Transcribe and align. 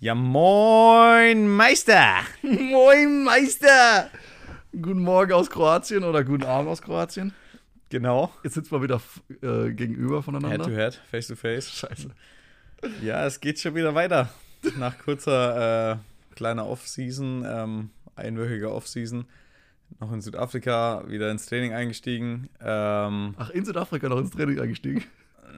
Ja, 0.00 0.14
moin 0.14 1.48
Meister! 1.48 2.18
Moin 2.42 3.24
Meister! 3.24 4.10
Guten 4.70 5.00
Morgen 5.00 5.32
aus 5.32 5.50
Kroatien 5.50 6.04
oder 6.04 6.22
guten 6.22 6.44
Abend 6.44 6.70
aus 6.70 6.82
Kroatien. 6.82 7.34
Genau. 7.88 8.32
Jetzt 8.44 8.54
sitzen 8.54 8.70
wir 8.70 8.82
wieder 8.82 9.00
äh, 9.42 9.72
gegenüber 9.72 10.22
voneinander. 10.22 10.66
Head 10.66 10.66
to 10.66 10.70
head, 10.70 10.94
face 11.10 11.26
to 11.26 11.34
face. 11.34 11.68
Scheiße. 11.68 12.10
Ja, 13.02 13.26
es 13.26 13.40
geht 13.40 13.58
schon 13.58 13.74
wieder 13.74 13.96
weiter. 13.96 14.28
Nach 14.76 14.96
kurzer 14.98 15.94
äh, 15.94 15.96
kleiner 16.36 16.68
Off-Season, 16.68 17.44
ähm, 17.44 17.90
einwöchiger 18.14 18.70
Off-Season, 18.70 19.26
noch 20.00 20.12
in 20.12 20.20
Südafrika 20.20 21.04
wieder 21.08 21.30
ins 21.30 21.46
Training 21.46 21.72
eingestiegen. 21.72 22.48
Ähm, 22.60 23.34
Ach, 23.38 23.50
in 23.50 23.64
Südafrika 23.64 24.08
noch 24.08 24.18
ins 24.18 24.30
Training 24.30 24.60
eingestiegen. 24.60 25.04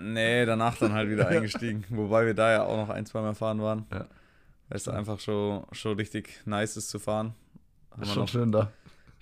nee, 0.00 0.44
danach 0.46 0.76
dann 0.78 0.92
halt 0.92 1.10
wieder 1.10 1.28
eingestiegen. 1.28 1.84
Wobei 1.90 2.26
wir 2.26 2.34
da 2.34 2.50
ja 2.52 2.62
auch 2.64 2.76
noch 2.76 2.88
ein, 2.88 3.06
zwei 3.06 3.20
Mal 3.20 3.34
fahren 3.34 3.60
waren. 3.60 3.86
Ja. 3.92 4.06
Weil 4.68 4.76
es 4.76 4.88
einfach 4.88 5.18
schon, 5.20 5.64
schon 5.72 5.96
richtig 5.96 6.40
nice 6.46 6.76
ist 6.76 6.90
zu 6.90 6.98
fahren. 6.98 7.34
Haben 7.90 8.02
wir 8.02 8.06
Schon 8.06 8.22
noch- 8.22 8.28
schön 8.28 8.52
da. 8.52 8.70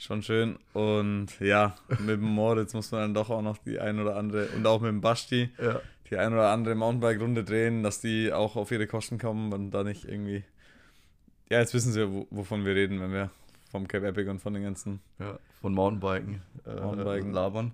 Schon 0.01 0.23
schön. 0.23 0.59
Und 0.75 1.41
ja, 1.41 1.75
mit 1.89 2.09
dem 2.11 2.21
Moritz 2.23 2.73
muss 2.73 2.93
man 2.93 3.01
dann 3.01 3.15
doch 3.15 3.31
auch 3.31 3.43
noch 3.43 3.59
die 3.59 3.81
ein 3.81 3.99
oder 3.99 4.15
andere 4.15 4.47
und 4.49 4.65
auch 4.65 4.81
mit 4.81 4.91
dem 4.91 5.01
Basti 5.01 5.51
Ja. 5.61 5.81
die 6.09 6.17
ein 6.17 6.33
oder 6.33 6.51
andere 6.51 6.77
Mountainbike-Runde 6.77 7.43
drehen, 7.43 7.83
dass 7.83 8.01
die 8.01 8.33
auch 8.33 8.55
auf 8.55 8.71
ihre 8.71 8.87
Kosten 8.87 9.19
kommen 9.19 9.53
und 9.53 9.73
da 9.73 9.83
nicht 9.83 10.05
irgendwie. 10.05 10.45
Ja, 11.51 11.59
jetzt 11.59 11.75
wissen 11.75 11.93
sie, 11.93 12.09
wo, 12.13 12.29
wovon 12.31 12.65
wir 12.65 12.77
reden, 12.77 13.01
wenn 13.01 13.11
wir 13.13 13.31
vom 13.69 13.87
Cape 13.89 14.07
Epic 14.09 14.29
und 14.31 14.41
von 14.41 14.55
den 14.55 14.63
ganzen. 14.65 15.01
ja. 15.19 15.39
Von 15.61 15.75
Mountainbiken, 15.75 16.41
äh, 16.67 16.81
Mountainbiken. 16.81 17.33
labern. 17.33 17.73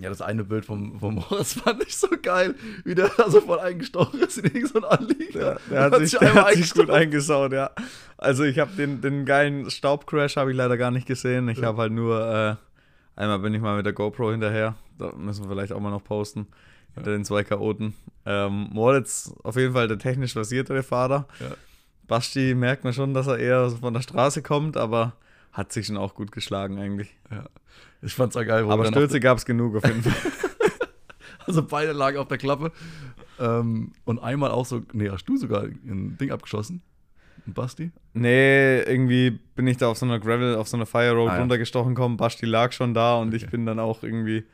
Ja, 0.00 0.08
das 0.08 0.22
eine 0.22 0.44
Bild 0.44 0.64
vom, 0.64 0.98
vom 1.00 1.14
Moritz 1.30 1.54
fand 1.54 1.82
ich 1.82 1.96
so 1.96 2.08
geil, 2.22 2.54
wie 2.84 2.94
der 2.94 3.10
da 3.16 3.28
so 3.30 3.40
voll 3.42 3.58
eingestochen 3.60 4.20
ist 4.20 4.38
in 4.38 4.44
irgendein 4.44 4.84
ein 4.84 4.98
Anlieger. 4.98 5.58
Der 5.70 5.80
hat, 5.82 5.96
sich, 5.98 6.18
der 6.18 6.34
hat 6.34 6.54
sich 6.54 6.72
gut 6.72 6.88
eingesaut, 6.90 7.52
ja. 7.52 7.70
Also 8.16 8.44
ich 8.44 8.58
habe 8.58 8.72
den, 8.72 9.00
den 9.02 9.26
geilen 9.26 9.70
Staubcrash 9.70 10.36
habe 10.36 10.50
ich 10.50 10.56
leider 10.56 10.76
gar 10.78 10.90
nicht 10.90 11.06
gesehen. 11.06 11.48
Ich 11.48 11.58
Ja. 11.58 11.66
habe 11.68 11.78
halt 11.82 11.92
nur, 11.92 12.20
äh, 12.20 13.20
einmal 13.20 13.38
bin 13.40 13.52
ich 13.54 13.60
mal 13.60 13.76
mit 13.76 13.84
der 13.84 13.92
GoPro 13.92 14.30
hinterher. 14.30 14.76
Da 14.98 15.12
müssen 15.12 15.44
wir 15.44 15.50
vielleicht 15.50 15.72
auch 15.72 15.80
mal 15.80 15.90
noch 15.90 16.04
posten. 16.04 16.46
Hinter 16.94 17.10
den 17.12 17.24
zwei 17.24 17.42
Chaoten. 17.44 17.94
Ähm, 18.26 18.68
Moritz 18.72 19.34
auf 19.42 19.56
jeden 19.56 19.72
Fall 19.72 19.88
der 19.88 19.98
technisch 19.98 20.34
versiertere 20.34 20.82
Fahrer. 20.82 21.26
Ja. 21.40 21.46
Basti 22.12 22.54
merkt 22.54 22.84
man 22.84 22.92
schon, 22.92 23.14
dass 23.14 23.26
er 23.26 23.38
eher 23.38 23.70
von 23.70 23.94
der 23.94 24.02
Straße 24.02 24.42
kommt, 24.42 24.76
aber 24.76 25.14
hat 25.50 25.72
sich 25.72 25.86
schon 25.86 25.96
auch 25.96 26.14
gut 26.14 26.30
geschlagen 26.30 26.78
eigentlich. 26.78 27.16
Ja. 27.30 27.46
Ich 28.02 28.12
fand's 28.12 28.34
ja 28.34 28.42
geil, 28.44 28.66
wo 28.66 28.70
aber 28.70 28.84
Stürze 28.84 29.18
gab 29.18 29.38
es 29.38 29.46
genug 29.46 29.76
auf 29.76 29.86
jeden 29.86 30.02
Fall. 30.02 30.12
Also 31.46 31.62
beide 31.66 31.92
lagen 31.92 32.18
auf 32.18 32.28
der 32.28 32.36
Klappe. 32.36 32.70
Ähm, 33.40 33.92
und 34.04 34.18
einmal 34.18 34.50
auch 34.50 34.66
so, 34.66 34.82
nee, 34.92 35.08
hast 35.08 35.24
du 35.24 35.38
sogar 35.38 35.62
ein 35.62 36.18
Ding 36.20 36.30
abgeschossen? 36.30 36.82
Basti? 37.46 37.90
Nee, 38.12 38.82
irgendwie 38.82 39.30
bin 39.56 39.66
ich 39.66 39.78
da 39.78 39.88
auf 39.88 39.96
so 39.96 40.04
einer 40.04 40.20
Gravel, 40.20 40.54
auf 40.56 40.68
so 40.68 40.76
einer 40.76 40.84
Fire 40.86 41.12
Road 41.12 41.30
Ah, 41.30 41.34
ja. 41.36 41.40
runtergestochen 41.40 41.94
gekommen. 41.94 42.18
Basti 42.18 42.44
lag 42.44 42.72
schon 42.72 42.92
da 42.92 43.16
und 43.16 43.32
ich 43.32 43.44
Okay. 43.44 43.52
bin 43.52 43.64
dann 43.64 43.78
auch 43.80 44.02
irgendwie 44.02 44.44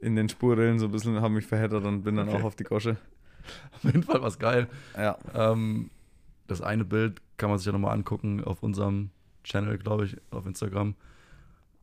in 0.00 0.16
den 0.16 0.28
Spurrillen 0.28 0.78
so 0.78 0.84
ein 0.86 0.92
bisschen, 0.92 1.18
habe 1.22 1.32
mich 1.32 1.46
verheddert 1.46 1.84
und 1.84 2.02
bin 2.02 2.16
dann 2.16 2.28
Okay. 2.28 2.36
auch 2.38 2.44
auf 2.44 2.56
die 2.56 2.64
Gosche. 2.64 2.98
Auf 3.72 3.84
jeden 3.84 4.02
Fall 4.02 4.20
was 4.22 4.38
geil. 4.38 4.68
Ja. 4.96 5.16
Ähm, 5.34 5.90
das 6.50 6.60
eine 6.60 6.84
Bild 6.84 7.20
kann 7.36 7.48
man 7.50 7.58
sich 7.58 7.66
ja 7.66 7.72
nochmal 7.72 7.94
angucken 7.94 8.42
auf 8.44 8.62
unserem 8.62 9.10
Channel, 9.44 9.78
glaube 9.78 10.04
ich, 10.04 10.16
auf 10.30 10.46
Instagram. 10.46 10.94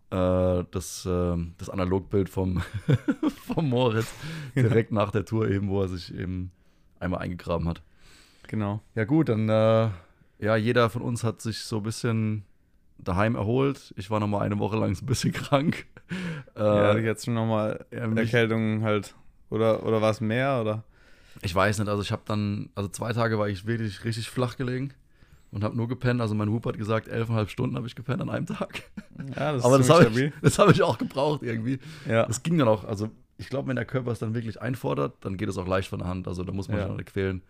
Äh, 0.10 0.64
das, 0.72 1.06
ähm, 1.10 1.54
das 1.58 1.70
Analogbild 1.70 2.30
vom, 2.30 2.62
vom 3.46 3.70
Moritz, 3.70 4.14
direkt 4.56 4.92
nach 4.92 5.12
der 5.12 5.26
Tour 5.26 5.50
eben, 5.50 5.70
wo 5.70 5.82
er 5.82 5.88
sich 5.90 6.14
eben 6.14 6.52
einmal 7.00 7.20
eingegraben 7.22 7.68
hat. 7.68 7.82
Genau. 8.48 8.82
Ja 8.96 9.04
gut, 9.06 9.30
dann, 9.30 9.50
äh, 9.50 9.90
ja, 10.40 10.56
jeder 10.56 10.90
von 10.90 11.02
uns 11.02 11.24
hat 11.24 11.42
sich 11.42 11.60
so 11.60 11.78
ein 11.78 11.84
bisschen 11.84 12.46
daheim 12.98 13.36
erholt. 13.36 13.94
Ich 13.98 14.10
war 14.10 14.20
nochmal 14.20 14.44
eine 14.44 14.60
Woche 14.60 14.78
lang 14.78 14.96
so 14.96 15.04
ein 15.04 15.08
bisschen 15.08 15.34
krank. 15.34 15.86
Äh, 16.56 16.60
ja, 16.64 16.98
jetzt 16.98 17.26
schon 17.26 17.34
nochmal 17.34 17.86
ja, 17.92 18.08
mich- 18.08 18.20
Erkältung 18.20 18.84
halt. 18.84 19.16
Oder, 19.50 19.86
oder 19.86 20.02
war 20.02 20.12
es 20.12 20.22
mehr? 20.22 20.60
Oder? 20.62 20.84
Ich 21.42 21.54
weiß 21.54 21.80
nicht, 21.80 21.88
also 21.90 22.02
ich 22.02 22.12
habe 22.12 22.24
dann, 22.26 22.70
also 22.76 22.90
zwei 22.90 23.14
Tage 23.14 23.38
war 23.40 23.48
ich 23.48 23.66
wirklich 23.66 24.04
richtig 24.04 24.30
flach 24.30 24.58
gelegen 24.58 24.94
und 25.52 25.64
habe 25.64 25.76
nur 25.78 25.88
gepennt. 25.88 26.20
Also 26.22 26.36
mein 26.36 26.50
Hub 26.50 26.66
hat 26.66 26.78
gesagt, 26.78 27.08
elfeinhalb 27.08 27.50
Stunden 27.50 27.76
habe 27.76 27.88
ich 27.88 27.96
gepennt 27.96 28.22
an 28.22 28.30
einem 28.30 28.46
Tag. 28.48 28.84
Ja, 29.36 29.54
das 29.54 29.64
Aber 29.64 29.78
das 29.78 29.90
habe 29.90 30.06
ich, 30.10 30.32
das 30.42 30.58
hab 30.60 30.70
ich 30.70 30.82
auch 30.82 30.98
gebraucht 30.98 31.44
irgendwie. 31.44 31.80
Ja. 32.08 32.26
Das 32.26 32.44
ging 32.44 32.58
dann 32.58 32.68
auch, 32.68 32.84
also 32.86 33.10
ich 33.38 33.50
glaube, 33.50 33.68
wenn 33.68 33.76
der 33.76 33.86
Körper 33.86 34.12
es 34.12 34.20
dann 34.20 34.34
wirklich 34.34 34.62
einfordert, 34.62 35.16
dann 35.22 35.38
geht 35.38 35.48
es 35.50 35.58
auch 35.58 35.68
leicht 35.68 35.90
von 35.90 36.00
der 36.00 36.08
Hand. 36.08 36.28
Also 36.28 36.44
da 36.44 36.52
muss 36.52 36.68
man 36.68 36.78
Ja. 36.78 36.84
sich 36.86 36.92
auch 36.94 36.98
nicht 36.98 37.12
quälen, 37.14 37.42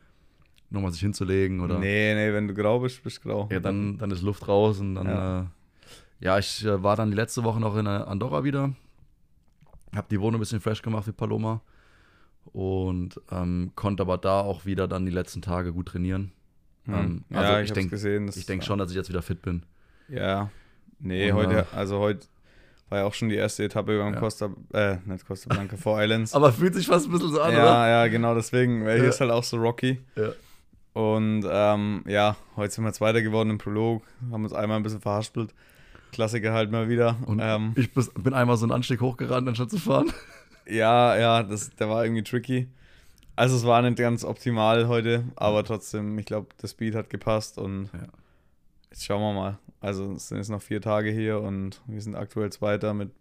nochmal 0.70 0.92
sich 0.92 1.00
hinzulegen 1.02 1.62
oder. 1.62 1.80
Nee, 1.80 2.14
nee, 2.14 2.34
wenn 2.34 2.48
du 2.48 2.54
grau 2.54 2.80
bist, 2.80 3.02
bist 3.04 3.24
du 3.24 3.30
grau. 3.30 3.50
Ja, 3.52 3.60
dann, 3.62 3.98
dann 3.98 4.12
ist 4.12 4.22
Luft 4.22 4.48
raus 4.48 4.80
und 4.82 4.96
dann, 4.96 5.08
Ja. 5.08 5.40
äh, 5.42 5.46
ja 6.20 6.38
ich 6.38 6.66
äh, 6.66 6.84
war 6.84 6.98
dann 6.98 7.10
die 7.10 7.16
letzte 7.16 7.44
Woche 7.46 7.60
noch 7.62 7.78
in 7.78 7.86
äh, 7.86 7.90
Andorra 7.90 8.44
wieder. 8.44 8.74
Hab 9.96 10.10
die 10.10 10.20
Wohnung 10.20 10.36
ein 10.36 10.42
bisschen 10.42 10.60
fresh 10.60 10.82
gemacht 10.82 11.08
wie 11.08 11.14
Paloma. 11.14 11.62
Und 12.54 13.20
ähm, 13.32 13.72
konnte 13.76 14.04
aber 14.04 14.18
da 14.18 14.42
auch 14.42 14.66
wieder 14.66 14.88
dann 14.88 15.06
die 15.06 15.12
letzten 15.12 15.42
Tage 15.42 15.74
gut 15.74 15.88
trainieren. 15.88 16.32
Hm. 16.86 16.94
ähm, 16.94 17.24
ja, 17.30 17.38
also 17.40 17.54
ich, 17.60 17.64
ich 17.66 17.74
denk- 17.74 17.92
Ich 18.36 18.46
denke 18.46 18.62
war- 18.64 18.68
schon, 18.68 18.80
dass 18.80 18.90
ich 18.92 18.96
jetzt 18.98 19.10
wieder 19.10 19.22
fit 19.22 19.42
bin. 19.42 19.64
Ja. 20.10 20.50
Nee, 21.00 21.32
Und, 21.32 21.38
heute, 21.38 21.60
äh, 21.60 21.76
also 21.76 22.00
heute 22.00 22.26
war 22.90 23.00
ja 23.00 23.06
auch 23.06 23.14
schon 23.14 23.30
die 23.30 23.36
erste 23.36 23.64
Etappe 23.66 23.98
beim 24.00 24.14
Ja. 24.14 24.20
Costa, 24.20 24.50
äh, 24.74 24.98
nicht 25.06 25.28
Costa 25.28 25.54
Blanca, 25.54 25.76
Four 25.78 26.02
Islands. 26.02 26.34
Aber 26.36 26.52
fühlt 26.54 26.74
sich 26.74 26.88
fast 26.88 27.08
ein 27.08 27.12
bisschen 27.12 27.32
so 27.32 27.42
an, 27.42 27.52
ja, 27.54 27.88
ja, 27.88 28.08
genau 28.08 28.34
deswegen, 28.34 28.86
weil 28.86 28.96
hier 28.96 29.04
Ja. 29.04 29.10
ist 29.10 29.20
halt 29.20 29.32
auch 29.32 29.44
so 29.44 29.58
rocky. 29.58 30.00
oder? 30.16 30.28
Ja. 30.30 30.34
Und 30.94 31.46
ähm, 31.48 32.04
ja, 32.08 32.36
heute 32.56 32.74
sind 32.74 32.84
wir 32.86 32.94
Zweiter 32.94 33.22
geworden 33.22 33.52
im 33.52 33.58
Prolog, 33.60 34.02
haben 34.32 34.44
uns 34.44 34.54
einmal 34.54 34.78
ein 34.78 34.84
bisschen 34.84 35.02
verhaspelt. 35.02 35.54
Klassiker 36.14 36.54
halt 36.54 36.72
mal 36.72 36.90
wieder. 36.90 37.18
Und 37.26 37.40
ähm, 37.44 37.74
ich 37.76 37.92
bin 37.94 38.34
einmal 38.34 38.58
so 38.58 38.66
einen 38.66 38.72
Anstieg 38.72 39.02
hochgerannt, 39.02 39.48
anstatt 39.48 39.70
zu 39.70 39.78
fahren. 39.78 40.12
Ja, 40.70 41.18
ja, 41.18 41.44
das, 41.44 41.70
der 41.76 41.90
war 41.90 42.04
irgendwie 42.06 42.24
tricky. 42.24 42.68
Also 43.36 43.56
es 43.56 43.66
war 43.66 43.82
nicht 43.82 43.98
ganz 43.98 44.24
optimal 44.24 44.88
heute, 44.88 45.24
aber 45.36 45.64
trotzdem, 45.64 46.18
ich 46.18 46.26
glaube, 46.26 46.48
der 46.62 46.68
Speed 46.68 46.96
hat 46.96 47.10
gepasst 47.10 47.58
und 47.58 47.90
Ja. 47.94 48.08
jetzt 48.90 49.06
schauen 49.06 49.22
wir 49.22 49.34
mal. 49.34 49.60
Also 49.80 50.14
es 50.14 50.28
sind 50.30 50.38
jetzt 50.38 50.50
noch 50.50 50.62
vier 50.62 50.82
Tage 50.82 51.12
hier 51.12 51.40
und 51.42 51.82
wir 51.86 52.02
sind 52.02 52.16
aktuell 52.16 52.52
Zweiter 52.52 52.94
mit 52.96 53.12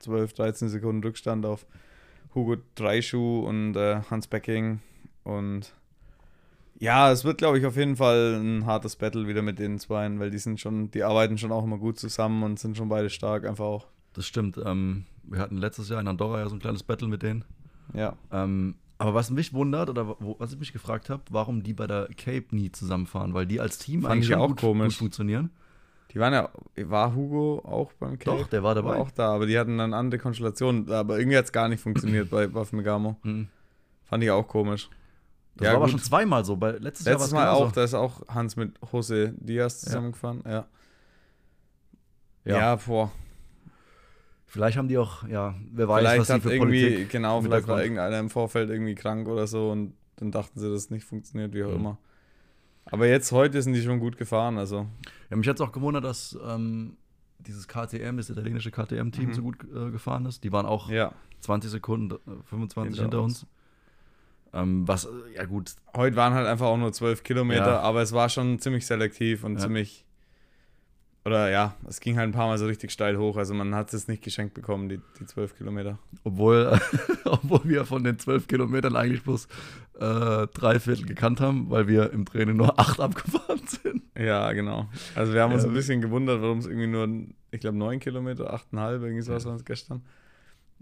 12, 0.00 0.32
13 0.32 0.68
Sekunden 0.68 1.02
Rückstand 1.04 1.46
auf 1.46 1.64
Hugo 2.34 2.56
Dreischuh 2.74 3.46
und 3.46 3.76
äh, 3.76 4.00
Hans 4.10 4.26
Becking 4.26 4.80
und 5.22 5.72
ja, 6.80 7.12
es 7.12 7.24
wird, 7.24 7.38
glaube 7.38 7.58
ich, 7.60 7.66
auf 7.66 7.76
jeden 7.76 7.94
Fall 7.94 8.40
ein 8.42 8.66
hartes 8.66 8.96
Battle 8.96 9.28
wieder 9.28 9.42
mit 9.42 9.60
den 9.60 9.78
Zweien, 9.78 10.18
weil 10.18 10.32
die 10.32 10.38
sind 10.38 10.58
schon, 10.58 10.90
die 10.90 11.04
arbeiten 11.04 11.38
schon 11.38 11.52
auch 11.52 11.62
immer 11.62 11.78
gut 11.78 12.00
zusammen 12.00 12.42
und 12.42 12.58
sind 12.58 12.76
schon 12.76 12.88
beide 12.88 13.08
stark, 13.08 13.46
einfach 13.46 13.64
auch. 13.66 13.86
Das 14.14 14.26
stimmt. 14.26 14.58
Ähm, 14.64 15.04
wir 15.24 15.40
hatten 15.40 15.56
letztes 15.58 15.88
Jahr 15.88 16.00
in 16.00 16.08
Andorra 16.08 16.40
ja 16.40 16.48
so 16.48 16.56
ein 16.56 16.60
kleines 16.60 16.82
Battle 16.82 17.08
mit 17.08 17.22
denen. 17.22 17.44
Ja. 17.94 18.16
Ähm, 18.30 18.76
aber 18.98 19.14
was 19.14 19.30
mich 19.30 19.52
wundert, 19.52 19.90
oder 19.90 20.16
wo, 20.20 20.36
was 20.38 20.52
ich 20.52 20.58
mich 20.60 20.72
gefragt 20.72 21.10
habe, 21.10 21.22
warum 21.30 21.62
die 21.62 21.74
bei 21.74 21.86
der 21.86 22.08
Cape 22.16 22.46
nie 22.50 22.70
zusammenfahren, 22.70 23.34
weil 23.34 23.46
die 23.46 23.60
als 23.60 23.78
Team 23.78 24.02
Fand 24.02 24.12
eigentlich 24.12 24.28
ich 24.28 24.32
schon 24.34 24.40
auch 24.42 24.48
gut, 24.48 24.60
komisch. 24.60 24.94
gut 24.94 24.98
funktionieren. 24.98 25.50
Die 26.12 26.20
waren 26.20 26.32
ja, 26.34 26.50
war 26.88 27.14
Hugo 27.14 27.60
auch 27.64 27.92
beim 27.94 28.18
Cape? 28.18 28.38
Doch, 28.42 28.46
der 28.48 28.62
war 28.62 28.74
dabei. 28.74 28.90
War 28.90 28.98
auch 28.98 29.10
da, 29.10 29.34
aber 29.34 29.46
die 29.46 29.58
hatten 29.58 29.78
dann 29.78 29.94
andere 29.94 30.20
Konstellationen. 30.20 30.90
Aber 30.90 31.18
irgendwie 31.18 31.38
hat 31.38 31.46
es 31.46 31.52
gar 31.52 31.68
nicht 31.68 31.80
funktioniert 31.80 32.28
bei 32.30 32.46
Buff 32.46 32.72
Megamo. 32.72 33.16
Mhm. 33.22 33.48
Fand 34.04 34.22
ich 34.22 34.30
auch 34.30 34.46
komisch. 34.46 34.90
Das 35.56 35.64
Ja, 35.64 35.70
war 35.70 35.76
aber 35.76 35.84
gut. 35.86 35.92
schon 35.92 36.00
zweimal 36.00 36.44
so. 36.44 36.56
Bei, 36.56 36.72
letztes, 36.72 37.06
Jahr 37.06 37.14
Letztes 37.14 37.32
war's 37.32 37.32
Mal 37.32 37.46
genauso. 37.46 37.64
auch, 37.64 37.72
da 37.72 37.84
ist 37.84 37.94
auch 37.94 38.28
Hans 38.28 38.56
mit 38.56 38.74
Jose 38.92 39.32
Diaz 39.38 39.80
zusammengefahren. 39.80 40.42
Ja. 40.46 40.66
Ja. 42.44 42.58
Ja, 42.58 42.76
boah. 42.76 43.10
Vielleicht 44.52 44.76
haben 44.76 44.86
die 44.88 44.98
auch, 44.98 45.26
ja, 45.28 45.54
wer 45.72 45.88
weiß, 45.88 46.00
vielleicht 46.00 46.20
was 46.20 46.26
die 46.26 46.32
hat 46.34 46.42
für 46.42 46.52
irgendwie, 46.52 46.82
Politik. 46.84 47.08
genau, 47.10 47.40
vielleicht 47.40 47.66
war 47.68 47.82
irgendeiner 47.82 48.18
im 48.18 48.28
Vorfeld 48.28 48.68
irgendwie 48.68 48.94
krank 48.94 49.26
oder 49.26 49.46
so 49.46 49.70
und 49.70 49.94
dann 50.16 50.30
dachten 50.30 50.60
sie, 50.60 50.66
dass 50.68 50.76
es 50.84 50.90
nicht 50.90 51.06
funktioniert, 51.06 51.54
wie 51.54 51.64
auch 51.64 51.70
Mhm. 51.70 51.74
immer. 51.76 51.98
Aber 52.84 53.06
jetzt, 53.06 53.32
heute 53.32 53.62
sind 53.62 53.72
die 53.72 53.80
schon 53.80 53.98
gut 53.98 54.18
gefahren, 54.18 54.58
also. 54.58 54.86
Ja, 55.30 55.36
mich 55.38 55.48
hat 55.48 55.56
es 55.56 55.62
auch 55.62 55.72
gewundert, 55.72 56.04
dass 56.04 56.38
ähm, 56.46 56.98
dieses 57.38 57.66
KTM, 57.66 58.18
das 58.18 58.28
italienische 58.28 58.70
KTM-Team 58.70 59.30
Mhm. 59.30 59.32
so 59.34 59.40
gut 59.42 59.56
äh, 59.74 59.90
gefahren 59.90 60.26
ist. 60.26 60.44
Die 60.44 60.52
waren 60.52 60.66
auch 60.66 60.90
Ja. 60.90 61.12
20 61.40 61.70
Sekunden, 61.70 62.14
äh, 62.14 62.42
25 62.44 62.82
Hinter 63.00 63.02
hinter, 63.04 63.22
uns. 63.22 63.46
Ähm, 64.52 64.86
was, 64.86 65.06
äh, 65.06 65.08
ja 65.34 65.46
gut, 65.46 65.72
Heute 65.96 66.14
waren 66.16 66.34
halt 66.34 66.46
einfach 66.46 66.66
auch 66.66 66.76
nur 66.76 66.92
12 66.92 67.22
Kilometer, 67.22 67.66
Ja. 67.72 67.80
aber 67.80 68.02
es 68.02 68.12
war 68.12 68.28
schon 68.28 68.58
ziemlich 68.58 68.84
selektiv 68.84 69.44
und 69.44 69.54
Ja. 69.54 69.60
ziemlich. 69.60 70.04
Oder 71.24 71.50
ja, 71.50 71.76
es 71.88 72.00
ging 72.00 72.16
halt 72.18 72.28
ein 72.28 72.32
paar 72.32 72.48
Mal 72.48 72.58
so 72.58 72.66
richtig 72.66 72.90
steil 72.90 73.16
hoch. 73.16 73.36
Also 73.36 73.54
man 73.54 73.74
hat 73.76 73.92
es 73.94 74.08
nicht 74.08 74.24
geschenkt 74.24 74.54
bekommen, 74.54 74.88
die, 74.88 75.00
die 75.20 75.26
12 75.26 75.56
Kilometer. 75.56 75.98
obwohl, 76.24 76.80
obwohl 77.24 77.60
wir 77.64 77.84
von 77.84 78.02
den 78.02 78.18
12 78.18 78.48
Kilometern 78.48 78.96
eigentlich 78.96 79.22
bloß 79.22 79.46
äh, 80.00 80.46
drei 80.52 80.80
Viertel 80.80 81.06
gekannt 81.06 81.40
haben, 81.40 81.70
weil 81.70 81.86
wir 81.86 82.12
im 82.12 82.24
Training 82.24 82.56
nur 82.56 82.78
acht 82.78 82.98
abgefahren 83.00 83.60
sind. 83.66 84.02
Ja, 84.18 84.52
genau. 84.52 84.88
Also 85.14 85.32
wir 85.32 85.42
haben 85.42 85.52
uns 85.52 85.62
Ja. 85.62 85.68
ein 85.68 85.74
bisschen 85.74 86.00
gewundert, 86.00 86.42
warum 86.42 86.58
es 86.58 86.66
irgendwie 86.66 86.88
nur 86.88 87.08
ich 87.52 87.60
glaube, 87.60 87.76
neun 87.78 88.00
Kilometer, 88.00 88.52
achteinhalb, 88.52 89.02
irgendwie 89.02 89.22
sowas 89.22 89.44
waren 89.44 89.56
es 89.56 89.64
gestern. 89.64 90.02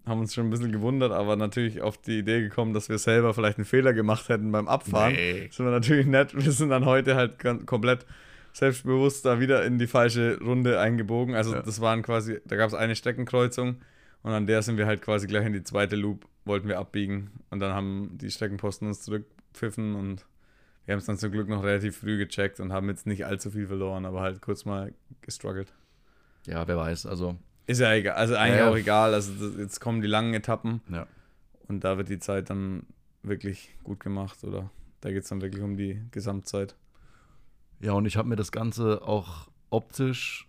Haben 0.07 0.21
uns 0.21 0.33
schon 0.33 0.47
ein 0.47 0.51
bisschen 0.51 0.73
gewundert, 0.73 1.13
aber 1.13 1.37
natürlich 1.37 1.83
auf 1.83 1.99
die 1.99 2.21
Idee 2.21 2.41
gekommen, 2.41 2.73
dass 2.73 2.89
wir 2.89 2.97
selber 2.97 3.35
vielleicht 3.35 3.59
einen 3.59 3.67
Fehler 3.67 3.93
gemacht 3.93 4.31
hätten 4.31 4.51
beim 4.53 4.69
Abfahren. 4.69 5.13
Nee. 5.13 5.49
Das 5.49 5.59
war 5.59 5.71
natürlich 5.71 6.07
nett. 6.07 6.33
Wir 6.35 6.53
sind 6.53 6.71
dann 6.71 6.87
heute 6.87 7.17
halt 7.17 7.39
komplett 7.67 8.07
selbstbewusst 8.53 9.25
da 9.25 9.41
wieder 9.41 9.65
in 9.65 9.79
die 9.79 9.87
falsche 9.87 10.39
Runde 10.41 10.81
eingebogen. 10.81 11.35
Also 11.35 11.55
Ja. 11.55 11.63
das 11.63 11.81
waren 11.81 12.03
quasi, 12.03 12.41
da 12.45 12.57
gab 12.57 12.69
es 12.69 12.75
eine 12.75 12.97
Streckenkreuzung 12.97 13.77
und 14.23 14.33
an 14.33 14.47
der 14.47 14.63
sind 14.63 14.77
wir 14.77 14.87
halt 14.87 15.03
quasi 15.03 15.27
gleich 15.27 15.47
in 15.47 15.53
die 15.53 15.63
zweite 15.63 15.97
Loop, 15.97 16.27
wollten 16.45 16.69
wir 16.69 16.79
abbiegen 16.79 17.31
und 17.51 17.61
dann 17.61 17.73
haben 17.73 18.19
die 18.21 18.31
Streckenposten 18.31 18.89
uns 18.89 19.03
zurückpfiffen 19.03 19.95
und 19.95 20.27
wir 20.87 20.93
haben 20.95 20.99
es 20.99 21.07
dann 21.07 21.19
zum 21.19 21.31
Glück 21.31 21.49
noch 21.49 21.63
relativ 21.63 21.99
früh 21.99 22.19
gecheckt 22.19 22.59
und 22.59 22.73
haben 22.73 22.89
jetzt 22.89 23.07
nicht 23.07 23.25
allzu 23.25 23.51
viel 23.51 23.67
verloren, 23.67 24.05
aber 24.05 24.21
halt 24.23 24.41
kurz 24.43 24.65
mal 24.65 24.93
gestruggelt. 25.21 25.73
Ja, 26.47 26.67
wer 26.67 26.77
weiß. 26.77 27.07
Also, 27.07 27.37
Ist 27.67 27.81
ja 27.81 27.93
egal, 27.93 28.15
also 28.17 28.35
eigentlich 28.35 28.59
Ja, 28.61 28.71
auch 28.71 28.77
egal. 28.77 29.15
Also 29.15 29.33
das, 29.35 29.57
jetzt 29.59 29.81
kommen 29.81 30.01
die 30.01 30.09
langen 30.09 30.35
Etappen 30.35 30.81
ja. 30.91 31.07
und 31.69 31.85
da 31.85 31.97
wird 31.99 32.09
die 32.09 32.19
Zeit 32.19 32.51
dann 32.51 32.87
wirklich 33.23 33.77
gut 33.85 34.01
gemacht 34.01 34.43
oder 34.43 34.71
da 35.03 35.11
geht 35.11 35.23
es 35.23 35.29
dann 35.29 35.41
wirklich 35.43 35.63
um 35.63 35.77
die 35.77 36.01
Gesamtzeit. 36.11 36.75
Ja, 37.81 37.93
und 37.93 38.07
ich 38.07 38.17
habe 38.17 38.29
mir 38.29 38.37
das 38.37 38.53
Ganze 38.53 39.03
auch 39.03 39.49
optisch 39.71 40.47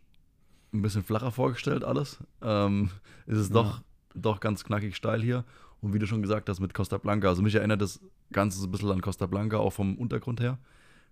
ein 0.74 0.82
bisschen 0.82 1.04
flacher 1.04 1.32
vorgestellt, 1.32 1.84
alles. 1.84 2.20
Ähm, 2.42 2.90
es 3.26 3.38
ist 3.38 3.50
Ja. 3.50 3.56
doch, 3.62 3.82
doch 4.16 4.40
ganz 4.40 4.64
knackig 4.64 4.96
steil 4.96 5.22
hier. 5.22 5.44
Und 5.82 5.94
wie 5.94 6.00
du 6.00 6.06
schon 6.08 6.22
gesagt 6.22 6.48
hast, 6.50 6.60
mit 6.60 6.74
Costa 6.74 6.98
Blanca. 6.98 7.28
Also 7.30 7.42
mich 7.42 7.56
erinnert 7.56 7.82
das 7.82 8.00
Ganze 8.32 8.60
so 8.60 8.68
ein 8.68 8.72
bisschen 8.72 8.92
an 8.92 9.02
Costa 9.02 9.26
Blanca, 9.26 9.58
auch 9.58 9.72
vom 9.74 9.98
Untergrund 9.98 10.40
her. 10.40 10.58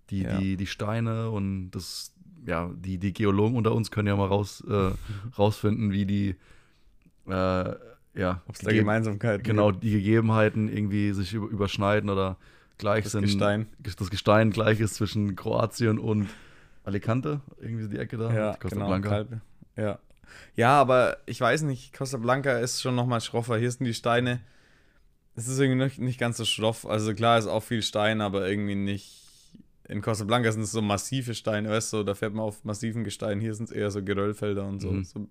Die, 0.09 0.23
Ja. 0.23 0.37
die, 0.39 0.57
die 0.57 0.67
Steine 0.67 1.29
und 1.29 1.71
das, 1.71 2.13
ja, 2.45 2.69
die, 2.75 2.97
die 2.97 3.13
Geologen 3.13 3.55
unter 3.55 3.73
uns 3.73 3.91
können 3.91 4.07
ja 4.07 4.15
mal 4.15 4.27
raus, 4.27 4.63
äh, 4.67 4.91
rausfinden, 5.37 5.91
wie 5.91 6.05
die, 6.05 6.35
äh, 7.27 7.75
ja, 8.15 8.41
Ob 8.47 8.55
es 8.55 8.61
da 8.61 8.71
Ge- 8.71 8.79
Gemeinsamkeiten 8.79 9.43
genau, 9.43 9.71
die 9.71 9.91
Gegebenheiten 9.91 10.67
irgendwie 10.67 11.13
sich 11.13 11.33
über, 11.33 11.47
überschneiden 11.47 12.09
oder 12.09 12.37
gleich 12.79 13.03
Das 13.03 13.11
sind. 13.11 13.21
Gestein. 13.21 13.67
Das 13.77 13.95
Gestein 14.09 14.49
gleich 14.49 14.79
ist 14.79 14.95
zwischen 14.95 15.35
Kroatien 15.35 15.99
und 15.99 16.29
Alicante, 16.83 17.41
irgendwie 17.59 17.87
die 17.87 17.97
Ecke 17.99 18.17
da, 18.17 18.33
Ja, 18.33 18.53
Costa 18.55 18.69
genau. 18.75 18.87
Blanca. 18.87 19.25
Ja. 19.75 19.99
ja, 20.55 20.79
aber 20.79 21.17
ich 21.27 21.39
weiß 21.39 21.61
nicht, 21.61 21.95
Costa 21.95 22.17
Blanca 22.17 22.57
ist 22.57 22.81
schon 22.81 22.95
nochmal 22.95 23.21
schroffer. 23.21 23.57
Hier 23.57 23.71
sind 23.71 23.85
die 23.85 23.93
Steine. 23.93 24.41
Es 25.35 25.47
ist 25.47 25.59
irgendwie 25.59 25.83
nicht, 25.83 25.99
nicht 25.99 26.19
ganz 26.19 26.37
so 26.37 26.45
schroff. 26.45 26.85
Also 26.87 27.13
klar 27.13 27.37
ist 27.37 27.47
auch 27.47 27.63
viel 27.63 27.83
Stein, 27.83 28.21
aber 28.21 28.49
irgendwie 28.49 28.75
nicht. 28.75 29.17
In 29.87 30.01
Costa 30.01 30.23
Blanca 30.23 30.51
sind 30.51 30.61
es 30.61 30.71
so 30.71 30.81
massive 30.81 31.33
Steine, 31.33 31.69
weißt 31.69 31.93
du, 31.93 32.03
da 32.03 32.13
fährt 32.13 32.33
man 32.33 32.45
auf 32.45 32.63
massiven 32.63 33.03
Gestein. 33.03 33.39
Hier 33.39 33.55
sind 33.55 33.69
es 33.69 33.71
eher 33.71 33.89
so 33.89 34.03
Geröllfelder 34.03 34.65
und 34.65 34.79
so. 34.81 34.91
Mhm. 34.91 35.03
so. 35.03 35.27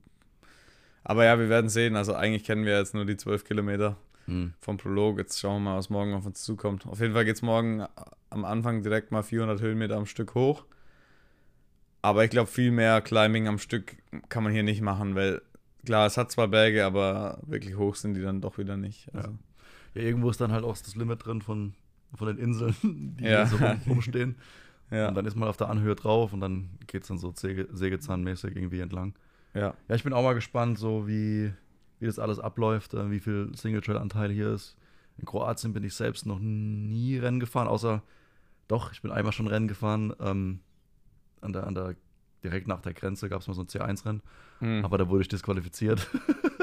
Aber 1.04 1.24
ja, 1.24 1.38
wir 1.38 1.48
werden 1.48 1.70
sehen. 1.70 1.96
Also 1.96 2.14
eigentlich 2.14 2.44
kennen 2.44 2.64
wir 2.64 2.76
jetzt 2.78 2.94
nur 2.94 3.04
die 3.04 3.16
12 3.16 3.44
Kilometer 3.44 3.96
Hm. 4.28 4.52
vom 4.60 4.76
Prolog. 4.76 5.18
Jetzt 5.18 5.40
schauen 5.40 5.62
wir 5.64 5.70
mal, 5.70 5.78
was 5.78 5.90
morgen 5.90 6.14
auf 6.14 6.24
uns 6.26 6.42
zukommt. 6.42 6.86
Auf 6.86 7.00
jeden 7.00 7.14
Fall 7.14 7.24
geht 7.24 7.36
es 7.36 7.42
morgen 7.42 7.84
am 8.30 8.44
Anfang 8.44 8.82
direkt 8.82 9.10
mal 9.10 9.22
400 9.22 9.60
Höhenmeter 9.60 9.96
am 9.96 10.06
Stück 10.06 10.34
hoch. 10.34 10.64
Aber 12.02 12.24
ich 12.24 12.30
glaube, 12.30 12.48
viel 12.50 12.70
mehr 12.70 13.00
Climbing 13.00 13.48
am 13.48 13.58
Stück 13.58 13.96
kann 14.28 14.44
man 14.44 14.52
hier 14.52 14.62
nicht 14.62 14.82
machen, 14.82 15.14
weil 15.14 15.42
klar, 15.84 16.06
es 16.06 16.16
hat 16.16 16.30
zwar 16.30 16.48
Berge, 16.48 16.84
aber 16.84 17.40
wirklich 17.46 17.76
hoch 17.76 17.94
sind 17.96 18.14
die 18.14 18.22
dann 18.22 18.40
doch 18.40 18.58
wieder 18.58 18.76
nicht. 18.76 19.08
Also, 19.14 19.30
Ja, 19.94 20.02
irgendwo 20.02 20.30
ist 20.30 20.40
dann 20.40 20.52
halt 20.52 20.64
auch 20.64 20.76
das 20.76 20.94
Limit 20.94 21.24
drin 21.26 21.42
von, 21.42 21.74
von 22.14 22.28
den 22.28 22.38
Inseln, 22.38 22.76
die 23.18 23.24
Ja. 23.24 23.46
so 23.46 23.56
rum, 23.56 23.80
rumstehen. 23.88 24.36
ja, 24.90 25.08
Und 25.08 25.14
dann 25.16 25.26
ist 25.26 25.34
man 25.36 25.48
auf 25.48 25.56
der 25.56 25.70
Anhöhe 25.70 25.96
drauf 25.96 26.32
und 26.32 26.40
dann 26.40 26.70
geht 26.86 27.02
es 27.02 27.08
dann 27.08 27.18
so 27.18 27.32
Säge, 27.34 27.66
sägezahnmäßig 27.72 28.54
irgendwie 28.54 28.80
entlang. 28.80 29.14
ja, 29.54 29.74
Ja, 29.88 29.94
ich 29.94 30.04
bin 30.04 30.12
auch 30.12 30.22
mal 30.22 30.34
gespannt, 30.34 30.78
so 30.78 31.08
wie, 31.08 31.52
wie 32.00 32.06
das 32.06 32.18
alles 32.18 32.38
abläuft, 32.38 32.94
äh, 32.94 33.10
wie 33.10 33.20
viel 33.20 33.50
Single-Trail-Anteil 33.54 34.30
hier 34.30 34.52
ist. 34.52 34.76
In 35.18 35.24
Kroatien 35.24 35.72
bin 35.72 35.82
ich 35.84 35.94
selbst 35.94 36.26
noch 36.26 36.38
nie 36.38 37.18
Rennen 37.18 37.40
gefahren, 37.40 37.68
außer 37.68 38.02
doch, 38.68 38.92
ich 38.92 39.02
bin 39.02 39.10
einmal 39.10 39.32
schon 39.32 39.46
Rennen 39.46 39.68
gefahren. 39.68 40.14
Ähm, 40.20 40.60
an 41.40 41.52
der, 41.52 41.66
an 41.66 41.74
der, 41.74 41.96
direkt 42.44 42.68
nach 42.68 42.80
der 42.80 42.92
Grenze 42.94 43.28
gab 43.28 43.40
es 43.40 43.48
mal 43.48 43.54
so 43.54 43.62
ein 43.62 43.66
C1-Rennen, 43.66 44.22
Hm. 44.60 44.84
aber 44.84 44.98
da 44.98 45.08
wurde 45.08 45.22
ich 45.22 45.28
disqualifiziert. 45.28 46.08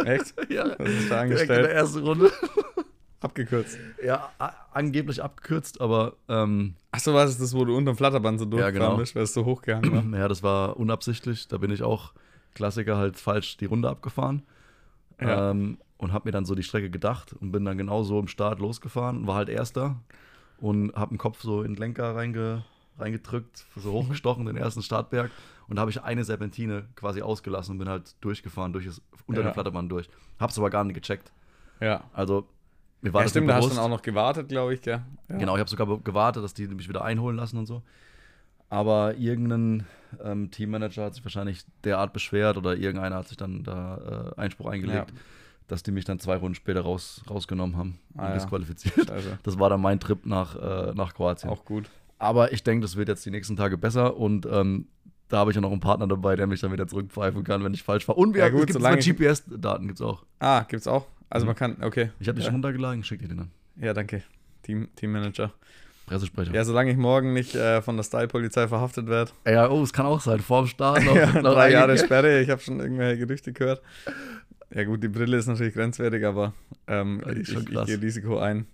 Echt? 0.06 0.36
ja, 0.50 0.76
Was 0.78 0.90
ist 0.90 1.10
da 1.10 1.24
direkt 1.26 1.50
in 1.50 1.62
der 1.62 1.74
ersten 1.74 2.00
Runde. 2.00 2.32
Abgekürzt. 3.22 3.80
Ja, 4.04 4.30
angeblich 4.72 5.24
abgekürzt, 5.24 5.82
aber 5.82 6.16
ähm, 6.28 6.76
Achso, 6.92 7.14
was 7.14 7.32
ist 7.32 7.42
das, 7.42 7.56
wo 7.56 7.66
du 7.66 7.76
unterm 7.76 7.98
Flatterband 7.98 8.40
so 8.40 8.46
durchgefahren 8.46 8.74
genau. 8.90 8.98
bist, 8.98 9.16
weil 9.16 9.24
es 9.24 9.34
so 9.34 9.46
hochgehangen 9.46 10.12
war? 10.12 10.20
ja, 10.20 10.28
das 10.28 10.44
war 10.44 10.78
unabsichtlich. 10.78 11.48
Da 11.48 11.58
bin 11.58 11.72
ich 11.72 11.82
auch 11.82 12.14
Klassiker 12.54 12.98
halt 12.98 13.18
falsch 13.18 13.58
die 13.58 13.66
Runde 13.66 13.90
abgefahren. 13.90 14.44
Ja. 15.20 15.52
Ähm, 15.52 15.78
und 15.98 16.12
habe 16.12 16.28
mir 16.28 16.32
dann 16.32 16.46
so 16.46 16.56
die 16.56 16.64
Strecke 16.64 16.90
gedacht 16.90 17.34
und 17.34 17.52
bin 17.52 17.64
dann 17.66 17.78
genau 17.78 18.04
so 18.04 18.20
im 18.20 18.28
Start 18.28 18.60
losgefahren 18.60 19.18
und 19.20 19.28
war 19.28 19.36
halt 19.36 19.50
Erster 19.50 19.96
und 20.58 20.94
habe 20.94 21.10
den 21.16 21.18
Kopf 21.18 21.42
so 21.42 21.62
in 21.64 21.74
den 21.74 21.78
Lenker 21.80 22.16
reinge, 22.16 22.64
reingedrückt, 23.00 23.66
so 23.78 23.92
hochgestochen, 23.94 24.46
den 24.46 24.58
ersten 24.58 24.82
Startberg 24.82 25.32
und 25.68 25.78
da 25.78 25.82
habe 25.82 25.92
ich 25.92 26.02
eine 26.04 26.24
Serpentine 26.24 26.88
quasi 26.96 27.22
ausgelassen 27.22 27.74
und 27.74 27.78
bin 27.80 27.90
halt 27.90 28.16
durchgefahren, 28.22 28.74
durch 28.74 28.86
das, 28.86 29.02
unter 29.26 29.42
Ja. 29.42 29.50
den 29.50 29.54
Flatterband 29.54 29.92
durch. 29.92 30.10
Hab's 30.40 30.58
aber 30.58 30.70
gar 30.70 30.84
nicht 30.84 30.96
gecheckt. 30.96 31.32
Ja. 31.80 32.04
Also, 32.14 32.48
mir 33.02 33.14
war 33.14 33.22
ja, 33.22 33.26
das 33.26 33.32
stimmt, 33.32 33.48
nicht 33.48 33.54
da 33.54 33.58
hast 33.62 33.72
du 33.72 33.76
dann 33.76 33.84
auch 33.86 33.90
noch 33.90 34.02
gewartet, 34.02 34.50
glaube 34.50 34.74
ich, 34.74 34.82
gell? 34.82 35.02
Ja. 35.30 35.38
Genau, 35.38 35.56
ich 35.56 35.60
habe 35.60 35.70
sogar 35.70 35.88
gewartet, 36.00 36.44
dass 36.44 36.54
die 36.54 36.68
mich 36.68 36.88
wieder 36.90 37.04
einholen 37.04 37.38
lassen 37.38 37.58
und 37.58 37.66
so. 37.66 37.82
Aber 38.76 39.16
irgendein 39.16 39.86
ähm, 40.24 40.52
Teammanager 40.52 41.06
hat 41.06 41.16
sich 41.16 41.24
wahrscheinlich 41.24 41.64
derart 41.84 42.14
beschwert 42.14 42.58
oder 42.58 42.76
irgendeiner 42.76 43.16
hat 43.18 43.28
sich 43.28 43.38
dann 43.38 43.64
da 43.64 44.34
äh, 44.38 44.40
Einspruch 44.42 44.68
eingelegt, 44.68 45.10
Ja. 45.12 45.16
dass 45.68 45.84
die 45.84 45.92
mich 45.92 46.06
dann 46.06 46.20
zwei 46.20 46.36
Runden 46.36 46.56
später 46.56 46.82
raus, 46.82 47.22
rausgenommen 47.30 47.78
haben 47.78 48.00
und 48.14 48.20
Ah, 48.22 48.30
ja. 48.30 48.34
disqualifiziert. 48.36 49.08
Scheiße. 49.08 49.40
Das 49.44 49.60
war 49.60 49.70
dann 49.70 49.82
mein 49.82 50.00
Trip 50.00 50.26
nach, 50.26 50.56
äh, 50.56 50.94
nach 50.94 51.14
Kroatien. 51.14 51.50
Auch 51.50 51.64
gut. 51.66 51.90
Aber 52.20 52.52
ich 52.54 52.64
denke, 52.64 52.82
das 52.82 52.96
wird 52.96 53.08
jetzt 53.10 53.26
die 53.26 53.32
nächsten 53.32 53.56
Tage 53.56 53.78
besser 53.78 54.18
und 54.18 54.46
ähm, 54.46 54.88
da 55.28 55.38
habe 55.40 55.52
ich 55.52 55.56
ja 55.56 55.62
noch 55.62 55.72
einen 55.72 55.80
Partner 55.80 56.08
dabei, 56.08 56.36
der 56.36 56.46
mich 56.48 56.60
dann 56.62 56.72
wieder 56.72 56.88
zurückpfeifen 56.88 57.44
kann, 57.44 57.64
wenn 57.64 57.74
ich 57.74 57.84
falsch 57.84 58.06
fahre. 58.06 58.20
Und 58.20 58.34
wir 58.36 58.42
Ja, 58.44 58.50
gut, 58.50 58.62
es 58.62 58.66
gibt 58.68 58.74
solange 58.80 58.98
GPS-Daten, 59.02 59.88
gibt 59.88 60.00
es 60.00 60.06
auch. 60.06 60.24
Ah, 60.40 60.64
gibt's 60.68 60.88
auch? 60.88 61.08
Also 61.30 61.46
Mhm. 61.46 61.48
man 61.50 61.56
kann, 61.56 61.78
okay. 61.84 62.12
Ich 62.20 62.28
habe 62.28 62.36
die 62.36 62.42
ja. 62.42 62.46
schon 62.46 62.56
runtergeladen, 62.56 63.04
schick 63.04 63.20
dir 63.22 63.28
den 63.28 63.38
dann. 63.38 63.52
Ja, 63.78 63.94
danke. 63.94 64.22
Team, 64.62 64.88
Teammanager. 64.96 65.52
Pressesprecher. 66.06 66.54
Ja, 66.54 66.64
solange 66.64 66.92
ich 66.92 66.98
morgen 66.98 67.34
nicht 67.34 67.56
äh, 67.56 67.82
von 67.82 67.96
der 67.98 68.04
Style-Polizei 68.04 68.68
verhaftet 68.68 69.08
werde. 69.08 69.32
Ja, 69.46 69.70
oh, 69.70 69.82
es 69.82 69.92
kann 69.92 70.06
auch 70.06 70.22
sein. 70.22 70.40
Vorm 70.40 70.68
Start 70.68 71.04
noch, 71.06 71.16
Ja, 71.16 71.42
noch 71.42 71.54
drei 71.54 71.72
Jahre 71.72 71.98
Sperre, 71.98 72.42
ich 72.42 72.50
habe 72.50 72.62
schon 72.62 72.80
irgendwelche 72.80 73.26
Gerüchte 73.26 73.54
gehört. 73.54 73.82
Ja 74.74 74.84
gut, 74.84 75.02
die 75.04 75.08
Brille 75.08 75.38
ist 75.38 75.48
natürlich 75.48 75.74
grenzwertig, 75.74 76.26
aber 76.26 76.54
ähm, 76.88 77.22
ich, 77.40 77.50
ich 77.56 77.66
krass. 77.66 77.88
gehe 77.88 78.02
Risiko 78.02 78.38
ein. 78.40 78.66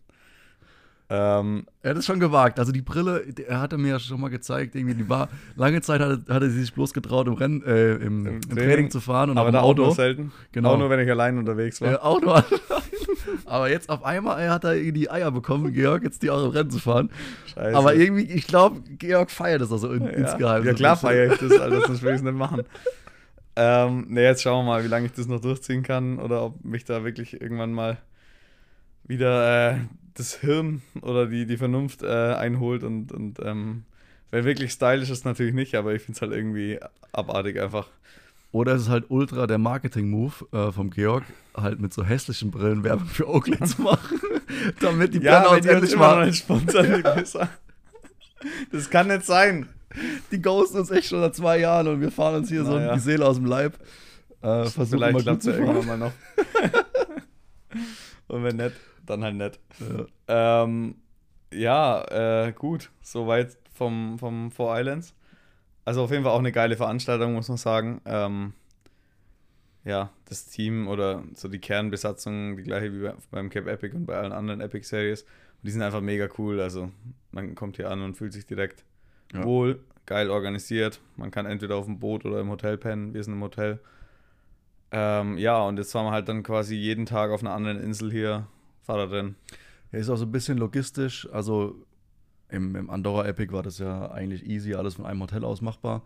Ähm, 1.10 1.66
Er 1.82 1.90
hat 1.92 1.98
es 1.98 2.06
schon 2.06 2.22
gewagt. 2.22 2.58
Also 2.58 2.72
die 2.72 2.82
Brille, 2.82 3.26
er 3.46 3.60
hatte 3.60 3.78
mir 3.78 3.90
ja 3.90 4.00
schon 4.00 4.22
mal 4.22 4.30
gezeigt, 4.30 4.76
irgendwie, 4.76 4.96
die 4.96 5.10
war, 5.10 5.28
lange 5.58 5.82
Zeit 5.82 6.00
hatte, 6.00 6.24
hatte 6.30 6.50
sie 6.50 6.62
sich 6.62 6.74
bloß 6.74 6.94
getraut, 6.94 7.28
im 7.28 7.34
Rennen, 7.34 7.62
äh, 7.64 7.96
im, 7.96 8.26
im, 8.26 8.42
Training, 8.42 8.56
Training, 8.58 8.92
zu 8.92 9.02
fahren 9.02 9.30
und 9.30 9.38
aber 9.38 9.50
auch 9.50 9.54
im 9.54 9.56
auch 9.58 9.64
Auto. 9.64 9.84
nur 9.84 9.96
selten. 9.96 10.32
Genau. 10.54 10.72
Auch 10.72 10.78
nur, 10.78 10.90
wenn 10.90 11.02
ich 11.02 11.10
allein 11.10 11.38
unterwegs 11.38 11.82
war. 11.82 11.92
Äh, 11.92 11.96
Auto 11.98 12.32
an. 12.32 12.44
Aber 13.52 13.70
jetzt 13.70 13.90
auf 13.90 14.04
einmal 14.04 14.50
hat 14.50 14.64
er 14.64 14.76
irgendwie 14.76 14.94
die 14.94 15.12
Eier 15.12 15.32
bekommen, 15.32 15.74
Georg, 15.74 16.04
jetzt 16.04 16.24
die 16.24 16.30
auch 16.30 16.44
im 16.44 16.52
Rennen 16.52 16.72
zu 16.72 16.80
fahren. 16.80 17.10
Scheiße. 17.54 17.78
Aber 17.78 17.94
irgendwie, 17.94 18.24
ich 18.24 18.48
glaube, 18.48 18.82
Georg 18.98 19.30
feiert 19.30 19.62
das 19.62 19.72
also 19.72 19.92
in, 19.92 20.04
ja. 20.04 20.10
insgeheim. 20.10 20.66
Ja 20.66 20.74
klar 20.74 20.96
feiere 20.96 21.34
ich 21.34 21.40
das, 21.40 21.60
Alter, 21.60 21.82
sonst 21.82 22.02
will 22.04 22.12
ich 22.12 22.18
es 22.18 22.24
nicht 22.24 22.36
machen. 22.36 22.64
Ähm, 23.56 24.06
ne, 24.10 24.24
jetzt 24.24 24.42
schauen 24.42 24.66
wir 24.66 24.72
mal, 24.72 24.84
wie 24.84 24.88
lange 24.88 25.08
ich 25.08 25.12
das 25.12 25.28
noch 25.28 25.42
durchziehen 25.42 25.84
kann 25.84 26.20
oder 26.20 26.44
ob 26.44 26.64
mich 26.64 26.86
da 26.86 27.04
wirklich 27.04 27.42
irgendwann 27.42 27.74
mal 27.74 27.98
wieder 29.04 29.74
äh, 29.74 29.78
das 30.14 30.36
Hirn 30.36 30.82
oder 31.02 31.28
die, 31.28 31.46
die 31.46 31.58
Vernunft 31.58 32.04
äh, 32.04 32.08
einholt 32.08 32.84
und, 32.84 33.12
und 33.12 33.40
ähm, 33.44 33.84
weil 34.32 34.46
wirklich 34.46 34.72
stylisch 34.72 35.10
ist 35.10 35.26
natürlich 35.26 35.54
nicht, 35.54 35.76
aber 35.76 35.94
ich 35.94 36.02
finde 36.02 36.16
es 36.16 36.22
halt 36.22 36.32
irgendwie 36.32 36.80
abartig 37.12 37.62
einfach. 37.62 37.90
Oder 38.52 38.74
es 38.76 38.84
ist 38.84 38.90
halt 38.90 39.06
ultra 39.10 39.48
der 39.48 39.58
Marketing-Move 39.58 40.34
äh, 40.52 40.72
vom 40.72 40.90
Georg, 40.90 41.24
halt 41.56 41.80
mit 41.80 41.94
so 41.94 42.04
hässlichen 42.04 42.52
Brillen 42.52 42.84
Werbung 42.84 43.08
für 43.08 43.30
Oakley 43.30 43.58
zu 43.64 43.82
machen, 43.82 44.20
damit 44.82 45.14
die 45.14 45.20
Ja, 45.20 45.42
Brenner 45.42 45.56
uns 45.58 45.66
endlich 45.66 45.96
mal, 45.96 46.30
Pisser. 47.16 47.50
Das 48.72 48.90
kann 48.90 49.08
nicht 49.08 49.26
sein. 49.26 49.70
die 50.32 50.42
ghosten 50.42 50.80
uns 50.80 50.92
echt 50.92 51.08
schon 51.10 51.22
seit 51.22 51.36
zwei 51.36 51.60
Jahren 51.60 51.88
und 51.88 52.02
wir 52.02 52.12
fahren 52.12 52.36
uns 52.36 52.50
hier 52.50 52.66
so 52.66 52.76
Naja. 52.76 52.94
die 52.94 53.00
Seele 53.00 53.26
aus 53.26 53.38
dem 53.38 53.46
Leib. 53.46 53.76
Äh, 54.42 54.66
versuchen 54.66 54.88
Vielleicht 55.00 55.14
mal 55.14 55.22
klappt 55.24 55.40
es 55.42 55.46
ja 55.46 55.54
irgendwann 55.54 55.86
mal 55.86 55.98
noch. 55.98 56.12
Und 58.28 58.44
wenn 58.44 58.56
nicht, 58.56 58.76
dann 59.06 59.24
halt 59.24 59.36
nicht. 59.36 59.60
Ja. 60.28 60.64
Ähm, 60.64 60.96
ja, 61.54 62.46
äh, 62.48 62.54
gut. 62.54 62.90
Soweit 63.02 63.58
vom, 63.74 64.18
vom 64.18 64.52
Four 64.52 64.80
Islands. 64.80 65.14
Also 65.86 66.04
auf 66.04 66.12
jeden 66.12 66.24
Fall 66.24 66.34
auch 66.34 66.40
eine 66.40 66.52
geile 66.52 66.76
Veranstaltung, 66.78 67.34
muss 67.34 67.50
man 67.50 67.58
sagen. 67.58 68.02
Ähm, 68.06 68.54
ja, 69.84 70.12
das 70.26 70.46
Team 70.46 70.88
oder 70.88 71.24
so 71.34 71.48
die 71.48 71.60
Kernbesatzung, 71.60 72.56
die 72.58 72.64
gleiche 72.64 72.94
wie 72.94 73.02
bei- 73.02 73.16
beim 73.32 73.50
Cape 73.50 73.72
Epic 73.72 73.96
und 73.96 74.06
bei 74.06 74.16
allen 74.18 74.32
anderen 74.32 74.62
Epic 74.62 74.86
Series. 74.88 75.24
Und 75.24 75.30
die 75.64 75.72
sind 75.72 75.82
einfach 75.82 76.02
mega 76.02 76.28
cool. 76.38 76.62
Also 76.62 76.92
man 77.32 77.56
kommt 77.56 77.78
hier 77.78 77.90
an 77.90 78.02
und 78.02 78.16
fühlt 78.16 78.34
sich 78.34 78.46
direkt 78.46 78.84
Ja. 79.34 79.44
wohl, 79.44 79.80
geil 80.06 80.30
organisiert. 80.30 81.00
Man 81.16 81.32
kann 81.32 81.46
entweder 81.48 81.76
auf 81.78 81.86
dem 81.86 81.98
Boot 82.00 82.26
oder 82.26 82.42
im 82.42 82.50
Hotel 82.50 82.78
pennen. 82.78 83.14
Wir 83.14 83.24
sind 83.24 83.34
im 83.34 83.42
Hotel. 83.42 83.80
Ähm, 84.92 85.38
ja, 85.38 85.60
und 85.64 85.78
jetzt 85.78 85.92
fahren 85.94 86.06
wir 86.06 86.12
halt 86.12 86.28
dann 86.28 86.44
quasi 86.44 86.76
jeden 86.76 87.06
Tag 87.06 87.32
auf 87.32 87.42
einer 87.42 87.54
anderen 87.54 87.80
Insel 87.80 88.12
hier 88.12 88.46
Fahrradrennen. 88.84 89.36
Ja, 89.92 90.00
ist 90.00 90.10
auch 90.10 90.18
so 90.18 90.26
ein 90.26 90.32
bisschen 90.32 90.58
logistisch. 90.58 91.28
Also 91.32 91.76
im, 92.52 92.76
im 92.76 92.90
Andorra 92.90 93.26
Epic 93.26 93.52
war 93.54 93.64
das 93.64 93.80
ja 93.80 94.12
eigentlich 94.12 94.46
easy, 94.46 94.76
alles 94.76 94.96
von 94.96 95.06
einem 95.06 95.22
Hotel 95.22 95.44
aus 95.44 95.62
machbar. 95.62 96.04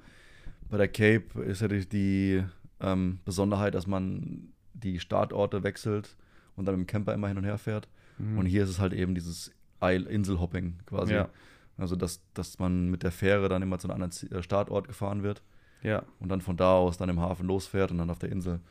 Bei 0.69 0.77
der 0.77 0.87
Cape 0.87 1.43
ist 1.43 1.61
ja 1.61 1.67
die, 1.67 2.43
ähm, 2.79 3.19
Besonderheit, 3.25 3.75
dass 3.75 3.87
man 3.87 4.49
die 4.73 4.99
Startorte 4.99 5.63
wechselt 5.63 6.15
und 6.55 6.65
dann 6.65 6.75
dem 6.75 6.87
Camper 6.87 7.13
immer 7.13 7.27
hin 7.27 7.37
und 7.37 7.43
her 7.43 7.57
fährt. 7.57 7.87
Mhm. 8.17 8.37
Und 8.37 8.45
hier 8.45 8.63
ist 8.63 8.69
es 8.69 8.79
halt 8.79 8.93
eben 8.93 9.15
dieses 9.15 9.51
Inselhopping 9.81 10.79
quasi. 10.85 11.13
Ja. 11.13 11.29
Also, 11.77 11.95
dass, 11.95 12.21
dass 12.33 12.57
man 12.57 12.89
mit 12.89 13.03
der 13.03 13.11
Fähre 13.11 13.49
dann 13.49 13.61
immer 13.61 13.77
zu 13.77 13.89
einem 13.89 14.01
anderen 14.01 14.31
äh, 14.31 14.41
Startort 14.41 14.87
gefahren 14.87 15.23
wird 15.23 15.43
Ja, 15.83 16.03
und 16.19 16.29
dann 16.29 16.41
von 16.41 16.57
da 16.57 16.73
aus 16.73 16.97
dann 16.97 17.09
im 17.09 17.19
Hafen 17.19 17.45
losfährt 17.47 17.91
und 17.91 17.97
dann 17.97 18.09
auf 18.09 18.19
der 18.19 18.31
Insel 18.31 18.61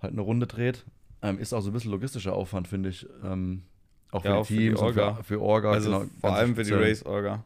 halt 0.00 0.12
eine 0.12 0.22
Runde 0.22 0.46
dreht. 0.46 0.86
Ähm, 1.20 1.38
ist 1.38 1.52
auch 1.52 1.60
so 1.60 1.70
ein 1.70 1.72
bisschen 1.72 1.90
logistischer 1.90 2.32
Aufwand, 2.32 2.68
finde 2.68 2.90
ich. 2.90 3.06
Ähm, 3.24 3.62
auch 4.10 4.22
für 4.22 4.28
Ja, 4.28 4.34
die 4.34 4.40
auch 4.40 4.46
für 4.46 4.52
die 4.54 4.58
Teams 4.68 4.80
und 4.80 4.86
Orga. 4.86 5.14
für, 5.16 5.24
für 5.24 5.40
Orga. 5.40 5.72
also 5.72 5.90
genau, 5.90 6.04
vor 6.20 6.32
allem 6.34 6.54
für 6.54 6.62
die. 6.64 6.72
Race-Orga, 6.72 7.44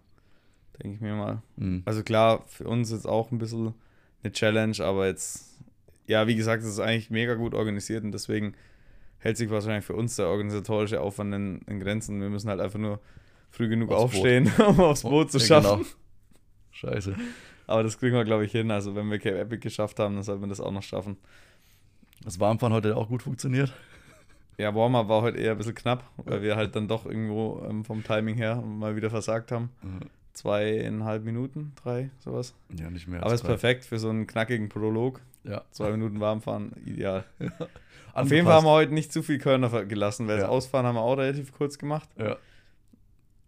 denke 0.83 0.95
ich 0.97 1.01
mir 1.01 1.15
mal. 1.15 1.43
Mhm. 1.57 1.83
Also 1.85 2.03
klar, 2.03 2.45
für 2.47 2.65
uns 2.65 2.91
ist 2.91 3.07
auch 3.07 3.31
ein 3.33 3.39
bisschen 3.39 3.75
eine 4.23 4.33
Challenge, 4.33 4.77
aber 4.81 5.07
jetzt, 5.07 5.59
ja, 6.07 6.27
wie 6.27 6.37
gesagt, 6.37 6.63
es 6.63 6.69
ist 6.69 6.81
eigentlich 6.81 7.11
mega 7.11 7.35
gut 7.35 7.55
organisiert 7.55 8.05
und 8.05 8.13
deswegen 8.13 8.55
hält 9.19 9.37
sich 9.37 9.51
wahrscheinlich 9.51 9.85
für 9.85 9.95
uns 9.95 10.17
der 10.17 10.27
organisatorische 10.29 11.01
Aufwand 11.01 11.35
in, 11.35 11.61
in 11.67 11.81
Grenzen. 11.81 12.21
Wir 12.21 12.29
müssen 12.29 12.49
halt 12.49 12.61
einfach 12.61 12.79
nur 12.79 13.01
früh 13.51 13.69
genug 13.69 13.91
Aufs 13.91 14.13
Boot. 14.15 14.21
aufstehen, 14.23 14.51
um 14.67 14.81
aufs 14.81 15.03
Boot 15.03 15.31
zu 15.31 15.39
Ja, 15.39 15.45
schaffen. 15.47 15.79
genau. 15.79 15.91
Scheiße. 16.73 17.15
Aber 17.67 17.83
das 17.85 17.99
kriegen 17.99 18.15
wir, 18.17 18.25
glaube 18.25 18.45
ich, 18.45 18.53
hin. 18.53 18.71
Also 18.71 18.95
wenn 18.97 19.11
wir 19.11 19.19
Cape 19.19 19.39
Epic 19.39 19.61
geschafft 19.61 19.99
haben, 20.01 20.15
dann 20.15 20.25
sollten 20.25 20.43
wir 20.43 20.49
das 20.49 20.61
auch 20.61 20.73
noch 20.73 20.83
schaffen. 20.83 21.17
Das 22.25 22.41
Warmfahren 22.41 22.73
heute 22.73 22.97
auch 22.97 23.09
gut 23.09 23.23
funktioniert. 23.23 23.73
Ja, 24.59 24.75
Warm-Up 24.75 25.09
war 25.09 25.23
heute 25.23 25.39
eher 25.39 25.53
ein 25.53 25.59
bisschen 25.59 25.75
knapp, 25.75 26.05
weil 26.19 26.43
wir 26.43 26.57
halt 26.57 26.77
dann 26.77 26.87
doch 26.89 27.07
irgendwo 27.07 27.63
ähm, 27.69 27.85
vom 27.85 28.05
Timing 28.05 28.35
her 28.37 28.57
mal 28.57 28.95
wieder 28.97 29.11
versagt 29.11 29.51
haben. 29.51 29.71
Zweieinhalb 30.35 31.25
Minuten, 31.25 31.73
drei, 31.83 32.11
sowas. 32.19 32.55
Ja, 32.79 32.89
nicht 32.91 33.07
mehr. 33.09 33.23
Aber 33.23 33.35
ist 33.35 33.45
perfekt 33.45 33.85
für 33.85 33.99
so 33.99 34.09
einen 34.09 34.27
knackigen 34.27 34.69
Prolog. 34.69 35.21
Ja. 35.45 35.63
Zwei 35.73 35.91
Minuten 35.91 36.21
Warmfahren, 36.21 36.73
ideal. 36.87 37.25
Auf 37.41 38.19
Angepasst. 38.19 38.31
jeden 38.33 38.47
Fall 38.47 38.55
haben 38.57 38.65
wir 38.67 38.71
heute 38.71 38.95
nicht 38.95 39.13
zu 39.13 39.23
viel 39.23 39.39
Körner 39.39 39.85
gelassen, 39.87 40.29
weil 40.29 40.37
Ja. 40.37 40.43
das 40.43 40.51
Ausfahren 40.51 40.87
haben 40.87 40.95
wir 40.97 41.03
auch 41.03 41.15
relativ 41.17 41.53
kurz 41.53 41.79
gemacht. 41.79 42.09
Ja. 42.19 42.37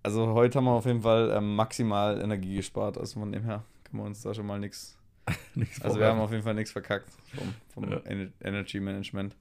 Also 0.02 0.28
heute 0.34 0.58
haben 0.58 0.64
wir 0.64 0.72
auf 0.72 0.86
jeden 0.86 1.02
Fall 1.02 1.32
ähm, 1.34 1.54
maximal 1.56 2.20
Energie 2.20 2.56
gespart. 2.56 2.98
Also 2.98 3.20
von 3.20 3.30
dem 3.32 3.44
her 3.44 3.62
können 3.84 4.02
wir 4.02 4.06
uns 4.06 4.22
da 4.22 4.34
schon 4.34 4.46
mal 4.46 4.58
nichts. 4.58 4.98
Also 5.82 5.98
wir 6.00 6.06
haben 6.08 6.18
auf 6.20 6.32
jeden 6.32 6.42
Fall 6.42 6.54
nichts 6.54 6.72
verkackt 6.72 7.08
vom, 7.34 7.54
vom 7.84 7.90
Ja. 7.92 7.98
Ener- 8.00 8.32
Energy 8.42 8.80
Management. 8.80 9.36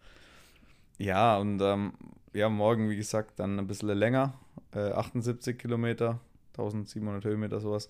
Ja, 1.04 1.38
und 1.38 1.60
ähm, 1.62 1.92
ja, 2.32 2.48
morgen, 2.48 2.90
wie 2.90 2.96
gesagt, 2.96 3.38
dann 3.38 3.60
ein 3.60 3.68
bisschen 3.68 3.90
länger. 3.90 4.36
Äh, 4.74 4.92
78 4.92 5.60
Kilometer, 5.60 6.22
1700 6.54 7.26
Höhenmeter, 7.26 7.60
sowas. 7.60 7.90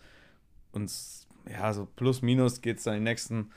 Und 0.71 0.91
ja, 1.47 1.71
so 1.73 1.85
plus 1.95 2.23
minus 2.23 2.61
geht 2.61 2.77
es 2.79 2.85
dann 2.85 2.95
die 2.95 3.01
nächsten 3.01 3.51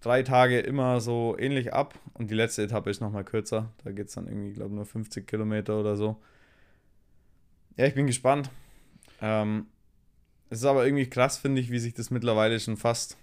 drei 0.00 0.22
Tage 0.22 0.60
immer 0.60 1.00
so 1.00 1.34
ähnlich 1.40 1.74
ab. 1.74 1.98
Und 2.14 2.30
die 2.30 2.36
letzte 2.36 2.62
Etappe 2.62 2.88
ist 2.88 3.00
nochmal 3.00 3.24
kürzer. 3.24 3.72
Da 3.82 3.90
geht 3.90 4.06
es 4.06 4.14
dann 4.14 4.28
irgendwie, 4.28 4.52
glaube 4.52 4.76
nur 4.76 4.86
50 4.86 5.26
Kilometer 5.26 5.80
oder 5.80 5.96
so. 5.96 6.16
Ja, 7.76 7.86
ich 7.86 7.94
bin 7.94 8.06
gespannt. 8.06 8.48
Ähm, 9.20 9.66
es 10.50 10.58
ist 10.58 10.66
aber 10.66 10.84
irgendwie 10.86 11.10
krass, 11.10 11.36
finde 11.36 11.60
ich, 11.60 11.72
wie 11.72 11.80
sich 11.80 11.94
das 11.94 12.12
mittlerweile 12.12 12.60
schon 12.60 12.76
fast. 12.76 13.16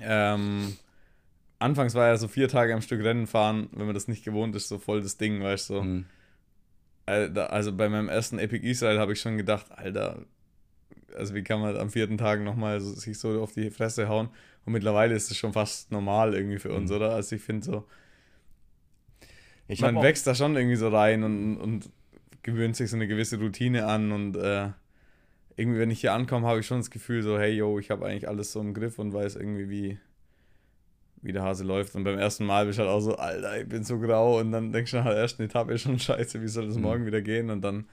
Ähm, 0.00 0.74
anfangs 1.62 1.94
war 1.94 2.08
ja 2.08 2.16
so 2.16 2.28
vier 2.28 2.48
Tage 2.48 2.74
am 2.74 2.82
Stück 2.82 3.02
Rennen 3.02 3.26
fahren, 3.26 3.68
wenn 3.72 3.86
man 3.86 3.94
das 3.94 4.08
nicht 4.08 4.24
gewohnt 4.24 4.54
ist, 4.56 4.68
so 4.68 4.78
voll 4.78 5.02
das 5.02 5.16
Ding, 5.18 5.42
weißt 5.42 5.70
du. 5.70 5.74
So. 5.74 5.82
Mhm. 5.82 6.06
Also 7.06 7.72
bei 7.72 7.88
meinem 7.88 8.08
ersten 8.08 8.38
Epic 8.38 8.66
Israel 8.66 8.98
habe 8.98 9.12
ich 9.12 9.20
schon 9.20 9.36
gedacht, 9.36 9.66
Alter, 9.72 10.24
also 11.16 11.34
wie 11.34 11.42
kann 11.42 11.60
man 11.60 11.76
am 11.76 11.90
vierten 11.90 12.18
Tag 12.18 12.40
nochmal 12.42 12.80
so, 12.80 12.92
sich 12.94 13.18
so 13.18 13.42
auf 13.42 13.52
die 13.52 13.70
Fresse 13.70 14.08
hauen? 14.08 14.28
Und 14.64 14.72
mittlerweile 14.72 15.14
ist 15.14 15.30
es 15.30 15.36
schon 15.36 15.52
fast 15.52 15.90
normal 15.90 16.34
irgendwie 16.34 16.58
für 16.58 16.72
uns, 16.72 16.90
Mhm. 16.90 16.96
oder? 16.96 17.14
Also 17.14 17.36
ich 17.36 17.42
finde 17.42 17.64
so, 17.66 17.86
Ich 19.68 19.80
man 19.80 20.00
wächst 20.02 20.26
da 20.26 20.34
schon 20.34 20.56
irgendwie 20.56 20.76
so 20.76 20.88
rein 20.88 21.22
und, 21.24 21.56
und 21.56 21.90
gewöhnt 22.42 22.76
sich 22.76 22.90
so 22.90 22.96
eine 22.96 23.08
gewisse 23.08 23.38
Routine 23.38 23.86
an 23.86 24.12
und 24.12 24.36
äh, 24.36 24.70
irgendwie, 25.56 25.80
wenn 25.80 25.90
ich 25.90 26.00
hier 26.00 26.12
ankomme, 26.14 26.46
habe 26.46 26.60
ich 26.60 26.66
schon 26.66 26.78
das 26.78 26.90
Gefühl 26.90 27.22
so, 27.22 27.38
hey, 27.38 27.52
yo, 27.54 27.78
ich 27.78 27.90
habe 27.90 28.06
eigentlich 28.06 28.28
alles 28.28 28.52
so 28.52 28.60
im 28.60 28.74
Griff 28.74 28.98
und 28.98 29.12
weiß 29.12 29.36
irgendwie, 29.36 29.68
wie, 29.70 29.98
wie 31.22 31.32
der 31.32 31.42
Hase 31.42 31.64
läuft. 31.64 31.94
Und 31.94 32.04
beim 32.04 32.18
ersten 32.18 32.44
Mal 32.44 32.66
bist 32.66 32.78
du 32.78 32.82
halt 32.82 32.90
auch 32.92 33.00
so, 33.00 33.16
Alter, 33.16 33.60
ich 33.60 33.68
bin 33.68 33.84
so 33.84 33.98
grau 33.98 34.40
und 34.40 34.52
dann 34.52 34.72
denkst 34.72 34.90
du 34.90 34.98
nach 34.98 35.04
der 35.06 35.14
ersten 35.16 35.42
Etappe 35.42 35.78
schon 35.78 35.98
scheiße, 35.98 36.42
wie 36.42 36.48
soll 36.48 36.66
das 36.66 36.76
Mhm. 36.76 36.82
morgen 36.82 37.06
wieder 37.06 37.22
gehen? 37.22 37.50
Und 37.50 37.62
dann, 37.62 37.86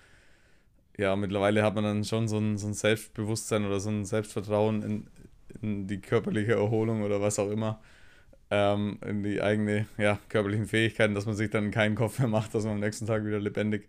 ja, 0.98 1.16
mittlerweile 1.16 1.64
hat 1.64 1.76
man 1.76 1.84
dann 1.84 2.04
schon 2.04 2.28
so 2.28 2.38
ein, 2.38 2.58
so 2.58 2.68
ein 2.68 2.74
Selbstbewusstsein 2.74 3.66
oder 3.66 3.80
so 3.80 3.90
ein 3.90 4.04
Selbstvertrauen 4.06 4.82
in, 4.82 5.08
in 5.62 5.88
die 5.88 6.00
körperliche 6.02 6.54
Erholung 6.54 7.04
oder 7.04 7.22
was 7.22 7.40
auch 7.40 7.50
immer 7.50 7.80
ähm, 8.52 8.98
in 9.06 9.24
die 9.24 9.42
eigene, 9.42 9.86
ja, 9.98 10.20
körperlichen 10.28 10.66
Fähigkeiten, 10.66 11.14
dass 11.14 11.26
man 11.26 11.36
sich 11.36 11.52
dann 11.52 11.72
keinen 11.72 11.96
Kopf 11.96 12.20
mehr 12.20 12.28
macht, 12.28 12.54
dass 12.56 12.64
man 12.64 12.74
am 12.74 12.80
nächsten 12.80 13.06
Tag 13.06 13.24
wieder 13.26 13.40
lebendig 13.40 13.88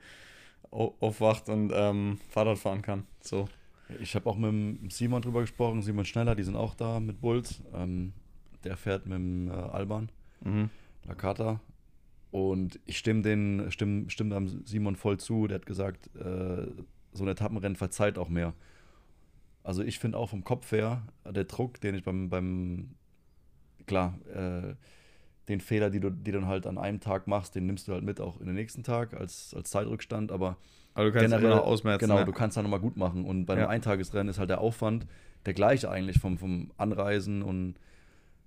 au- 0.71 0.95
aufwacht 1.01 1.49
und 1.49 1.73
ähm, 1.75 2.19
Fahrrad 2.29 2.59
fahren 2.59 2.83
kann. 2.83 3.07
So. 3.23 3.49
Ich 4.01 4.15
habe 4.15 4.29
auch 4.29 4.37
mit 4.37 4.93
Simon 4.93 5.23
drüber 5.23 5.41
gesprochen, 5.41 5.83
Simon 5.83 6.05
Schneller, 6.05 6.35
die 6.35 6.45
sind 6.45 6.57
auch 6.57 6.75
da 6.75 7.01
mit 7.01 7.21
Bulls. 7.21 7.61
Ähm, 7.75 8.13
der 8.65 8.77
fährt 8.77 9.07
mit 9.07 9.17
dem 9.17 9.49
äh, 9.49 9.53
Alban, 9.53 10.11
Mhm. 10.43 10.71
Lakata. 11.07 11.61
Und 12.31 12.79
ich 12.87 12.97
stimme 12.99 13.23
den, 13.23 13.71
stimme, 13.71 14.09
stimme 14.09 14.35
dem 14.35 14.65
Simon 14.65 14.97
voll 14.97 15.19
zu. 15.19 15.47
Der 15.49 15.57
hat 15.57 15.67
gesagt, 15.67 16.07
äh, 16.17 16.67
so 17.13 17.25
ein 17.25 17.29
Etappenrennen 17.29 17.77
verzeiht 17.77 18.17
auch 18.19 18.29
mehr. 18.29 18.55
Also 19.65 19.83
ich 19.83 19.99
finde 19.99 20.17
auch 20.17 20.29
vom 20.31 20.45
Kopf 20.45 20.71
her, 20.73 21.03
der 21.29 21.45
Druck, 21.45 21.81
den 21.81 21.95
ich 21.95 22.05
beim, 22.05 22.31
beim 22.31 22.91
klar, 23.87 24.19
äh, 24.35 24.75
den 25.49 25.61
Fehler, 25.61 25.91
die 25.91 26.01
du, 26.01 26.11
die 26.11 26.31
dann 26.33 26.47
halt 26.47 26.67
an 26.67 26.79
einem 26.79 27.01
Tag 27.01 27.27
machst, 27.27 27.55
den 27.57 27.67
nimmst 27.67 27.89
du 27.89 27.93
halt 27.93 28.05
mit 28.05 28.21
auch 28.21 28.41
in 28.41 28.47
den 28.47 28.55
nächsten 28.55 28.85
Tag 28.85 29.15
als, 29.15 29.53
als 29.55 29.71
Zeitrückstand, 29.71 30.31
aber 30.31 30.57
Aber 30.95 31.07
du 31.07 31.13
kannst 31.13 31.35
generell 31.35 31.53
ausmerzen. 31.59 32.01
Genau, 32.07 32.21
ne? 32.21 32.25
du 32.25 32.33
kannst 32.33 32.57
dann 32.57 32.65
nochmal 32.65 32.81
gut 32.81 32.97
machen. 32.97 33.25
Und 33.25 33.47
bei 33.47 33.55
einem 33.55 33.63
Ja. 33.65 33.69
Eintagesrennen 33.69 34.29
ist 34.29 34.39
halt 34.39 34.51
der 34.51 34.61
Aufwand 34.61 35.07
der 35.47 35.55
gleiche 35.55 35.91
eigentlich 35.91 36.21
vom, 36.21 36.39
vom 36.39 36.71
Anreisen 36.77 37.43
und 37.43 37.75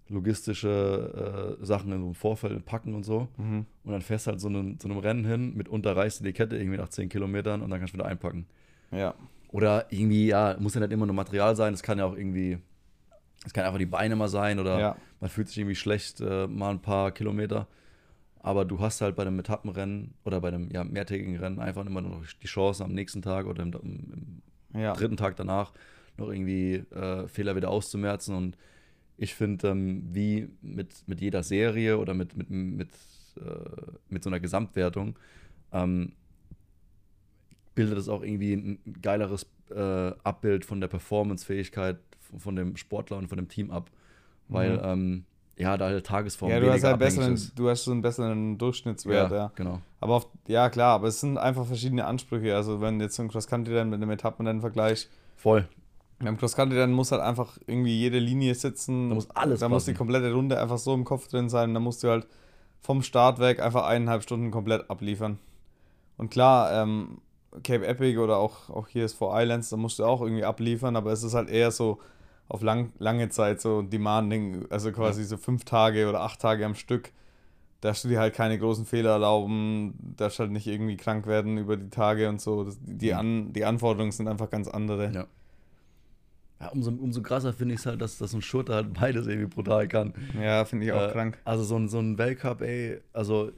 logistische 0.10 1.58
äh, 1.62 1.66
Sachen 1.66 1.92
im 1.92 2.14
Vorfeld 2.14 2.54
und 2.54 2.66
Packen 2.66 2.94
und 2.94 3.04
so. 3.04 3.28
Mhm. 3.38 3.66
Und 3.84 3.92
dann 3.92 4.02
fährst 4.02 4.28
du 4.28 4.32
halt 4.32 4.42
so 4.42 4.48
einem, 4.48 4.78
so 4.80 4.88
einem 4.88 4.98
Rennen 4.98 5.26
hin, 5.26 5.56
mitunter 5.56 5.96
reißt 5.96 6.20
du 6.20 6.24
die 6.26 6.34
Kette 6.34 6.58
irgendwie 6.58 6.78
nach 6.78 6.90
10 6.90 7.10
Kilometern 7.10 7.62
und 7.62 7.70
dann 7.70 7.80
kannst 7.80 7.94
du 7.94 7.98
wieder 7.98 8.08
einpacken. 8.08 8.46
Ja. 8.92 9.14
Oder 9.50 9.86
irgendwie, 9.92 10.28
ja, 10.28 10.56
muss 10.60 10.74
ja 10.74 10.82
nicht 10.82 10.92
immer 10.92 11.06
nur 11.06 11.16
Material 11.16 11.56
sein, 11.56 11.74
es 11.74 11.84
kann 11.84 12.00
ja 12.00 12.06
auch 12.06 12.16
irgendwie, 12.18 12.58
es 13.46 13.54
kann 13.54 13.66
einfach 13.66 13.78
die 13.80 13.86
Beine 13.86 14.16
mal 14.16 14.28
sein 14.28 14.60
oder 14.60 14.80
ja. 14.80 14.96
man 15.20 15.30
fühlt 15.30 15.48
sich 15.48 15.58
irgendwie 15.58 15.76
schlecht, 15.76 16.22
äh, 16.22 16.48
mal 16.48 16.72
ein 16.72 16.82
paar 16.82 17.12
Kilometer. 17.12 17.68
Aber 18.40 18.66
du 18.66 18.80
hast 18.82 19.00
halt 19.00 19.16
bei 19.16 19.22
einem 19.22 19.40
Etappenrennen 19.40 20.16
oder 20.26 20.42
bei 20.42 20.50
einem 20.50 20.70
ja, 20.72 20.84
mehrtägigen 20.84 21.38
Rennen 21.38 21.60
einfach 21.60 21.86
immer 21.86 22.02
noch 22.02 22.24
die 22.42 22.48
Chance, 22.48 22.84
am 22.84 22.92
nächsten 22.94 23.22
Tag 23.22 23.46
oder 23.46 23.64
im, 23.64 23.72
im, 23.72 24.42
im 24.74 24.80
Ja. 24.82 24.94
dritten 24.94 25.16
Tag 25.16 25.38
danach 25.38 25.72
noch 26.18 26.30
irgendwie 26.30 26.84
äh, 26.94 27.28
Fehler 27.30 27.56
wieder 27.56 27.70
auszumerzen. 27.70 28.36
Und 28.36 28.58
ich 29.18 29.36
finde, 29.36 29.70
ähm, 29.70 30.04
wie 30.12 30.50
mit, 30.62 31.08
mit 31.08 31.22
jeder 31.22 31.44
Serie 31.44 31.98
oder 31.98 32.14
mit, 32.14 32.36
mit, 32.36 32.50
mit, 32.50 32.90
äh, 33.38 33.42
mit 34.10 34.24
so 34.24 34.30
einer 34.30 34.40
Gesamtwertung, 34.40 35.18
ähm, 35.72 36.14
bildet 37.76 37.98
es 37.98 38.10
auch 38.10 38.22
irgendwie 38.24 38.54
ein 38.54 38.80
geileres 39.02 39.46
äh, 39.72 40.12
Abbild 40.24 40.66
von 40.66 40.80
der 40.80 40.88
Performancefähigkeit 40.88 41.98
von, 42.38 42.56
dem 42.56 42.76
Sportler 42.78 43.18
und 43.18 43.28
von 43.28 43.38
dem 43.38 43.48
Team 43.48 43.72
ab. 43.72 43.90
Weil, 44.48 44.78
Mhm. 44.78 44.84
ähm, 44.84 45.26
ja, 45.58 45.78
da 45.78 45.86
halt 45.86 46.06
Tagesform 46.06 46.52
Ja, 46.52 46.60
du 46.60 46.72
hast 46.72 46.84
halt 46.84 47.00
besseren, 47.00 47.34
ist. 47.36 47.58
du 47.58 47.70
hast 47.70 47.84
so 47.84 47.92
einen 47.92 48.02
besseren 48.02 48.58
Durchschnittswert, 48.58 49.32
ja. 49.32 49.52
genau. 49.56 49.82
Aber 50.00 50.16
auf, 50.16 50.28
ja, 50.48 50.70
klar, 50.70 50.96
aber 50.96 51.08
es 51.08 51.20
sind 51.22 51.38
einfach 51.38 51.66
verschiedene 51.66 52.06
Ansprüche. 52.06 52.56
Also 52.56 52.82
wenn 52.82 53.00
jetzt 53.00 53.16
so 53.16 53.24
ein 53.24 53.30
Cross-Country-Rennen 53.30 53.90
mit 53.90 54.02
einem 54.02 54.10
Etappenrennen 54.12 54.62
vergleichst, 54.62 55.10
Voll. 55.36 55.68
Beim 56.20 56.38
Cross-Country-Rennen 56.38 56.94
muss 56.96 57.12
halt 57.12 57.22
einfach 57.22 57.58
irgendwie 57.68 57.98
jede 57.98 58.20
Linie 58.20 58.56
sitzen. 58.56 59.10
Da 59.10 59.16
muss 59.16 59.30
alles 59.32 59.60
Da 59.60 59.70
muss 59.70 59.86
die 59.86 59.94
komplette 59.94 60.34
Runde 60.34 60.60
einfach 60.60 60.78
so 60.78 60.94
im 60.94 61.04
Kopf 61.04 61.28
drin 61.28 61.50
sein. 61.50 61.74
Da 61.74 61.80
musst 61.80 62.04
du 62.04 62.10
halt 62.10 62.28
vom 62.82 63.02
Start 63.02 63.40
weg 63.40 63.62
einfach 63.62 63.86
eineinhalb 63.86 64.24
Stunden 64.24 64.52
komplett 64.52 64.90
abliefern. 64.90 65.40
Und 66.18 66.30
klar, 66.30 66.72
ähm, 66.74 67.20
Cape 67.64 67.86
Epic 67.86 68.18
oder 68.18 68.38
auch, 68.38 68.70
auch 68.70 68.88
hier 68.88 69.06
ist 69.06 69.14
Four 69.14 69.40
Islands, 69.40 69.70
da 69.70 69.78
musst 69.78 70.00
du 70.00 70.06
auch 70.06 70.22
irgendwie 70.22 70.44
abliefern, 70.44 70.96
aber 70.96 71.12
es 71.12 71.24
ist 71.24 71.34
halt 71.34 71.50
eher 71.50 71.72
so 71.72 72.00
auf 72.50 72.62
lang, 72.62 72.92
lange 73.00 73.30
Zeit 73.30 73.62
so 73.62 73.82
demanding, 73.82 74.66
also 74.70 74.92
quasi 74.92 75.24
so 75.24 75.38
fünf 75.38 75.64
Tage 75.66 76.10
oder 76.10 76.22
acht 76.22 76.40
Tage 76.42 76.66
am 76.66 76.76
Stück. 76.76 77.12
Darfst 77.82 78.04
du 78.04 78.08
dir 78.08 78.20
halt 78.20 78.34
keine 78.34 78.58
großen 78.58 78.86
Fehler 78.86 79.12
erlauben, 79.12 79.94
darfst 80.18 80.40
halt 80.40 80.52
nicht 80.52 80.68
irgendwie 80.68 80.96
krank 80.98 81.28
werden 81.28 81.58
über 81.58 81.78
die 81.78 81.90
Tage 81.90 82.30
und 82.30 82.40
so. 82.40 82.68
Die, 82.82 83.12
Mhm. 83.12 83.18
An, 83.18 83.54
die 83.54 83.66
Anforderungen 83.66 84.12
sind 84.12 84.28
einfach 84.28 84.50
ganz 84.50 84.68
andere. 84.68 85.12
Ja. 85.14 85.26
Ja, 86.64 86.70
umso, 86.70 86.92
umso 86.92 87.22
krasser 87.22 87.52
finde 87.52 87.74
ich 87.76 87.82
es 87.82 87.86
halt, 87.86 88.02
dass, 88.02 88.18
dass 88.18 88.34
ein 88.34 88.42
Shooter 88.42 88.76
halt 88.76 88.94
beides 88.94 89.28
irgendwie 89.28 89.48
brutal 89.54 89.88
kann. 89.88 90.14
Ja, 90.42 90.64
finde 90.64 90.86
ich 90.86 90.92
auch 90.94 91.10
Äh, 91.10 91.12
krank. 91.12 91.38
Also 91.44 91.64
so 91.66 91.76
ein, 91.78 91.90
so 91.90 92.00
ein 92.00 92.18
Weltcup, 92.18 92.62
ey, 92.62 93.00
also 93.12 93.52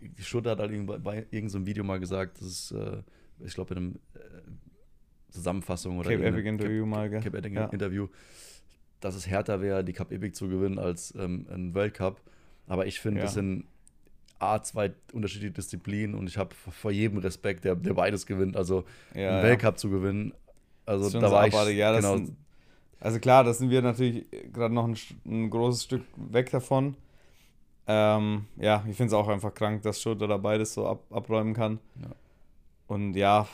die 0.00 0.22
Schutter 0.22 0.50
hat 0.50 0.58
halt 0.58 0.72
irgend- 0.72 1.02
bei 1.04 1.18
irgendeinem 1.30 1.48
so 1.48 1.66
Video 1.66 1.84
mal 1.84 2.00
gesagt, 2.00 2.40
das 2.40 2.48
ist, 2.48 2.70
äh, 2.72 3.02
ich 3.44 3.54
glaube, 3.54 3.74
in 3.74 3.78
einem 3.78 3.94
äh, 4.14 4.18
Zusammenfassung 5.30 5.98
oder 5.98 6.10
Cape 6.10 6.24
Epic 6.24 6.48
Interview 6.48 6.86
mal, 6.86 7.08
gell? 7.10 7.20
Cape 7.20 7.38
Epic 7.38 7.54
Ja. 7.54 7.66
Interview, 7.66 8.08
dass 9.00 9.14
es 9.14 9.26
härter 9.28 9.60
wäre, 9.60 9.84
die 9.84 9.92
Cup 9.92 10.10
Epic 10.12 10.32
zu 10.34 10.48
gewinnen 10.48 10.78
als 10.78 11.14
ähm, 11.16 11.46
ein 11.50 11.74
Weltcup. 11.74 12.20
Aber 12.66 12.86
ich 12.86 12.98
finde, 13.00 13.20
Ja. 13.20 13.26
das 13.26 13.34
sind 13.34 13.64
A, 14.38 14.60
zwei 14.62 14.92
unterschiedliche 15.12 15.52
Disziplinen 15.52 16.14
und 16.14 16.26
ich 16.28 16.36
habe 16.36 16.54
vor 16.54 16.90
jedem 16.90 17.18
Respekt, 17.18 17.64
der, 17.64 17.74
der 17.76 17.94
beides 17.94 18.26
gewinnt. 18.26 18.56
Also 18.56 18.84
Ja, 19.14 19.34
einen. 19.36 19.42
Weltcup 19.44 19.78
zu 19.78 19.88
gewinnen. 19.90 20.32
Also 20.86 21.20
da 21.20 21.30
war 21.30 21.46
ich 21.46 21.54
abartig. 21.54 21.76
Ja, 21.76 21.92
das 21.92 22.02
genau, 22.04 22.16
sind, 22.16 22.36
also 23.00 23.18
klar, 23.18 23.44
da 23.44 23.52
sind 23.52 23.70
wir 23.70 23.82
natürlich 23.82 24.24
gerade 24.52 24.72
noch 24.72 24.86
ein, 24.86 24.96
ein 25.26 25.50
großes 25.50 25.84
Stück 25.84 26.02
weg 26.16 26.50
davon. 26.50 26.96
Ähm, 27.88 28.46
ja, 28.56 28.84
ich 28.88 28.96
finde 28.96 29.08
es 29.08 29.12
auch 29.12 29.28
einfach 29.28 29.54
krank, 29.54 29.82
dass 29.82 30.00
Schulter 30.00 30.26
da 30.26 30.36
beides 30.38 30.74
so 30.74 30.86
ab, 30.86 31.02
abräumen 31.10 31.54
kann. 31.54 31.78
Ja. 32.00 32.10
Und 32.88 33.14
ja, 33.14 33.46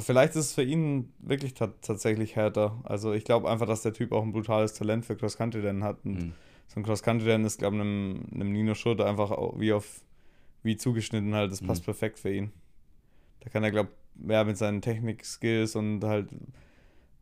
vielleicht 0.00 0.30
ist 0.30 0.46
es 0.46 0.52
für 0.54 0.62
ihn 0.62 1.12
wirklich 1.20 1.54
ta 1.54 1.68
tatsächlich 1.82 2.34
härter. 2.36 2.76
Also 2.84 3.12
ich 3.12 3.24
glaube 3.24 3.48
einfach, 3.50 3.66
dass 3.66 3.82
der 3.82 3.92
Typ 3.92 4.12
auch 4.12 4.22
ein 4.22 4.32
brutales 4.32 4.74
Talent 4.74 5.04
für 5.04 5.16
Cross-Country-Rennen 5.16 5.84
hat. 5.84 5.98
Und 6.04 6.14
Mhm. 6.14 6.32
so 6.66 6.80
ein 6.80 6.82
Cross-Country-Rennen 6.84 7.44
ist, 7.46 7.58
glaube 7.58 7.76
ich, 7.76 7.82
einem, 7.82 8.24
einem 8.34 8.52
Nino 8.52 8.74
Schulter 8.74 9.06
einfach 9.06 9.30
wie 9.56 9.72
auf 9.72 10.00
wie 10.64 10.76
zugeschnitten 10.76 11.34
halt. 11.34 11.52
Das 11.52 11.60
passt 11.62 11.82
Mhm. 11.82 11.86
perfekt 11.86 12.18
für 12.18 12.32
ihn. 12.32 12.50
Da 13.40 13.48
kann 13.50 13.62
er, 13.62 13.70
glaube 13.70 13.90
ich, 14.20 14.28
ja, 14.30 14.42
mit 14.42 14.58
seinen 14.58 14.82
Technik-Skills 14.82 15.76
und 15.76 16.02
halt 16.02 16.28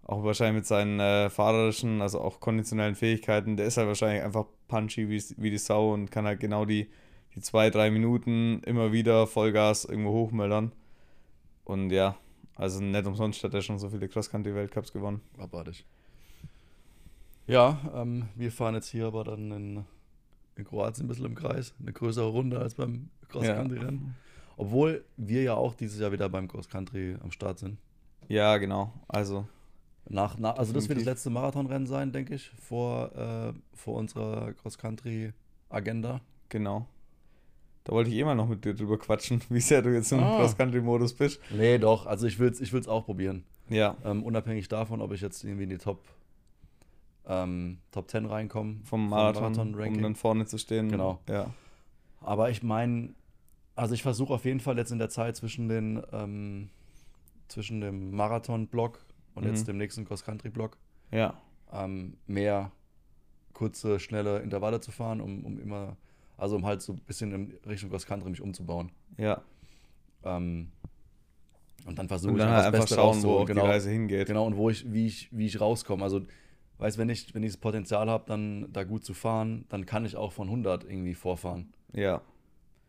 auch 0.07 0.23
wahrscheinlich 0.23 0.61
mit 0.61 0.67
seinen 0.67 1.01
äh, 1.01 1.31
fahrerischen, 1.31 2.01
also 2.01 2.21
auch 2.21 2.39
konditionellen 2.39 2.95
Fähigkeiten, 2.95 3.57
der 3.57 3.67
ist 3.67 3.77
halt 3.77 3.89
wahrscheinlich 3.89 4.23
einfach 4.23 4.47
punchy 4.69 5.09
wie, 5.09 5.23
wie 5.37 5.51
die 5.51 5.59
Sau 5.59 5.93
und 5.93 6.11
kann 6.11 6.27
halt 6.27 6.39
genau 6.39 6.65
die, 6.65 6.89
die 7.35 7.41
zwei, 7.41 7.71
drei 7.71 7.91
Minuten 7.91 8.61
immer 8.65 8.93
wieder 8.93 9.27
Vollgas 9.27 9.85
irgendwo 9.85 10.13
hochmöllern. 10.13 10.73
Und 11.65 11.91
ja, 11.91 12.17
also 12.55 12.81
nicht 12.81 13.07
umsonst 13.07 13.43
hat 13.43 13.53
er 13.53 13.63
schon 13.63 13.79
so 13.81 13.91
viele 13.91 14.09
Cross-Country-Weltcups 14.09 14.93
gewonnen. 14.93 15.21
Abartig. 15.39 15.85
Ja, 17.49 17.79
ähm, 17.95 18.29
wir 18.37 18.53
fahren 18.53 18.75
jetzt 18.75 18.89
hier 18.89 19.07
aber 19.07 19.25
dann 19.25 19.51
in, 19.51 19.85
in 20.55 20.65
Kroatien 20.65 21.07
ein 21.07 21.09
bisschen 21.09 21.27
im 21.27 21.35
Kreis. 21.35 21.75
Eine 21.81 21.93
größere 21.93 22.29
Runde 22.29 22.61
als 22.61 22.75
beim 22.75 23.11
Cross-Country-Rennen. 23.29 24.15
Obwohl 24.57 25.05
wir 25.17 25.43
ja 25.43 25.55
auch 25.55 25.75
dieses 25.75 26.01
Jahr 26.01 26.13
wieder 26.13 26.29
beim 26.29 26.47
Cross-Country 26.47 27.17
am 27.23 27.33
Start 27.33 27.59
sind. 27.59 27.79
Ja, 28.29 28.57
genau. 28.57 28.93
Also, 29.09 29.47
Nach, 30.09 30.39
nach, 30.39 30.57
also 30.57 30.73
das 30.73 30.89
wird 30.89 30.99
das 31.01 31.05
letzte 31.05 31.31
Marathonrennen 31.31 31.87
sein, 31.87 32.13
denke 32.13 32.35
ich, 32.37 32.51
vor, 32.61 33.11
äh, 33.17 33.53
vor 33.75 33.97
unserer 33.97 34.53
Cross-Country-Agenda. 34.55 36.21
genau. 36.49 36.87
Da 37.85 37.93
wollte 37.93 38.11
ich 38.11 38.17
eh 38.17 38.25
mal 38.25 38.35
noch 38.35 38.49
mit 38.49 38.65
dir 38.65 38.75
drüber 38.75 38.99
quatschen, 38.99 39.41
wie 39.49 39.61
sehr 39.61 39.81
du 39.81 39.95
jetzt 39.95 40.11
im 40.11 40.19
Ah. 40.19 40.39
Cross-Country-Modus 40.39 41.15
bist. 41.15 41.41
Nee, 41.51 41.79
doch, 41.79 42.07
also 42.07 42.27
ich 42.27 42.39
will 42.41 42.51
es 42.51 42.61
ich 42.61 42.73
will's 42.73 42.89
auch 42.89 43.05
probieren. 43.05 43.45
Ja, 43.69 43.97
Ähm, 44.05 44.25
unabhängig 44.25 44.67
davon, 44.69 45.01
ob 45.01 45.13
ich 45.13 45.21
jetzt 45.21 45.45
irgendwie 45.45 45.65
in 45.65 45.71
die 45.71 45.79
Top, 45.79 46.03
ähm, 47.27 47.79
Top 47.93 48.11
10 48.11 48.27
reinkomme. 48.27 48.77
vom 48.85 49.09
Marathon, 49.09 49.45
um 49.45 49.53
Marathon-Ranking. 49.53 50.03
dann 50.03 50.15
vorne 50.17 50.47
zu 50.47 50.59
stehen. 50.59 50.89
Genau. 50.89 51.21
Ja, 51.29 51.51
Aber 52.21 52.51
ich 52.51 52.63
meine, 52.65 53.11
also 53.77 53.95
ich 53.95 54.03
versuche 54.03 54.35
auf 54.35 54.45
jeden 54.45 54.61
Fall 54.61 54.77
jetzt 54.79 54.91
in 54.91 54.99
der 54.99 55.09
Zeit 55.09 55.37
zwischen 55.37 55.69
den 55.69 56.03
ähm, 56.13 56.71
zwischen 57.49 57.81
dem 57.81 58.11
Marathon-Block 58.17 58.99
und 59.37 59.45
Mhm. 59.45 59.51
jetzt 59.51 59.69
dem 59.69 59.77
nächsten 59.79 60.05
Cross-Country-Block 60.05 60.77
ja, 61.13 61.35
ähm, 61.73 62.17
mehr 62.27 62.73
kurze, 63.53 64.01
schnelle 64.01 64.41
Intervalle 64.41 64.81
zu 64.81 64.91
fahren, 64.91 65.21
um, 65.21 65.45
um 65.45 65.61
immer, 65.61 65.97
also 66.37 66.57
um 66.57 66.67
halt 66.67 66.83
so 66.83 66.95
ein 66.95 66.99
bisschen 67.07 67.33
in 67.33 67.55
Richtung 67.67 67.91
Cross-Country 67.91 68.29
mich 68.31 68.41
umzubauen. 68.43 68.91
ja. 69.17 69.41
Ähm, 70.25 70.73
und 71.87 71.99
dann 72.01 72.09
versuche 72.09 72.33
ich 72.33 72.39
dann 72.39 72.49
einfach 72.49 72.65
halt 72.65 72.75
das 72.75 72.75
einfach 72.75 72.85
Beste 72.89 72.95
schauen, 72.97 73.05
wo 73.05 73.11
rauszuholen. 73.13 73.43
auch 73.43 73.47
genau, 73.47 73.63
die 73.63 73.69
Reise 73.69 73.91
hingeht. 73.91 74.27
genau, 74.27 74.45
und 74.47 74.57
wo 74.57 74.71
ich, 74.71 74.93
wie 74.93 75.07
ich, 75.07 75.29
wie 75.31 75.47
ich 75.47 75.61
rauskomme. 75.61 76.03
Also, 76.03 76.23
weiß, 76.79 76.99
wenn 76.99 77.09
ich, 77.09 77.33
wenn 77.35 77.45
ich 77.45 77.53
das 77.53 77.57
Potenzial 77.59 78.11
habe, 78.11 78.25
dann 78.27 78.67
da 78.73 78.83
gut 78.83 79.05
zu 79.05 79.15
fahren, 79.15 79.67
dann 79.69 79.87
kann 79.87 80.05
ich 80.05 80.17
auch 80.17 80.33
von 80.33 80.49
100 80.49 80.83
irgendwie 80.85 81.15
vorfahren. 81.15 81.73
Ja. 81.93 82.23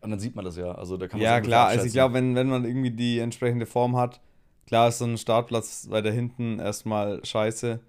Und 0.01 0.09
dann 0.11 0.19
sieht 0.19 0.35
man 0.35 0.45
das 0.45 0.57
ja. 0.57 0.71
Also 0.71 0.97
da 0.97 1.07
kann 1.07 1.19
man 1.19 1.25
Ja, 1.25 1.41
klar. 1.41 1.67
Also 1.67 1.85
ich 1.85 1.93
glaube, 1.93 2.15
wenn, 2.15 2.33
wenn 2.35 2.47
man 2.47 2.65
irgendwie 2.65 2.91
die 2.91 3.19
entsprechende 3.19 3.65
Form 3.67 3.95
hat, 3.97 4.19
klar 4.67 4.89
ist 4.89 4.99
so 4.99 5.05
ein 5.05 5.17
Startplatz 5.17 5.89
weiter 5.89 6.11
hinten 6.11 6.59
erstmal 6.59 7.25
scheiße. 7.25 7.79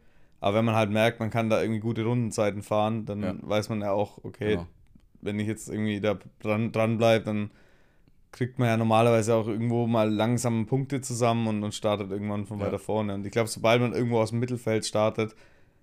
Aber 0.41 0.57
wenn 0.57 0.65
man 0.65 0.77
halt 0.77 0.91
merkt, 0.91 1.19
man 1.21 1.31
kann 1.31 1.51
da 1.51 1.61
irgendwie 1.61 1.81
gute 1.81 2.05
Rundenzeiten 2.05 2.63
fahren, 2.63 3.05
dann 3.05 3.23
Ja. 3.23 3.35
weiß 3.43 3.69
man 3.69 3.81
ja 3.83 3.91
auch, 3.93 4.25
okay, 4.25 4.53
Genau. 4.53 4.67
wenn 5.21 5.39
ich 5.41 5.49
jetzt 5.49 5.69
irgendwie 5.69 6.01
da 6.01 6.17
dran, 6.41 6.71
dran 6.73 6.97
bleibe, 6.97 7.25
dann 7.25 7.51
kriegt 8.31 8.59
man 8.59 8.69
ja 8.69 8.77
normalerweise 8.77 9.35
auch 9.35 9.49
irgendwo 9.49 9.87
mal 9.87 10.09
langsam 10.09 10.67
Punkte 10.67 11.01
zusammen 11.01 11.49
und, 11.49 11.65
und 11.65 11.75
startet 11.75 12.11
irgendwann 12.13 12.47
von 12.47 12.61
Ja. 12.61 12.67
weiter 12.67 12.79
vorne. 12.79 13.15
Und 13.15 13.27
ich 13.27 13.33
glaube, 13.33 13.49
sobald 13.49 13.81
man 13.81 13.93
irgendwo 13.95 14.21
aus 14.21 14.31
dem 14.31 14.39
Mittelfeld 14.39 14.87
startet, 14.87 15.35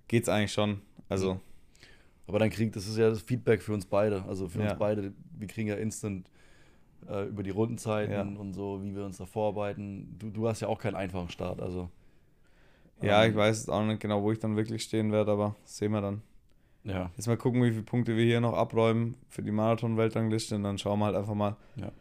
geht 0.08 0.24
es 0.24 0.30
eigentlich 0.30 0.54
schon. 0.54 0.82
Also, 1.10 1.40
Aber 2.28 2.40
dann 2.40 2.50
kriegt, 2.50 2.76
das 2.76 2.88
ist 2.88 2.98
ja 2.98 3.10
das 3.10 3.22
Feedback 3.22 3.62
für 3.62 3.74
uns 3.74 3.86
beide. 3.86 4.24
Also 4.24 4.48
für 4.48 4.60
Ja. 4.62 4.72
uns 4.72 4.80
beide, 4.80 5.14
wir 5.38 5.48
kriegen 5.48 5.68
ja 5.68 5.76
instant 5.76 6.30
äh, 7.10 7.26
über 7.26 7.44
die 7.44 7.50
Rundenzeiten 7.52 8.14
Ja. 8.14 8.22
und 8.42 8.54
so, 8.54 8.82
wie 8.84 8.96
wir 8.96 9.06
uns 9.06 9.18
da 9.18 9.26
vorarbeiten. 9.26 10.16
Du, 10.20 10.30
du 10.30 10.48
hast 10.48 10.62
ja 10.62 10.68
auch 10.68 10.80
keinen 10.80 10.96
einfachen 10.96 11.30
Start. 11.30 11.62
Also 11.62 11.90
ja, 13.02 13.24
ähm, 13.24 13.32
ich 13.32 13.38
weiß 13.38 13.58
jetzt 13.60 13.70
auch 13.70 13.84
nicht 13.84 14.00
genau, 14.00 14.24
wo 14.24 14.32
ich 14.32 14.40
dann 14.40 14.56
wirklich 14.56 14.84
stehen 14.84 15.12
werde, 15.12 15.32
aber 15.32 15.56
sehen 15.66 15.92
wir 15.92 16.02
dann. 16.02 16.22
Ja, 16.84 17.10
Jetzt 17.18 17.26
mal 17.28 17.36
gucken, 17.38 17.64
wie 17.64 17.72
viele 17.72 17.82
Punkte 17.84 18.16
wir 18.16 18.24
hier 18.24 18.42
noch 18.42 18.54
abräumen 18.54 19.18
für 19.28 19.42
die 19.42 19.52
Marathon-Weltrangliste 19.52 20.56
und 20.56 20.64
dann 20.64 20.78
schauen 20.78 21.00
wir 21.00 21.06
halt 21.06 21.16
einfach 21.16 21.34
mal. 21.34 21.56
Ja. 21.78 21.92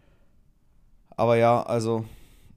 Aber 1.17 1.37
ja, 1.37 1.63
also 1.63 2.05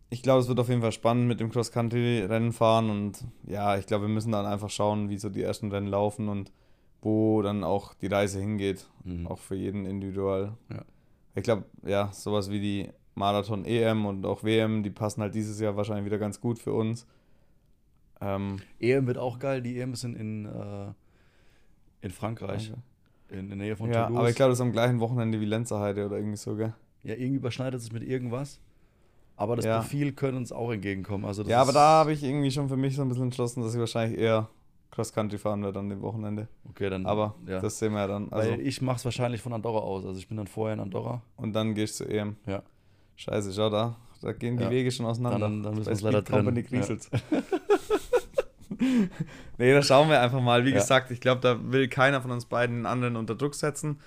ich 0.09 0.23
glaube, 0.23 0.41
es 0.41 0.47
wird 0.47 0.59
auf 0.59 0.67
jeden 0.69 0.81
Fall 0.81 0.91
spannend 0.91 1.27
mit 1.27 1.39
dem 1.39 1.49
Cross-Country-Rennen 1.49 2.51
fahren 2.53 2.89
und 2.89 3.23
ja, 3.45 3.77
ich 3.77 3.85
glaube, 3.85 4.05
wir 4.07 4.13
müssen 4.13 4.31
dann 4.31 4.45
einfach 4.45 4.69
schauen, 4.69 5.09
wie 5.09 5.17
so 5.17 5.29
die 5.29 5.41
ersten 5.41 5.71
Rennen 5.71 5.87
laufen 5.87 6.27
und 6.29 6.51
wo 7.01 7.41
dann 7.41 7.63
auch 7.63 7.93
die 7.93 8.07
Reise 8.07 8.39
hingeht, 8.39 8.87
Mhm. 9.03 9.27
auch 9.27 9.39
für 9.39 9.55
jeden 9.55 9.85
individuell. 9.85 10.51
Ja. 10.69 10.81
Ich 11.37 11.43
glaube, 11.43 11.65
ja, 11.85 12.11
sowas 12.13 12.49
wie 12.49 12.59
die 12.59 12.89
Marathon-EM 13.13 14.05
und 14.07 14.25
auch 14.25 14.43
WM, 14.43 14.81
die 14.81 14.89
passen 14.89 15.21
halt 15.21 15.35
dieses 15.35 15.59
Jahr 15.59 15.77
wahrscheinlich 15.77 16.05
wieder 16.05 16.17
ganz 16.17 16.41
gut 16.41 16.57
für 16.57 16.73
uns. 16.73 17.05
Ähm, 18.19 18.57
EM 18.79 19.05
wird 19.05 19.19
auch 19.19 19.37
geil. 19.37 19.61
Die 19.61 19.79
EM 19.79 19.93
ist 19.93 20.03
in, 20.03 20.15
in, 20.15 20.45
äh, 20.45 20.87
in 22.01 22.09
Frankreich, 22.09 22.73
in 23.29 23.49
der 23.49 23.57
Nähe 23.57 23.75
von 23.75 23.87
ja, 23.91 24.05
Toulouse. 24.05 24.19
aber 24.19 24.29
ich 24.29 24.35
glaube, 24.35 24.49
das 24.49 24.57
ist 24.57 24.63
am 24.63 24.71
gleichen 24.71 24.99
Wochenende 24.99 25.39
wie 25.39 25.45
Lenzerheide 25.45 26.07
oder 26.07 26.17
irgendwie 26.17 26.37
so, 26.37 26.55
gell? 26.55 26.73
ja, 27.03 27.13
irgendwie 27.13 27.37
überschneidet 27.37 27.79
es 27.79 27.91
mit 27.91 28.01
irgendwas. 28.03 28.59
Aber 29.35 29.55
das 29.55 29.65
Ja. 29.65 29.79
Profil 29.79 30.13
könnte 30.13 30.37
uns 30.37 30.51
auch 30.51 30.71
entgegenkommen. 30.71 31.23
Also 31.25 31.43
Ja, 31.43 31.61
aber 31.61 31.71
da 31.71 31.99
habe 31.99 32.13
ich 32.13 32.23
irgendwie 32.23 32.49
schon 32.49 32.67
für 32.67 32.77
mich 32.77 32.95
so 32.95 33.03
ein 33.03 33.09
bisschen 33.09 33.25
entschlossen, 33.25 33.61
dass 33.61 33.75
ich 33.75 33.79
wahrscheinlich 33.79 34.19
eher 34.19 34.49
Cross-Country 34.91 35.37
fahren 35.37 35.63
werde 35.63 35.79
an 35.79 35.89
dem 35.89 36.01
Wochenende. 36.01 36.47
Okay, 36.69 36.89
dann. 36.89 37.05
Aber 37.05 37.35
ja. 37.45 37.59
das 37.59 37.77
sehen 37.79 37.93
wir 37.93 37.99
ja 37.99 38.07
dann. 38.07 38.31
Also, 38.31 38.51
Weil 38.51 38.61
ich 38.61 38.81
mache 38.81 38.97
es 38.97 39.05
wahrscheinlich 39.05 39.41
von 39.41 39.53
Andorra 39.53 39.79
aus. 39.79 40.05
Also 40.05 40.17
ich 40.19 40.27
bin 40.27 40.37
dann 40.37 40.47
vorher 40.47 40.73
in 40.73 40.79
Andorra. 40.79 41.21
und 41.35 41.53
dann 41.53 41.73
gehst 41.75 41.99
du 41.99 42.05
EM. 42.05 42.37
Ja. 42.45 42.63
Scheiße, 43.15 43.51
schau 43.53 43.69
da. 43.69 43.95
Da 44.21 44.31
gehen 44.31 44.57
die 44.57 44.63
Ja. 44.63 44.69
Wege 44.71 44.89
schon 44.91 45.05
auseinander. 45.05 45.39
Dann- 45.39 45.61
dann 45.63 45.73
müssen 45.75 45.85
wir 45.87 45.91
uns 45.91 46.01
leider 46.01 46.23
Company 46.23 46.63
trennen. 46.63 46.81
kriselt's. 46.81 47.09
nee, 49.57 49.73
da 49.73 49.81
schauen 49.81 50.09
wir 50.09 50.21
einfach 50.21 50.41
mal. 50.41 50.65
Wie 50.65 50.69
Ja. 50.69 50.75
gesagt, 50.77 51.11
ich 51.11 51.21
glaube, 51.21 51.41
da 51.41 51.57
will 51.71 51.87
keiner 51.87 52.21
von 52.21 52.31
uns 52.31 52.45
beiden 52.45 52.77
den 52.77 52.85
anderen 52.85 53.15
unter 53.15 53.35
Druck 53.35 53.55
setzen. 53.55 53.99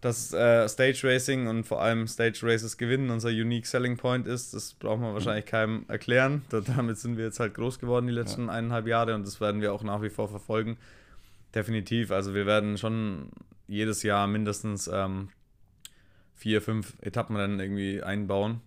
Dass 0.00 0.32
äh, 0.32 0.68
Stage 0.68 1.00
Racing 1.04 1.46
und 1.46 1.64
vor 1.64 1.80
allem 1.80 2.06
Stage 2.06 2.40
Races 2.42 2.76
gewinnen 2.76 3.10
unser 3.10 3.30
Unique 3.30 3.66
Selling 3.66 3.96
Point 3.96 4.26
ist, 4.26 4.52
das 4.54 4.74
braucht 4.74 5.00
man 5.00 5.14
wahrscheinlich 5.14 5.46
keinem 5.46 5.84
erklären. 5.88 6.42
Da, 6.50 6.60
damit 6.60 6.98
sind 6.98 7.16
wir 7.16 7.24
jetzt 7.24 7.40
halt 7.40 7.54
groß 7.54 7.78
geworden 7.78 8.06
die 8.06 8.12
letzten 8.12 8.50
eineinhalb 8.50 8.86
Jahre 8.86 9.14
und 9.14 9.26
das 9.26 9.40
werden 9.40 9.60
wir 9.60 9.72
auch 9.72 9.82
nach 9.82 10.02
wie 10.02 10.10
vor 10.10 10.28
verfolgen. 10.28 10.76
Definitiv. 11.54 12.10
Also 12.10 12.34
wir 12.34 12.44
werden 12.44 12.76
schon 12.76 13.30
jedes 13.66 14.02
Jahr 14.02 14.26
mindestens 14.26 14.88
ähm, 14.92 15.30
vier, 16.34 16.60
fünf 16.60 16.94
Etappenrennen 17.00 17.58
irgendwie 17.58 18.02
einbauen. 18.02 18.60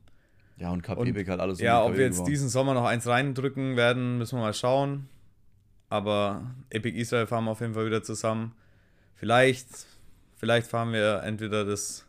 Ja, 0.58 0.72
und 0.72 0.88
Epic 0.90 1.30
halt 1.30 1.40
alles. 1.40 1.62
Ja, 1.62 1.84
ob 1.84 1.96
wir 1.96 2.04
jetzt 2.04 2.18
Karriere 2.18 2.32
diesen 2.32 2.50
Sommer 2.50 2.74
noch 2.74 2.84
eins 2.84 3.08
reindrücken 3.08 3.78
werden, 3.78 4.18
müssen 4.18 4.38
wir 4.38 4.44
mal 4.44 4.54
schauen. 4.54 5.08
Aber 5.88 6.54
Epic 6.70 6.98
Israel 6.98 7.28
fahren 7.28 7.46
wir 7.46 7.52
auf 7.52 7.62
jeden 7.62 7.74
Fall 7.74 7.86
wieder 7.86 8.04
zusammen. 8.04 8.54
Vielleicht, 9.16 9.68
vielleicht 10.40 10.66
fahren 10.68 10.92
wir 10.92 11.22
entweder 11.24 11.64
das 11.66 12.06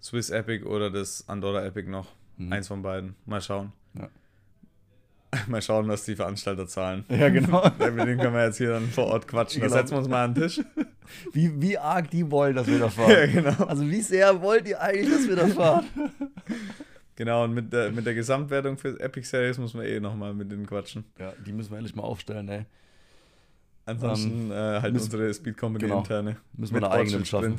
Swiss 0.00 0.30
Epic 0.30 0.64
oder 0.64 0.90
das 0.90 1.28
Andorra 1.28 1.64
Epic 1.64 1.90
noch. 1.90 2.12
Mhm. 2.36 2.52
Eins 2.52 2.68
von 2.68 2.82
beiden. 2.82 3.16
Mal 3.26 3.40
schauen. 3.40 3.72
Ja. 3.98 4.08
Mal 5.48 5.60
schauen, 5.62 5.88
was 5.88 6.04
die 6.04 6.14
Veranstalter 6.14 6.66
zahlen. 6.68 7.04
Ja, 7.08 7.28
genau. 7.28 7.62
Mit 7.78 7.80
denen 8.06 8.18
können 8.18 8.34
wir 8.34 8.44
jetzt 8.44 8.58
hier 8.58 8.70
dann 8.70 8.86
vor 8.88 9.06
Ort 9.06 9.26
quatschen. 9.26 9.60
Da 9.62 9.66
Genau. 9.66 9.78
setzen 9.78 9.92
wir 9.94 9.98
uns 9.98 10.08
mal 10.08 10.24
an 10.26 10.34
den 10.34 10.42
Tisch. 10.44 10.60
Wie, 11.32 11.60
wie 11.60 11.76
arg 11.78 12.08
die 12.10 12.30
wollen, 12.30 12.54
dass 12.54 12.66
wir 12.68 12.78
da 12.78 12.88
fahren. 12.88 13.10
ja, 13.10 13.26
genau. 13.26 13.64
Also 13.64 13.88
wie 13.90 14.00
sehr 14.00 14.40
wollt 14.40 14.68
ihr 14.68 14.80
eigentlich, 14.80 15.10
dass 15.10 15.28
wir 15.28 15.36
da 15.36 15.46
fahren? 15.48 15.86
Genau, 17.16 17.44
und 17.44 17.54
mit 17.54 17.72
der, 17.72 17.90
mit 17.92 18.06
der 18.06 18.14
Gesamtwertung 18.14 18.76
für 18.76 18.98
Epic 19.00 19.26
Series 19.28 19.58
muss 19.58 19.74
man 19.74 19.84
eh 19.86 20.00
nochmal 20.00 20.34
mit 20.34 20.50
denen 20.50 20.66
quatschen. 20.66 21.04
Ja, 21.18 21.32
die 21.46 21.52
müssen 21.52 21.70
wir 21.70 21.78
endlich 21.78 21.94
mal 21.94 22.02
aufstellen, 22.02 22.48
ey. 22.48 22.64
Ansonsten 23.86 24.50
äh, 24.50 24.54
halt 24.54 24.92
müssen- 24.92 25.04
unsere 25.06 25.32
Speed 25.34 25.56
Company 25.58 25.84
genau. 25.84 25.98
interne. 25.98 26.36
Müssen 26.54 26.74
wir 26.74 26.82
eine 26.84 26.90
eigene 26.90 27.24
schaffen. 27.24 27.56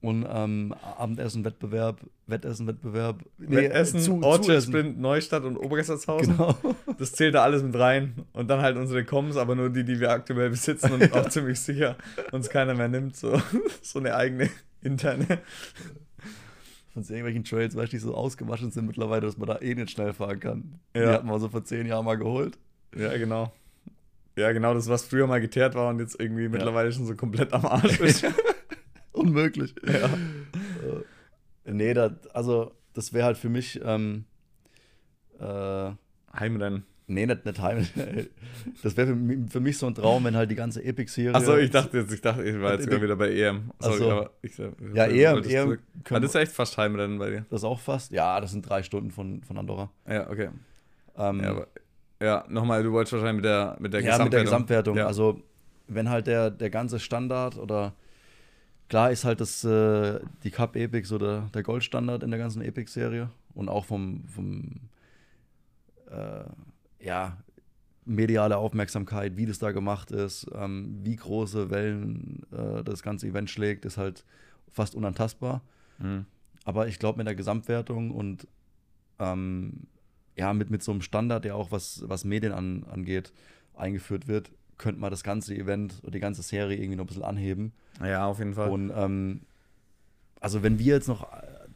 Und 0.00 0.26
ähm, 0.28 0.74
Abendessen-Wettbewerb, 0.98 2.00
Wettessen-Wettbewerb. 2.26 3.20
Nee, 3.38 3.54
Wettessen, 3.56 4.00
zu- 4.00 4.20
Orchard. 4.20 4.60
Sprint, 4.64 5.00
Neustadt 5.00 5.44
und 5.44 5.56
Obergessertshausen. 5.56 6.36
Genau. 6.36 6.56
Das 6.98 7.12
zählt 7.12 7.36
da 7.36 7.44
alles 7.44 7.62
mit 7.62 7.76
rein. 7.78 8.14
Und 8.32 8.48
dann 8.50 8.60
halt 8.62 8.76
unsere 8.76 9.04
Coms, 9.04 9.36
aber 9.36 9.54
nur 9.54 9.70
die, 9.70 9.84
die 9.84 10.00
wir 10.00 10.10
aktuell 10.10 10.50
besitzen 10.50 10.90
und 10.92 11.12
auch 11.12 11.28
ziemlich 11.28 11.60
sicher 11.60 11.96
uns 12.32 12.50
keiner 12.50 12.74
mehr 12.74 12.88
nimmt. 12.88 13.16
So, 13.16 13.40
so 13.82 14.00
eine 14.00 14.16
eigene 14.16 14.50
interne. 14.82 15.38
Von 16.92 17.02
irgendwelchen 17.04 17.44
Trails, 17.44 17.76
weißt 17.76 17.92
du, 17.92 17.96
die 17.96 18.00
so 18.02 18.14
ausgewaschen 18.16 18.72
sind 18.72 18.86
mittlerweile, 18.86 19.22
dass 19.24 19.38
man 19.38 19.46
da 19.48 19.60
eh 19.60 19.74
nicht 19.76 19.92
schnell 19.92 20.12
fahren 20.12 20.40
kann. 20.40 20.80
Die 20.96 20.98
Ja. 21.00 21.12
hatten 21.12 21.28
wir 21.28 21.38
so 21.38 21.48
vor 21.48 21.64
zehn 21.64 21.86
Jahren 21.86 22.04
mal 22.04 22.16
geholt. 22.18 22.58
Ja, 22.96 23.16
genau. 23.16 23.52
Ja, 24.36 24.52
genau, 24.52 24.72
das, 24.74 24.88
was 24.88 25.04
früher 25.04 25.26
mal 25.26 25.40
geteert 25.40 25.74
war 25.74 25.88
und 25.90 25.98
jetzt 26.00 26.18
irgendwie 26.18 26.48
mittlerweile 26.48 26.90
schon 26.92 27.06
so 27.06 27.14
komplett 27.14 27.52
am 27.52 27.66
Arsch 27.66 28.00
ist. 28.00 28.24
Unmöglich. 29.12 29.74
ja. 29.86 30.06
Äh, 31.64 31.72
nee, 31.72 31.92
das, 31.94 32.12
also 32.32 32.72
das 32.94 33.12
wäre 33.12 33.26
halt 33.26 33.36
für 33.36 33.48
mich, 33.50 33.80
ähm, 33.84 34.24
äh, 35.38 35.90
Heimrennen. 36.38 36.84
nee, 37.08 37.26
nicht, 37.26 37.44
nicht 37.44 37.60
heim. 37.60 37.86
Das 38.82 38.96
wäre 38.96 39.08
für, 39.08 39.48
für 39.50 39.60
mich 39.60 39.76
so 39.76 39.86
ein 39.86 39.94
Traum, 39.94 40.24
wenn 40.24 40.36
halt 40.36 40.50
die 40.50 40.54
ganze 40.54 40.82
Epic-Serie. 40.84 41.34
Achso, 41.34 41.56
ich 41.56 41.70
dachte 41.70 41.98
jetzt, 41.98 42.12
ich 42.12 42.20
dachte, 42.20 42.42
ich 42.44 42.60
war 42.60 42.72
jetzt 42.74 42.84
sogar 42.84 43.02
wieder 43.02 43.16
bei 43.16 43.32
EM. 43.32 43.70
Ach 43.80 43.92
so. 43.92 44.10
aber 44.10 44.30
ich, 44.40 44.56
Ja, 44.56 44.64
wollte 45.10 45.48
EM, 45.50 45.72
EM 45.72 45.78
Ah, 46.10 46.20
das 46.20 46.30
ist 46.30 46.34
echt 46.36 46.52
fast 46.52 46.78
Heimrennen 46.78 47.18
bei 47.18 47.30
dir. 47.30 47.46
Das 47.50 47.64
auch 47.64 47.80
fast? 47.80 48.12
Ja, 48.12 48.40
das 48.40 48.52
sind 48.52 48.62
drei 48.68 48.82
Stunden 48.82 49.10
von, 49.10 49.42
von 49.42 49.58
Andorra. 49.58 49.90
Ja, 50.08 50.30
okay. 50.30 50.48
Ähm, 51.16 51.40
Ja, 51.42 51.50
aber, 51.50 51.66
ja 52.22 52.44
nochmal, 52.48 52.82
du 52.82 52.92
wolltest 52.92 53.12
wahrscheinlich 53.12 53.36
mit 53.36 53.44
der, 53.44 53.76
mit 53.80 53.92
der 53.92 54.00
ja, 54.02 54.22
mit 54.22 54.32
der 54.32 54.44
Gesamtwertung. 54.44 54.96
Ja. 54.96 55.06
Also, 55.06 55.40
wenn 55.88 56.08
halt 56.08 56.26
der, 56.26 56.50
der 56.50 56.70
ganze 56.70 56.98
Standard 56.98 57.58
oder 57.58 57.94
klar 58.88 59.10
ist 59.10 59.24
halt 59.24 59.40
das, 59.40 59.64
äh, 59.64 60.20
die 60.44 60.50
Cup 60.50 60.76
Epic 60.76 61.06
so 61.06 61.18
der, 61.18 61.48
der 61.54 61.62
Goldstandard 61.62 62.22
in 62.22 62.30
der 62.30 62.38
ganzen 62.38 62.62
Epic-Serie 62.62 63.30
und 63.54 63.68
auch 63.68 63.84
vom, 63.84 64.24
vom 64.26 64.80
äh, 66.10 66.44
ja, 67.04 67.36
mediale 68.04 68.56
Aufmerksamkeit, 68.56 69.36
wie 69.36 69.46
das 69.46 69.58
da 69.58 69.72
gemacht 69.72 70.10
ist, 70.10 70.46
ähm, 70.54 71.00
wie 71.02 71.16
große 71.16 71.70
Wellen 71.70 72.42
äh, 72.52 72.82
das 72.82 73.02
ganze 73.02 73.28
Event 73.28 73.48
schlägt, 73.50 73.84
ist 73.84 73.96
halt 73.96 74.24
fast 74.70 74.94
unantastbar. 74.94 75.62
Mhm. 75.98 76.26
Aber 76.64 76.86
ich 76.88 76.98
glaube, 76.98 77.18
mit 77.18 77.26
der 77.26 77.34
Gesamtwertung 77.34 78.10
und 78.10 78.46
ähm, 79.18 79.86
ja, 80.36 80.52
mit, 80.54 80.70
mit 80.70 80.82
so 80.82 80.92
einem 80.92 81.02
Standard, 81.02 81.44
der 81.44 81.56
auch 81.56 81.70
was, 81.72 82.02
was 82.06 82.24
Medien 82.24 82.52
an, 82.52 82.84
angeht, 82.90 83.32
eingeführt 83.74 84.28
wird, 84.28 84.50
könnte 84.78 85.00
man 85.00 85.10
das 85.10 85.22
ganze 85.22 85.54
Event 85.54 86.00
oder 86.02 86.12
die 86.12 86.20
ganze 86.20 86.42
Serie 86.42 86.76
irgendwie 86.78 86.96
noch 86.96 87.04
ein 87.04 87.08
bisschen 87.08 87.22
anheben. 87.24 87.72
Ja, 88.02 88.26
auf 88.26 88.38
jeden 88.38 88.54
Fall. 88.54 88.70
Und 88.70 88.90
ähm, 88.96 89.42
also 90.40 90.62
wenn 90.62 90.78
wir 90.78 90.94
jetzt 90.94 91.08
noch 91.08 91.26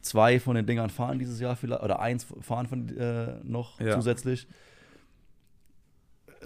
zwei 0.03 0.41
von 0.41 0.57
den 0.57 0.67
Dingern 0.67 0.91
fahren 0.91 1.19
dieses 1.19 1.39
Jahr 1.41 1.57
vielleicht, 1.57 1.83
oder 1.83 2.01
eins 2.01 2.27
fahren 2.41 2.67
von 2.67 2.89
äh, 2.97 3.35
noch 3.45 3.81
Ja. 3.81 3.95
zusätzlich. 3.95 4.47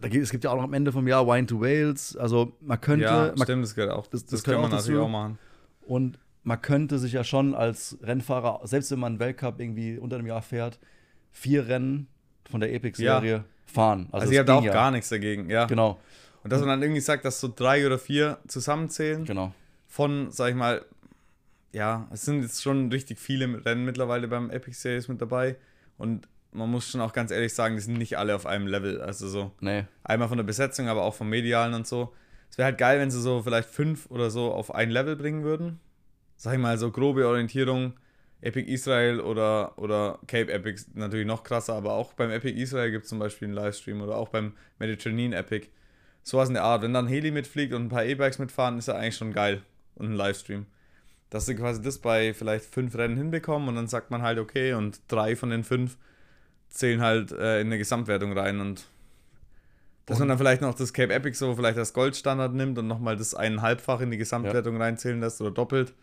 Da 0.01 0.09
gibt, 0.09 0.25
es 0.25 0.31
gibt 0.31 0.45
ja 0.45 0.51
auch 0.51 0.57
noch 0.57 0.65
am 0.65 0.73
Ende 0.73 0.93
vom 0.93 1.07
Jahr 1.07 1.27
Wine 1.27 1.47
to 1.47 1.61
Wales. 1.61 2.17
Also 2.17 2.57
man 2.61 2.81
könnte, 2.81 3.05
ja, 3.05 3.33
man, 3.37 3.45
stimmt, 3.45 3.65
das 3.65 3.75
gehört 3.75 3.93
auch. 3.93 4.07
das- 4.07 4.23
Das, 4.25 4.31
das 4.31 4.45
gehört 4.45 4.65
auch 4.65 4.69
natürlich 4.71 4.99
auch 5.01 5.09
machen. 5.09 5.39
Und 5.83 6.19
man 6.43 6.61
könnte 6.63 6.99
sich 6.99 7.13
ja 7.13 7.23
schon 7.25 7.55
als 7.55 7.99
Rennfahrer, 8.03 8.61
selbst 8.67 8.91
wenn 8.91 8.99
man 8.99 9.13
einen 9.15 9.21
Weltcup 9.21 9.61
irgendwie 9.61 9.99
unter 9.99 10.17
dem 10.17 10.27
Jahr 10.27 10.41
fährt, 10.43 10.79
vier 11.33 11.69
Rennen 11.69 12.09
von 12.51 12.61
der 12.61 12.73
Epic-Serie 12.73 13.45
fahren. 13.67 14.09
Also, 14.13 14.27
habe 14.27 14.45
da 14.45 14.55
ging 14.55 14.63
auch 14.63 14.65
ja. 14.65 14.73
gar 14.73 14.91
nichts 14.91 15.09
dagegen, 15.09 15.49
ja. 15.49 15.67
Genau, 15.67 15.99
Und 16.43 16.53
dass 16.53 16.61
man 16.61 16.69
dann 16.69 16.83
irgendwie 16.83 17.01
sagt, 17.01 17.25
dass 17.25 17.41
so 17.41 17.53
drei 17.55 17.87
oder 17.87 17.99
vier 17.99 18.39
zusammenzählen 18.49 19.25
genau. 19.25 19.53
von, 19.87 20.31
sag 20.31 20.51
ich 20.51 20.57
mal, 20.57 20.85
ja, 21.73 22.09
es 22.13 22.25
sind 22.25 22.43
jetzt 22.43 22.63
schon 22.63 22.91
richtig 22.91 23.19
viele 23.19 23.65
Rennen 23.65 23.85
mittlerweile 23.85 24.29
beim 24.29 24.51
Epic 24.51 24.77
Series 24.77 25.09
mit 25.09 25.21
dabei. 25.21 25.57
Und 25.99 26.27
man 26.53 26.71
muss 26.71 26.91
schon 26.91 27.01
auch 27.01 27.13
ganz 27.13 27.31
ehrlich 27.31 27.55
sagen, 27.55 27.77
die 27.77 27.83
sind 27.83 27.97
nicht 27.97 28.19
alle 28.19 28.35
auf 28.35 28.47
einem 28.47 28.67
Level. 28.67 29.01
Also 29.01 29.29
so 29.29 29.53
Nee, 29.61 29.85
einmal 30.03 30.29
von 30.29 30.37
der 30.37 30.45
Besetzung, 30.45 30.89
aber 30.89 31.03
auch 31.03 31.15
vom 31.15 31.29
Medialen 31.29 31.75
und 31.75 31.87
so. 31.87 32.13
Es 32.51 32.59
wäre 32.59 32.67
halt 32.67 32.79
geil, 32.79 32.99
wenn 32.99 33.11
sie 33.11 33.21
so 33.21 33.43
vielleicht 33.43 33.69
fünf 33.69 34.11
oder 34.11 34.31
so 34.31 34.53
auf 34.53 34.75
ein 34.75 34.91
Level 34.91 35.15
bringen 35.15 35.45
würden. 35.45 35.79
Sag 36.37 36.55
ich 36.55 36.59
mal, 36.59 36.79
so 36.79 36.91
grobe 36.91 37.29
Orientierung. 37.29 37.95
Epic 38.43 38.71
Israel 38.71 39.21
oder, 39.21 39.79
oder 39.79 40.19
Cape 40.27 40.53
Epic 40.53 40.85
natürlich 40.95 41.27
noch 41.27 41.43
krasser, 41.43 41.75
aber 41.75 41.93
auch 41.93 42.15
beim 42.15 42.31
Epic 42.31 42.59
Israel 42.59 42.91
gibt 42.91 43.05
es 43.05 43.11
zum 43.11 43.19
Beispiel 43.19 43.49
einen 43.49 43.55
Livestream 43.55 44.01
oder 44.01 44.17
auch 44.17 44.29
beim 44.29 44.55
Mediterranean 44.79 45.33
Epic. 45.33 45.69
Sowas 46.23 46.49
in 46.49 46.55
der 46.55 46.65
Art. 46.65 46.83
Wenn 46.83 46.95
dann 46.95 47.07
Heli 47.07 47.31
mitfliegt 47.31 47.75
und 47.75 47.85
ein 47.85 47.89
paar 47.89 48.05
E-Bikes 48.05 48.39
mitfahren, 48.39 48.79
ist 48.79 48.89
ja 48.89 48.95
eigentlich 48.95 49.17
schon 49.17 49.33
geil. 49.33 49.63
Und 49.95 50.07
ein 50.07 50.15
Livestream. 50.15 50.67
Dass 51.29 51.47
sie 51.47 51.55
quasi 51.55 51.83
das 51.83 51.99
bei 51.99 52.35
vielleicht 52.35 52.67
fünf 52.67 52.97
Rennen 52.97 53.17
hinbekommen 53.17 53.69
und 53.69 53.77
dann 53.77 53.89
sagt 53.89 54.11
man 54.11 54.23
halt, 54.23 54.39
okay, 54.39 54.73
und 54.73 55.01
drei 55.09 55.37
von 55.37 55.51
den 55.51 55.65
fünf 55.65 55.97
zählen 56.71 57.01
halt 57.01 57.33
äh, 57.33 57.61
in 57.61 57.67
eine 57.67 57.79
Gesamtwertung 57.79 58.37
rein 58.37 58.61
und 58.61 58.87
dass 60.07 60.19
man 60.19 60.29
dann 60.29 60.39
vielleicht 60.39 60.61
noch 60.61 60.75
das 60.75 60.93
Cape 60.93 61.13
Epic 61.13 61.37
so 61.39 61.55
vielleicht 61.55 61.79
als 61.79 61.93
Goldstandard 61.93 62.53
nimmt 62.53 62.77
und 62.79 62.89
nochmal 62.89 63.17
das 63.17 63.35
eineinhalbfach 63.35 64.01
in 64.01 64.11
die 64.11 64.17
Gesamtwertung 64.17 64.77
reinzählen 64.77 65.21
lässt 65.21 65.41
oder 65.41 65.53
doppelt. 65.53 65.95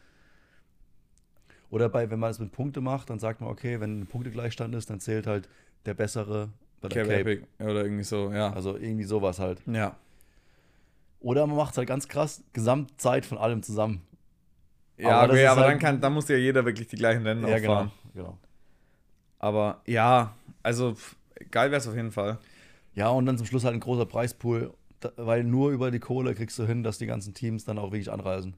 Oder 1.69 1.89
bei, 1.89 2.09
wenn 2.09 2.19
man 2.19 2.31
es 2.31 2.39
mit 2.39 2.51
Punkte 2.51 2.79
macht, 2.81 3.09
dann 3.09 3.19
sagt 3.19 3.41
man, 3.41 3.49
okay, 3.49 3.79
wenn 3.79 4.01
ein 4.01 4.07
Punktegleichstand 4.07 4.73
ist, 4.75 4.89
dann 4.89 4.99
zählt 4.99 5.27
halt 5.27 5.49
der 5.85 5.93
bessere 5.93 6.49
bei 6.81 6.87
der 6.89 7.03
Cape, 7.03 7.17
Cape. 7.17 7.31
Epic 7.31 7.47
oder 7.59 7.83
irgendwie 7.83 8.03
so, 8.03 8.31
ja. 8.31 8.53
Also 8.53 8.77
irgendwie 8.77 9.03
sowas 9.03 9.39
halt. 9.39 9.61
ja. 9.65 9.95
Oder 11.19 11.47
man 11.47 11.57
macht 11.57 11.71
es 11.71 11.77
halt 11.79 11.87
ganz 11.87 12.07
krass, 12.07 12.43
Gesamtzeit 12.53 13.25
von 13.25 13.39
allem 13.39 13.63
zusammen. 13.63 14.01
Ja, 14.97 15.21
Aber 15.21 15.33
okay, 15.33 15.47
aber 15.47 15.61
halt- 15.61 15.71
dann, 15.73 15.79
kann, 15.79 15.99
dann 16.01 16.13
muss 16.13 16.27
ja 16.29 16.37
jeder 16.37 16.63
wirklich 16.63 16.87
die 16.87 16.95
gleichen 16.95 17.23
Rennen 17.25 17.43
auch 17.43 17.57
fahren. 17.59 17.91
genau. 18.13 18.37
Aber 19.39 19.81
ja, 19.85 20.35
also 20.63 20.95
geil 21.51 21.71
wäre 21.71 21.79
es 21.81 21.87
auf 21.87 21.95
jeden 21.95 22.11
Fall. 22.11 22.37
Ja, 22.93 23.09
und 23.09 23.25
dann 23.25 23.37
zum 23.37 23.45
Schluss 23.47 23.63
halt 23.63 23.73
ein 23.73 23.79
großer 23.79 24.05
Preispool, 24.05 24.73
weil 25.17 25.43
nur 25.43 25.71
über 25.71 25.91
die 25.91 25.99
Kohle 25.99 26.33
kriegst 26.33 26.57
du 26.59 26.65
hin, 26.65 26.83
dass 26.83 26.97
die 26.97 27.05
ganzen 27.07 27.33
Teams 27.33 27.65
dann 27.65 27.77
auch 27.79 27.91
wirklich 27.91 28.11
anreisen. 28.11 28.55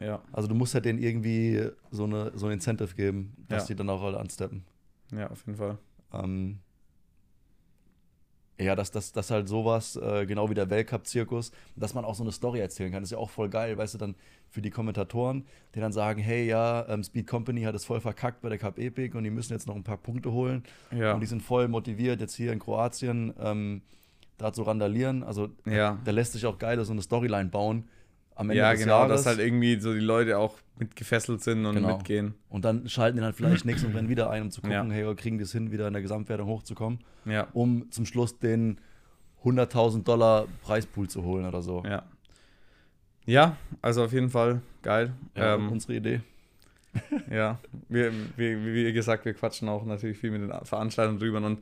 Ja, 0.00 0.22
Also 0.32 0.46
du 0.48 0.54
musst 0.54 0.74
ja 0.74 0.80
denen 0.80 0.98
irgendwie 0.98 1.68
so, 1.90 2.04
eine, 2.04 2.32
so 2.34 2.46
ein 2.46 2.52
Incentive 2.52 2.94
geben, 2.94 3.34
dass 3.48 3.64
Ja. 3.64 3.68
die 3.68 3.76
dann 3.76 3.88
auch 3.90 4.02
alle 4.02 4.18
ansteppen. 4.20 4.64
ja, 5.12 5.30
auf 5.30 5.44
jeden 5.46 5.56
Fall. 5.58 5.78
Ähm, 6.12 6.58
ja, 8.58 8.74
dass 8.74 8.90
das, 8.90 9.12
das 9.12 9.30
halt 9.30 9.48
sowas, 9.48 9.96
äh, 9.96 10.24
genau 10.24 10.48
wie 10.48 10.54
der 10.54 10.70
Weltcup-Zirkus, 10.70 11.52
dass 11.76 11.92
man 11.92 12.06
auch 12.06 12.14
so 12.14 12.22
eine 12.24 12.32
Story 12.32 12.60
erzählen 12.60 12.90
kann. 12.90 13.02
Das 13.02 13.08
ist 13.08 13.12
ja 13.12 13.18
auch 13.18 13.28
voll 13.28 13.50
geil, 13.50 13.76
weißt 13.76 13.94
du, 13.94 13.98
dann 13.98 14.14
für 14.48 14.62
die 14.62 14.70
Kommentatoren, 14.70 15.44
die 15.74 15.80
dann 15.80 15.92
sagen, 15.92 16.22
hey, 16.22 16.46
ja, 16.46 16.86
ähm, 16.88 17.02
Speed 17.02 17.26
Company 17.26 17.62
hat 17.62 17.74
es 17.74 17.84
voll 17.84 18.00
verkackt 18.00 18.40
bei 18.40 18.48
der 18.48 18.56
Cup 18.58 18.78
Epic 18.78 19.14
und 19.16 19.24
die 19.24 19.30
müssen 19.30 19.52
jetzt 19.52 19.66
noch 19.66 19.76
ein 19.76 19.82
paar 19.84 19.98
Punkte 19.98 20.32
holen. 20.32 20.62
Ja, 20.90 21.12
Und 21.14 21.20
die 21.20 21.26
sind 21.26 21.42
voll 21.42 21.68
motiviert, 21.68 22.20
jetzt 22.20 22.34
hier 22.34 22.50
in 22.52 22.58
Kroatien 22.58 23.34
ähm, 23.38 23.82
da 24.38 24.52
zu 24.54 24.62
randalieren. 24.62 25.22
Also 25.22 25.48
ja. 25.66 25.98
da 26.04 26.10
lässt 26.10 26.32
sich 26.32 26.46
auch 26.46 26.58
geil 26.58 26.82
so 26.82 26.92
eine 26.92 27.02
Storyline 27.02 27.50
bauen 27.50 27.84
am 28.36 28.50
Ende 28.50 28.62
Ja, 28.62 28.70
des 28.72 28.80
genau, 28.80 29.00
Jahres. 29.00 29.24
dass 29.24 29.26
halt 29.26 29.38
irgendwie 29.44 29.80
so 29.80 29.92
die 29.92 29.98
Leute 30.00 30.38
auch 30.38 30.56
mit 30.78 30.94
gefesselt 30.94 31.42
sind 31.42 31.66
und 31.66 31.74
Genau. 31.74 31.96
mitgehen. 31.96 32.34
und 32.48 32.64
dann 32.64 32.88
schalten 32.88 33.16
die 33.16 33.22
dann 33.22 33.32
vielleicht 33.32 33.64
nächsten 33.64 33.92
Rennen 33.92 34.08
wieder 34.08 34.30
ein, 34.30 34.42
um 34.42 34.50
zu 34.50 34.60
gucken, 34.60 34.90
Ja. 34.90 34.94
hey, 34.94 35.14
kriegen 35.16 35.38
die 35.38 35.44
es 35.44 35.52
hin, 35.52 35.72
wieder 35.72 35.86
in 35.88 35.92
der 35.94 36.02
Gesamtwertung 36.02 36.46
hochzukommen, 36.48 37.00
Ja, 37.24 37.48
um 37.54 37.90
zum 37.90 38.06
Schluss 38.06 38.38
den 38.38 38.78
100.000 39.44 40.04
Dollar 40.04 40.46
Preispool 40.62 41.08
zu 41.08 41.24
holen 41.24 41.46
oder 41.46 41.62
so. 41.62 41.82
ja. 41.84 42.04
Ja, 43.28 43.56
also 43.82 44.04
auf 44.04 44.12
jeden 44.12 44.30
Fall 44.30 44.60
geil. 44.82 45.12
Ja, 45.36 45.54
ähm, 45.56 45.70
unsere 45.72 45.94
Idee. 45.96 46.20
Ja, 47.30 47.58
wir, 47.88 48.10
wir, 48.36 48.64
wie 48.64 48.92
gesagt, 48.92 49.24
wir 49.24 49.34
quatschen 49.34 49.68
auch 49.68 49.84
natürlich 49.84 50.16
viel 50.16 50.30
mit 50.30 50.42
den 50.42 50.52
Veranstaltern 50.64 51.18
drüber 51.18 51.38
und 51.44 51.58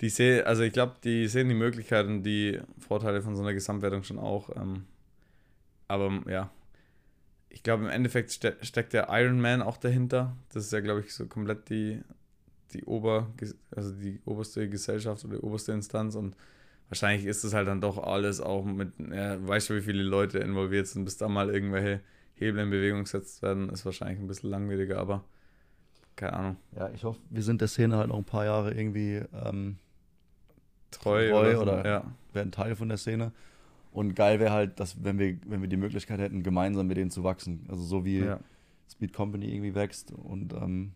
die 0.00 0.08
sehen, 0.08 0.46
also 0.46 0.62
ich 0.62 0.72
glaube, 0.72 0.94
die 1.04 1.26
sehen 1.26 1.48
die 1.50 1.54
Möglichkeiten, 1.54 2.22
die 2.22 2.60
Vorteile 2.78 3.20
von 3.20 3.36
so 3.36 3.42
einer 3.42 3.52
Gesamtwertung 3.52 4.04
schon 4.04 4.18
auch. 4.18 4.48
Ähm, 4.56 4.84
aber 5.90 6.22
ja, 6.30 6.50
ich 7.48 7.62
glaube, 7.62 7.84
im 7.84 7.90
Endeffekt 7.90 8.30
ste 8.30 8.56
steckt 8.62 8.92
der 8.92 9.08
Ironman 9.10 9.62
auch 9.62 9.76
dahinter. 9.76 10.36
Das 10.52 10.64
ist 10.66 10.72
ja, 10.72 10.80
glaube 10.80 11.00
ich, 11.00 11.14
so 11.14 11.26
komplett 11.26 11.68
die, 11.68 12.00
die 12.72 12.84
Ober, 12.84 13.28
also 13.74 13.92
die 13.92 14.20
oberste 14.24 14.68
Gesellschaft 14.68 15.24
oder 15.24 15.36
die 15.38 15.42
oberste 15.42 15.72
Instanz 15.72 16.14
und 16.14 16.36
wahrscheinlich 16.88 17.26
ist 17.26 17.44
es 17.44 17.54
halt 17.54 17.68
dann 17.68 17.80
doch 17.80 17.98
alles 17.98 18.40
auch 18.40 18.64
mit, 18.64 18.92
ja, 19.12 19.46
weißt 19.46 19.70
du, 19.70 19.74
wie 19.76 19.82
viele 19.82 20.02
Leute 20.02 20.38
involviert 20.38 20.86
sind, 20.86 21.04
bis 21.04 21.16
da 21.16 21.28
mal 21.28 21.50
irgendwelche 21.50 22.00
Hebel 22.34 22.62
in 22.62 22.70
Bewegung 22.70 23.04
gesetzt 23.04 23.42
werden, 23.42 23.68
ist 23.70 23.84
wahrscheinlich 23.84 24.18
ein 24.20 24.26
bisschen 24.28 24.50
langwieriger, 24.50 24.98
aber 24.98 25.24
keine 26.16 26.32
Ahnung, 26.34 26.56
Ja, 26.76 26.90
ich 26.90 27.04
hoffe, 27.04 27.20
wir 27.30 27.42
sind 27.42 27.60
der 27.60 27.68
Szene 27.68 27.96
halt 27.96 28.08
noch 28.08 28.18
ein 28.18 28.24
paar 28.24 28.44
Jahre 28.44 28.72
irgendwie, 28.74 29.22
ähm, 29.44 29.78
treu, 30.90 31.28
Treu 31.30 31.58
oder, 31.58 31.62
oder- 31.62 31.86
ja. 31.86 32.04
werden 32.32 32.52
Teil 32.52 32.76
von 32.76 32.88
der 32.88 32.98
Szene. 32.98 33.32
Und 33.92 34.14
geil 34.14 34.38
wäre 34.38 34.52
halt, 34.52 34.78
dass 34.78 35.02
wenn 35.02 35.18
wir, 35.18 35.36
wenn 35.46 35.62
wir 35.62 35.68
die 35.68 35.76
Möglichkeit 35.76 36.20
hätten, 36.20 36.42
gemeinsam 36.42 36.86
mit 36.86 36.96
denen 36.96 37.10
zu 37.10 37.24
wachsen. 37.24 37.66
Also 37.68 37.82
so 37.82 38.04
wie 38.04 38.20
ja. 38.20 38.40
Speed 38.88 39.12
Company 39.12 39.52
irgendwie 39.52 39.74
wächst 39.74 40.12
und 40.12 40.52
ähm, 40.52 40.92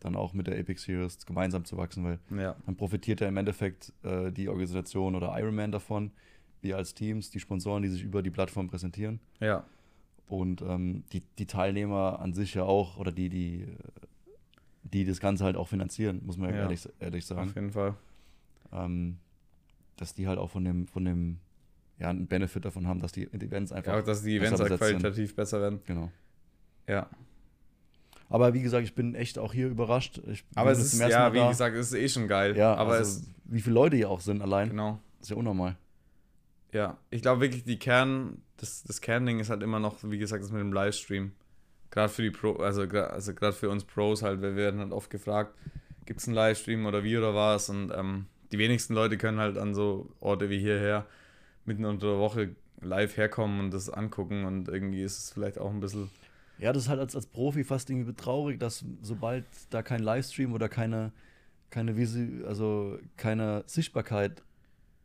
dann 0.00 0.14
auch 0.14 0.32
mit 0.34 0.46
der 0.46 0.58
Epic 0.58 0.80
Series 0.80 1.24
gemeinsam 1.26 1.64
zu 1.64 1.76
wachsen, 1.76 2.04
weil 2.04 2.18
Ja, 2.38 2.54
dann 2.66 2.76
profitiert 2.76 3.20
ja 3.20 3.28
im 3.28 3.36
Endeffekt 3.36 3.92
äh, 4.02 4.30
die 4.30 4.48
Organisation 4.48 5.14
oder 5.14 5.38
Ironman 5.38 5.72
davon, 5.72 6.12
wir 6.60 6.76
als 6.76 6.94
Teams, 6.94 7.30
die 7.30 7.40
Sponsoren, 7.40 7.82
die 7.82 7.88
sich 7.88 8.02
über 8.02 8.22
die 8.22 8.30
Plattform 8.30 8.68
präsentieren. 8.68 9.20
Ja. 9.40 9.64
Und 10.26 10.60
ähm, 10.62 11.04
die, 11.12 11.22
die 11.38 11.46
Teilnehmer 11.46 12.20
an 12.20 12.34
sich 12.34 12.54
ja 12.54 12.64
auch, 12.64 12.98
oder 12.98 13.12
die, 13.12 13.28
die, 13.28 13.66
die 14.82 15.04
das 15.04 15.20
Ganze 15.20 15.44
halt 15.44 15.56
auch 15.56 15.68
finanzieren, 15.68 16.20
muss 16.24 16.36
man 16.36 16.50
ja, 16.50 16.56
Ja. 16.56 16.62
ehrlich, 16.62 16.88
ehrlich 17.00 17.26
sagen. 17.26 17.48
Auf 17.48 17.54
jeden 17.54 17.72
Fall. 17.72 17.94
Ähm, 18.72 19.18
dass 19.96 20.14
die 20.14 20.28
halt 20.28 20.38
auch 20.38 20.50
von 20.50 20.64
dem, 20.64 20.86
von 20.86 21.04
dem, 21.04 21.40
ja, 21.98 22.10
einen 22.10 22.26
Benefit 22.26 22.64
davon 22.64 22.86
haben, 22.86 23.00
dass 23.00 23.12
die 23.12 23.24
Events 23.32 23.72
einfach. 23.72 23.92
Ja, 23.92 24.00
auch, 24.00 24.04
dass 24.04 24.22
die 24.22 24.36
Events 24.36 24.60
halt 24.60 24.68
sind. 24.68 24.78
qualitativ 24.78 25.34
besser 25.34 25.60
werden. 25.60 25.80
Genau. 25.86 26.10
Ja. 26.86 27.08
Aber 28.30 28.54
wie 28.54 28.62
gesagt, 28.62 28.84
ich 28.84 28.94
bin 28.94 29.14
echt 29.14 29.38
auch 29.38 29.52
hier 29.52 29.68
überrascht. 29.68 30.20
Ich 30.26 30.44
Aber 30.54 30.70
es 30.70 30.78
ist, 30.80 31.00
ja, 31.00 31.20
Mal 31.20 31.32
wie 31.32 31.38
da. 31.38 31.48
gesagt, 31.48 31.76
es 31.76 31.92
ist 31.92 31.98
eh 31.98 32.08
schon 32.08 32.28
geil. 32.28 32.56
ja, 32.56 32.74
aber 32.74 32.92
also, 32.92 33.20
es, 33.20 33.30
wie 33.44 33.60
viele 33.60 33.74
Leute 33.74 33.96
hier 33.96 34.10
auch 34.10 34.20
sind 34.20 34.42
allein, 34.42 34.70
genau. 34.70 35.00
ist 35.20 35.30
ja 35.30 35.36
unnormal. 35.36 35.76
Ja, 36.72 36.98
ich 37.10 37.22
glaube 37.22 37.40
wirklich, 37.40 37.64
die 37.64 37.78
Kern, 37.78 38.42
das, 38.58 38.82
das 38.84 39.00
Kernding 39.00 39.40
ist 39.40 39.48
halt 39.48 39.62
immer 39.62 39.80
noch, 39.80 39.96
wie 40.02 40.18
gesagt, 40.18 40.44
das 40.44 40.52
mit 40.52 40.60
dem 40.60 40.72
Livestream. 40.72 41.32
Gerade 41.90 42.10
für 42.10 42.22
die 42.22 42.30
Pro, 42.30 42.52
also 42.56 42.82
also 42.82 43.34
gerade 43.34 43.54
für 43.54 43.70
uns 43.70 43.84
Pros 43.84 44.22
halt, 44.22 44.42
weil 44.42 44.56
wir 44.56 44.62
werden 44.62 44.80
halt 44.80 44.92
oft 44.92 45.08
gefragt, 45.08 45.54
gibt 46.04 46.20
es 46.20 46.28
einen 46.28 46.34
Livestream 46.34 46.84
oder 46.84 47.02
wie 47.02 47.16
oder 47.16 47.34
was? 47.34 47.70
Und 47.70 47.90
ähm, 47.96 48.26
die 48.52 48.58
wenigsten 48.58 48.92
Leute 48.92 49.16
können 49.16 49.38
halt 49.38 49.56
an 49.56 49.74
so 49.74 50.10
Orte 50.20 50.50
wie 50.50 50.58
hierher 50.58 51.06
mitten 51.68 51.84
unter 51.84 52.08
der 52.08 52.18
Woche 52.18 52.56
live 52.80 53.16
herkommen 53.16 53.60
und 53.60 53.70
das 53.72 53.88
angucken 53.90 54.44
und 54.44 54.68
irgendwie 54.68 55.02
ist 55.02 55.18
es 55.18 55.30
vielleicht 55.32 55.58
auch 55.58 55.70
ein 55.70 55.80
bisschen, 55.80 56.10
Ja, 56.58 56.72
das 56.72 56.84
ist 56.84 56.88
halt 56.88 57.00
als, 57.00 57.14
als 57.14 57.26
Profi 57.26 57.62
fast 57.64 57.90
irgendwie 57.90 58.12
traurig, 58.14 58.58
dass 58.58 58.84
sobald 59.02 59.44
da 59.70 59.82
kein 59.82 60.00
Livestream 60.00 60.52
oder 60.52 60.68
keine, 60.68 61.12
keine, 61.70 61.96
Visi 61.96 62.42
also 62.46 62.98
keine 63.16 63.62
Sichtbarkeit 63.66 64.42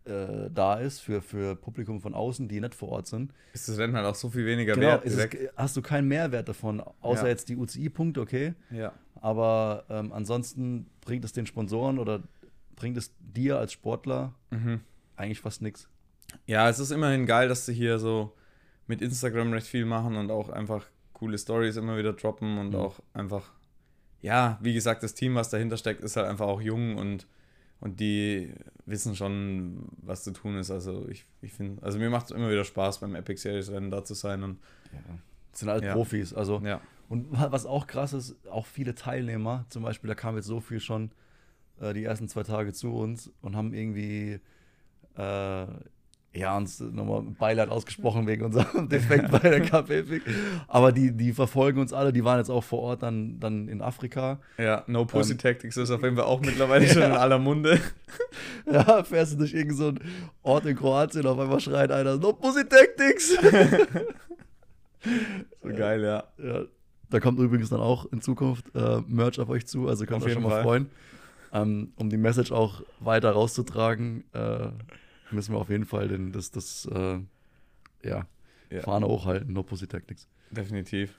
äh, 0.06 0.50
da 0.54 0.76
ist 0.76 1.00
für, 1.00 1.22
für 1.22 1.56
Publikum 1.56 2.02
von 2.02 2.14
außen, 2.14 2.48
die 2.48 2.60
nicht 2.60 2.76
vor 2.76 2.90
Ort 2.90 3.08
sind, 3.08 3.34
ist 3.54 3.70
das 3.70 3.78
Rennen 3.78 3.96
halt 3.96 4.06
auch 4.06 4.16
so 4.16 4.30
viel 4.30 4.46
weniger 4.46 4.74
genau, 4.74 4.88
wert 4.88 5.06
ist 5.06 5.14
es, 5.14 5.30
direkt. 5.30 5.58
hast 5.58 5.78
du 5.78 5.82
keinen 5.82 6.08
Mehrwert 6.10 6.50
davon, 6.50 6.82
außer 7.02 7.24
Ja. 7.24 7.30
jetzt 7.30 7.48
die 7.50 7.56
UCI-Punkte, 7.56 8.20
okay. 8.22 8.54
Ja, 8.70 8.92
Aber 9.16 9.86
ähm, 9.90 10.12
ansonsten 10.12 10.88
bringt 11.02 11.24
es 11.24 11.32
den 11.32 11.46
Sponsoren 11.46 12.00
oder 12.00 12.22
bringt 12.76 12.98
es 12.98 13.14
dir 13.20 13.58
als 13.58 13.72
Sportler 13.72 14.34
mhm. 14.52 14.82
eigentlich 15.16 15.40
fast 15.40 15.62
nichts. 15.62 15.88
Ja, 16.46 16.70
es 16.70 16.80
ist 16.80 16.92
immerhin 16.92 17.26
geil, 17.26 17.48
dass 17.48 17.66
sie 17.66 17.74
hier 17.74 18.00
so 18.00 18.34
mit 18.88 19.02
Instagram 19.02 19.54
recht 19.54 19.68
viel 19.68 19.86
machen 19.86 20.16
und 20.16 20.30
auch 20.32 20.50
einfach 20.50 20.86
coole 21.14 21.38
Stories 21.38 21.78
immer 21.78 21.98
wieder 21.98 22.14
droppen 22.14 22.58
und 22.58 22.70
Mhm. 22.72 22.76
auch 22.76 23.00
einfach, 23.14 23.52
ja, 24.22 24.58
wie 24.62 24.74
gesagt, 24.74 25.04
das 25.04 25.14
Team, 25.14 25.36
was 25.36 25.50
dahinter 25.50 25.78
steckt, 25.78 26.02
ist 26.04 26.16
halt 26.18 26.28
einfach 26.28 26.48
auch 26.48 26.62
jung 26.62 26.98
und, 26.98 27.28
und 27.80 28.00
die 28.00 28.54
wissen 28.86 29.16
schon, 29.16 29.88
was 30.02 30.24
zu 30.24 30.32
tun 30.32 30.58
ist. 30.58 30.70
Also 30.72 31.08
ich, 31.08 31.26
ich 31.42 31.54
finde, 31.54 31.82
also 31.84 31.98
mir 31.98 32.10
macht 32.10 32.26
es 32.26 32.32
immer 32.32 32.50
wieder 32.50 32.66
Spaß, 32.66 33.00
beim 33.00 33.16
Epic 33.16 33.40
Series 33.42 33.72
Rennen 33.72 33.90
da 33.92 34.04
zu 34.04 34.14
sein 34.14 34.44
und 34.44 34.60
Das 35.52 35.60
sind 35.62 35.70
halt 35.70 35.84
Ja. 35.84 35.94
Profis. 35.94 36.34
Also 36.34 36.62
ja, 36.64 36.82
Und 37.10 37.32
wa- 37.32 37.52
was 37.52 37.66
auch 37.66 37.88
krass 37.88 38.12
ist, 38.14 38.36
auch 38.50 38.66
viele 38.66 38.96
Teilnehmer, 38.96 39.66
zum 39.70 39.84
Beispiel, 39.84 40.08
da 40.08 40.16
kam 40.16 40.36
jetzt 40.36 40.48
so 40.48 40.60
viel 40.60 40.80
schon 40.80 41.12
äh, 41.80 41.94
die 41.94 42.04
ersten 42.04 42.28
zwei 42.28 42.44
Tage 42.44 42.74
zu 42.74 42.92
uns 42.94 43.32
und 43.42 43.56
haben 43.56 43.74
irgendwie 43.74 44.40
äh, 45.16 45.68
ja, 46.36 46.58
uns 46.58 46.80
nochmal 46.80 47.20
ein 47.22 47.36
Beileid 47.36 47.70
ausgesprochen 47.70 48.26
wegen 48.26 48.46
unserem 48.46 48.90
Defekt 48.90 49.30
bei 49.30 49.38
der 49.38 49.62
Cup 49.62 49.90
Epic. 49.92 50.26
Aber 50.68 50.92
die, 50.92 51.12
die 51.12 51.32
verfolgen 51.32 51.80
uns 51.80 51.94
alle, 51.94 52.12
die 52.12 52.24
waren 52.24 52.40
jetzt 52.40 52.50
auch 52.50 52.64
vor 52.64 52.80
Ort 52.80 53.04
dann, 53.04 53.40
dann 53.40 53.68
in 53.68 53.82
Afrika. 53.82 54.40
ja, 54.58 54.84
No 54.88 55.06
Pussy 55.06 55.34
Ähm, 55.34 55.38
Tactics 55.38 55.78
ist 55.78 55.92
auf 55.92 56.02
jeden 56.02 56.16
Fall 56.16 56.26
auch 56.26 56.42
mittlerweile 56.42 56.88
schon 56.88 57.04
in 57.04 57.12
aller 57.12 57.40
Munde. 57.40 57.80
Ja, 58.72 59.04
fährst 59.04 59.34
du 59.34 59.38
durch 59.38 59.54
irgendeinen 59.54 59.98
so 59.98 60.04
Ort 60.44 60.66
in 60.66 60.78
Kroatien, 60.78 61.26
auf 61.26 61.38
einmal 61.38 61.60
schreit 61.60 61.92
einer, 61.92 62.16
no 62.18 62.32
Pussy 62.34 62.64
Tactics! 62.64 63.36
So 65.62 65.70
geil, 65.70 66.02
ja. 66.04 66.24
Ja, 66.38 66.62
da 67.10 67.20
kommt 67.20 67.40
übrigens 67.40 67.70
dann 67.70 67.82
auch 67.82 68.06
in 68.12 68.22
Zukunft 68.22 68.74
äh, 68.76 69.02
Merch 69.08 69.40
auf 69.40 69.50
euch 69.50 69.66
zu, 69.68 69.88
also 69.88 70.06
könnt 70.06 70.22
ihr 70.24 70.28
euch 70.28 70.34
schon 70.34 70.44
mal 70.44 70.50
Fall. 70.50 70.64
freuen. 70.64 70.90
Ähm, 71.52 71.92
um 71.98 72.10
die 72.10 72.18
Message 72.18 72.52
auch 72.52 72.82
weiter 73.00 73.32
rauszutragen, 73.32 74.24
äh, 74.34 74.68
müssen 75.34 75.54
wir 75.54 75.60
auf 75.60 75.70
jeden 75.70 75.86
Fall 75.86 76.08
den, 76.08 76.32
das, 76.32 76.52
das 76.52 76.88
äh, 76.94 77.20
ja, 78.04 78.28
Ja. 78.70 78.82
Fahne 78.82 79.08
hochhalten, 79.08 79.54
No 79.54 79.64
Pussy 79.64 79.88
Tactics. 79.88 80.28
Definitiv. 80.52 81.18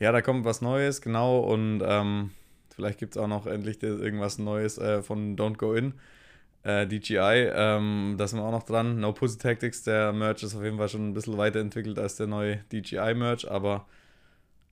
Ja, 0.00 0.12
da 0.12 0.22
kommt 0.22 0.44
was 0.44 0.60
Neues, 0.60 1.00
genau. 1.00 1.40
Und 1.40 1.82
ähm, 1.84 2.30
vielleicht 2.74 2.98
gibt 2.98 3.16
es 3.16 3.22
auch 3.22 3.28
noch 3.28 3.46
endlich 3.46 3.82
irgendwas 3.82 4.38
Neues 4.38 4.78
äh, 4.78 5.02
von 5.02 5.36
Don't 5.36 5.56
Go 5.56 5.74
In. 5.74 5.94
Äh, 6.64 6.86
DGI, 6.86 7.50
ähm, 7.54 8.14
da 8.16 8.26
sind 8.26 8.38
wir 8.38 8.44
auch 8.44 8.50
noch 8.50 8.62
dran. 8.62 8.98
No 8.98 9.12
Pussy 9.12 9.38
Tactics, 9.38 9.82
der 9.82 10.12
Merch 10.12 10.42
ist 10.42 10.56
auf 10.56 10.62
jeden 10.62 10.78
Fall 10.78 10.88
schon 10.88 11.10
ein 11.10 11.14
bisschen 11.14 11.36
weiterentwickelt 11.36 11.98
als 11.98 12.16
der 12.16 12.26
neue 12.26 12.56
DGI-Merch, 12.72 13.50
aber 13.50 13.86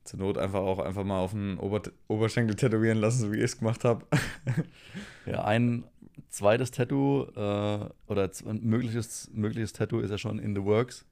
zur 0.05 0.19
Not 0.19 0.39
einfach 0.39 0.61
auch 0.61 0.79
einfach 0.79 1.05
mal 1.05 1.19
auf 1.21 1.33
den 1.33 1.59
Ober 1.59 1.83
Oberschenkel 2.09 2.57
tätowieren 2.57 2.99
lassen, 2.99 3.21
so 3.21 3.33
wie 3.33 3.37
ich 3.37 3.45
es 3.45 3.59
gemacht 3.59 3.85
habe. 3.85 4.07
Ja, 5.27 5.45
ein 5.45 5.85
zweites 6.29 6.71
Tattoo 6.71 7.25
äh, 7.35 7.89
oder 8.07 8.31
ein 8.47 8.61
mögliches, 8.63 9.31
mögliches 9.35 9.73
Tattoo 9.73 10.01
ist 10.01 10.11
ja 10.11 10.19
schon 10.19 10.39
in 10.39 10.55
the 10.55 10.63
works. 10.63 11.05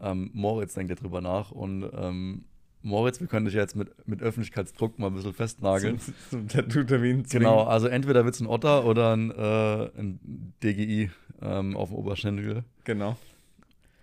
Ähm, 0.00 0.30
Moritz 0.32 0.74
denkt 0.74 0.90
ja 0.90 0.96
drüber 0.96 1.20
nach 1.20 1.50
und 1.50 1.88
ähm, 1.92 2.44
Moritz, 2.82 3.18
wir 3.20 3.26
können 3.26 3.46
dich 3.46 3.54
ja 3.54 3.60
jetzt 3.62 3.74
mit, 3.74 3.90
mit 4.06 4.22
Öffentlichkeitsdruck 4.22 4.98
mal 5.00 5.08
ein 5.08 5.14
bisschen 5.14 5.34
festnageln. 5.34 5.98
zum, 5.98 6.14
zum 6.30 6.48
Tattoo-Termin 6.48 7.24
Genau, 7.24 7.64
also 7.64 7.88
entweder 7.88 8.24
wird 8.24 8.34
es 8.36 8.40
ein 8.40 8.46
Otter 8.46 8.84
oder 8.84 9.14
ein, 9.16 9.30
äh, 9.32 9.90
ein 9.98 10.52
DGI 10.62 11.10
ähm, 11.42 11.76
auf 11.76 11.88
dem 11.88 11.96
Oberschenkel. 11.98 12.62
Genau. 12.84 13.16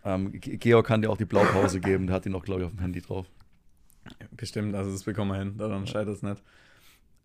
Ähm, 0.03 0.33
Ge- 0.33 0.57
Georg 0.57 0.85
kann 0.85 1.01
dir 1.01 1.09
auch 1.09 1.17
die 1.17 1.25
Blaupause 1.25 1.79
geben, 1.79 2.07
der 2.07 2.17
hat 2.17 2.25
die 2.25 2.29
noch, 2.29 2.43
glaube 2.43 2.61
ich, 2.61 2.65
auf 2.67 2.73
dem 2.73 2.81
Handy 2.81 3.01
drauf. 3.01 3.25
Bestimmt, 4.31 4.75
also 4.75 4.91
das 4.91 5.03
bekommen 5.03 5.31
wir 5.31 5.39
hin, 5.39 5.57
daran 5.57 5.87
scheitert 5.87 6.15
es 6.17 6.21
nicht. 6.21 6.43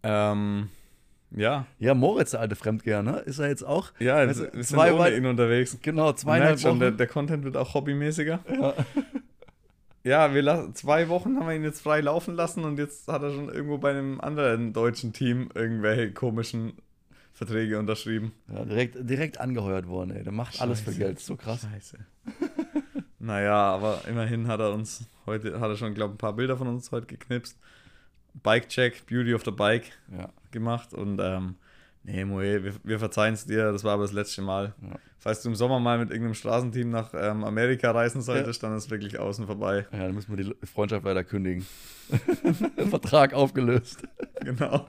Ähm, 0.04 0.68
ja, 1.36 1.66
Ja, 1.78 1.94
Moritz, 1.94 2.32
der 2.32 2.40
alte 2.40 2.56
Fremdgeher, 2.56 3.02
ne? 3.02 3.18
Ist 3.20 3.38
er 3.38 3.48
jetzt 3.48 3.64
auch? 3.64 3.92
ja, 3.98 4.26
wir 4.26 4.34
sind 4.34 4.64
zwei 4.64 4.92
ohne 4.92 5.16
ihn 5.16 5.26
unterwegs. 5.26 5.76
Genau, 5.82 6.12
zweieinhalb 6.12 6.50
merkt 6.50 6.60
schon, 6.60 6.70
Wochen. 6.72 6.80
der, 6.80 6.90
der 6.92 7.06
Content 7.06 7.44
wird 7.44 7.56
auch 7.56 7.74
hobbymäßiger. 7.74 8.40
ja. 8.50 8.74
Ja, 10.02 10.32
wir 10.32 10.40
lassen, 10.40 10.74
zwei 10.74 11.08
Wochen 11.10 11.36
haben 11.36 11.46
wir 11.46 11.54
ihn 11.54 11.62
jetzt 11.62 11.82
frei 11.82 12.00
laufen 12.00 12.34
lassen 12.34 12.64
und 12.64 12.78
jetzt 12.78 13.06
hat 13.06 13.22
er 13.22 13.32
schon 13.32 13.50
irgendwo 13.50 13.76
bei 13.76 13.90
einem 13.90 14.18
anderen 14.20 14.72
deutschen 14.72 15.12
Team 15.12 15.50
irgendwelche 15.54 16.10
komischen 16.12 16.72
Verträge 17.34 17.78
unterschrieben. 17.78 18.32
ja, 18.52 18.64
direkt, 18.64 18.96
direkt 19.08 19.40
angeheuert 19.40 19.88
worden, 19.88 20.12
ey. 20.12 20.22
Der 20.24 20.32
macht 20.32 20.60
alles 20.60 20.80
für 20.80 20.90
Scheiße. 20.90 20.98
Geld, 20.98 21.20
so 21.20 21.36
krass. 21.36 21.66
Scheiße. 21.70 21.98
naja, 23.18 23.54
aber 23.54 24.00
immerhin 24.08 24.48
hat 24.48 24.60
er 24.60 24.72
uns 24.72 25.04
heute, 25.26 25.60
hat 25.60 25.68
er 25.68 25.76
schon, 25.76 25.92
glaube 25.94 26.12
ich, 26.12 26.14
ein 26.14 26.18
paar 26.18 26.32
Bilder 26.34 26.56
von 26.56 26.68
uns 26.68 26.90
heute 26.92 27.06
geknipst. 27.06 27.58
Bike-Check, 28.34 29.06
Beauty 29.06 29.34
of 29.34 29.44
the 29.44 29.50
Bike 29.50 29.92
Ja. 30.16 30.30
gemacht 30.50 30.94
und 30.94 31.20
ähm, 31.22 31.56
nee, 32.02 32.24
Moe, 32.24 32.62
wir, 32.64 32.74
wir 32.82 32.98
verzeihen 32.98 33.34
es 33.34 33.46
dir, 33.46 33.72
das 33.72 33.84
war 33.84 33.94
aber 33.94 34.04
das 34.04 34.12
letzte 34.12 34.42
Mal. 34.42 34.74
Ja. 34.82 34.96
Falls 35.18 35.42
du 35.42 35.50
im 35.50 35.54
Sommer 35.54 35.80
mal 35.80 35.98
mit 35.98 36.10
irgendeinem 36.10 36.34
Straßenteam 36.34 36.88
nach 36.88 37.12
ähm, 37.14 37.44
Amerika 37.44 37.90
reisen 37.90 38.22
solltest, 38.22 38.62
dann 38.62 38.74
ist 38.74 38.90
wirklich 38.90 39.18
außen 39.18 39.46
vorbei. 39.46 39.86
Ja, 39.92 39.98
dann 39.98 40.14
müssen 40.14 40.34
wir 40.36 40.42
die 40.44 40.66
Freundschaft 40.66 41.04
leider 41.04 41.24
kündigen. 41.24 41.66
Vertrag 42.88 43.34
aufgelöst. 43.34 44.02
genau. 44.40 44.88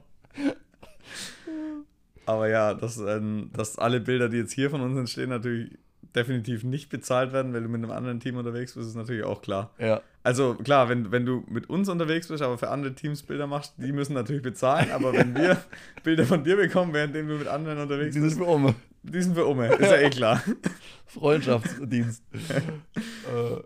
Aber 2.25 2.47
ja, 2.47 2.73
dass, 2.73 2.97
ähm, 2.97 3.49
dass 3.54 3.77
alle 3.77 3.99
Bilder, 3.99 4.30
die 4.30 4.38
jetzt 4.38 4.54
hier 4.54 4.69
von 4.69 4.80
uns 4.82 4.97
entstehen, 4.97 5.30
natürlich 5.30 5.77
definitiv 6.15 6.63
nicht 6.63 6.89
bezahlt 6.89 7.34
werden, 7.34 7.54
weil 7.54 7.63
du 7.63 7.69
mit 7.69 7.82
einem 7.84 7.91
anderen 7.91 8.19
Team 8.19 8.36
unterwegs 8.38 8.74
bist, 8.74 8.88
ist 8.89 8.95
natürlich 8.95 9.24
auch 9.24 9.41
klar. 9.41 9.71
Ja. 9.80 10.02
Also 10.24 10.56
klar, 10.56 10.89
wenn, 10.89 11.12
wenn 11.12 11.26
du 11.26 11.43
mit 11.47 11.69
uns 11.69 11.89
unterwegs 11.89 12.28
bist, 12.28 12.43
aber 12.43 12.58
für 12.58 12.69
andere 12.69 12.93
Teams 12.93 13.24
Bilder 13.24 13.47
machst, 13.47 13.74
die 13.78 13.91
müssen 13.91 14.13
natürlich 14.13 14.41
bezahlen, 14.43 14.91
aber 14.91 15.13
wenn 15.13 15.36
wir 15.36 15.58
Bilder 16.04 16.26
von 16.26 16.43
dir 16.43 16.58
bekommen, 16.58 16.93
währenddem 16.93 17.28
du 17.28 17.36
mit 17.36 17.47
anderen 17.47 17.80
unterwegs 17.80 18.13
Dieses 18.13 18.36
bist, 18.36 18.39
für 18.39 18.47
Ome. 18.47 18.76
die 19.04 19.21
sind 19.21 19.36
für 19.36 19.45
Umme, 19.45 19.67
ist 19.67 19.82
ja 19.91 19.97
eh 19.97 20.10
klar. 20.10 20.43
Freundschaftsdienst. 21.08 22.24
äh, 22.34 23.62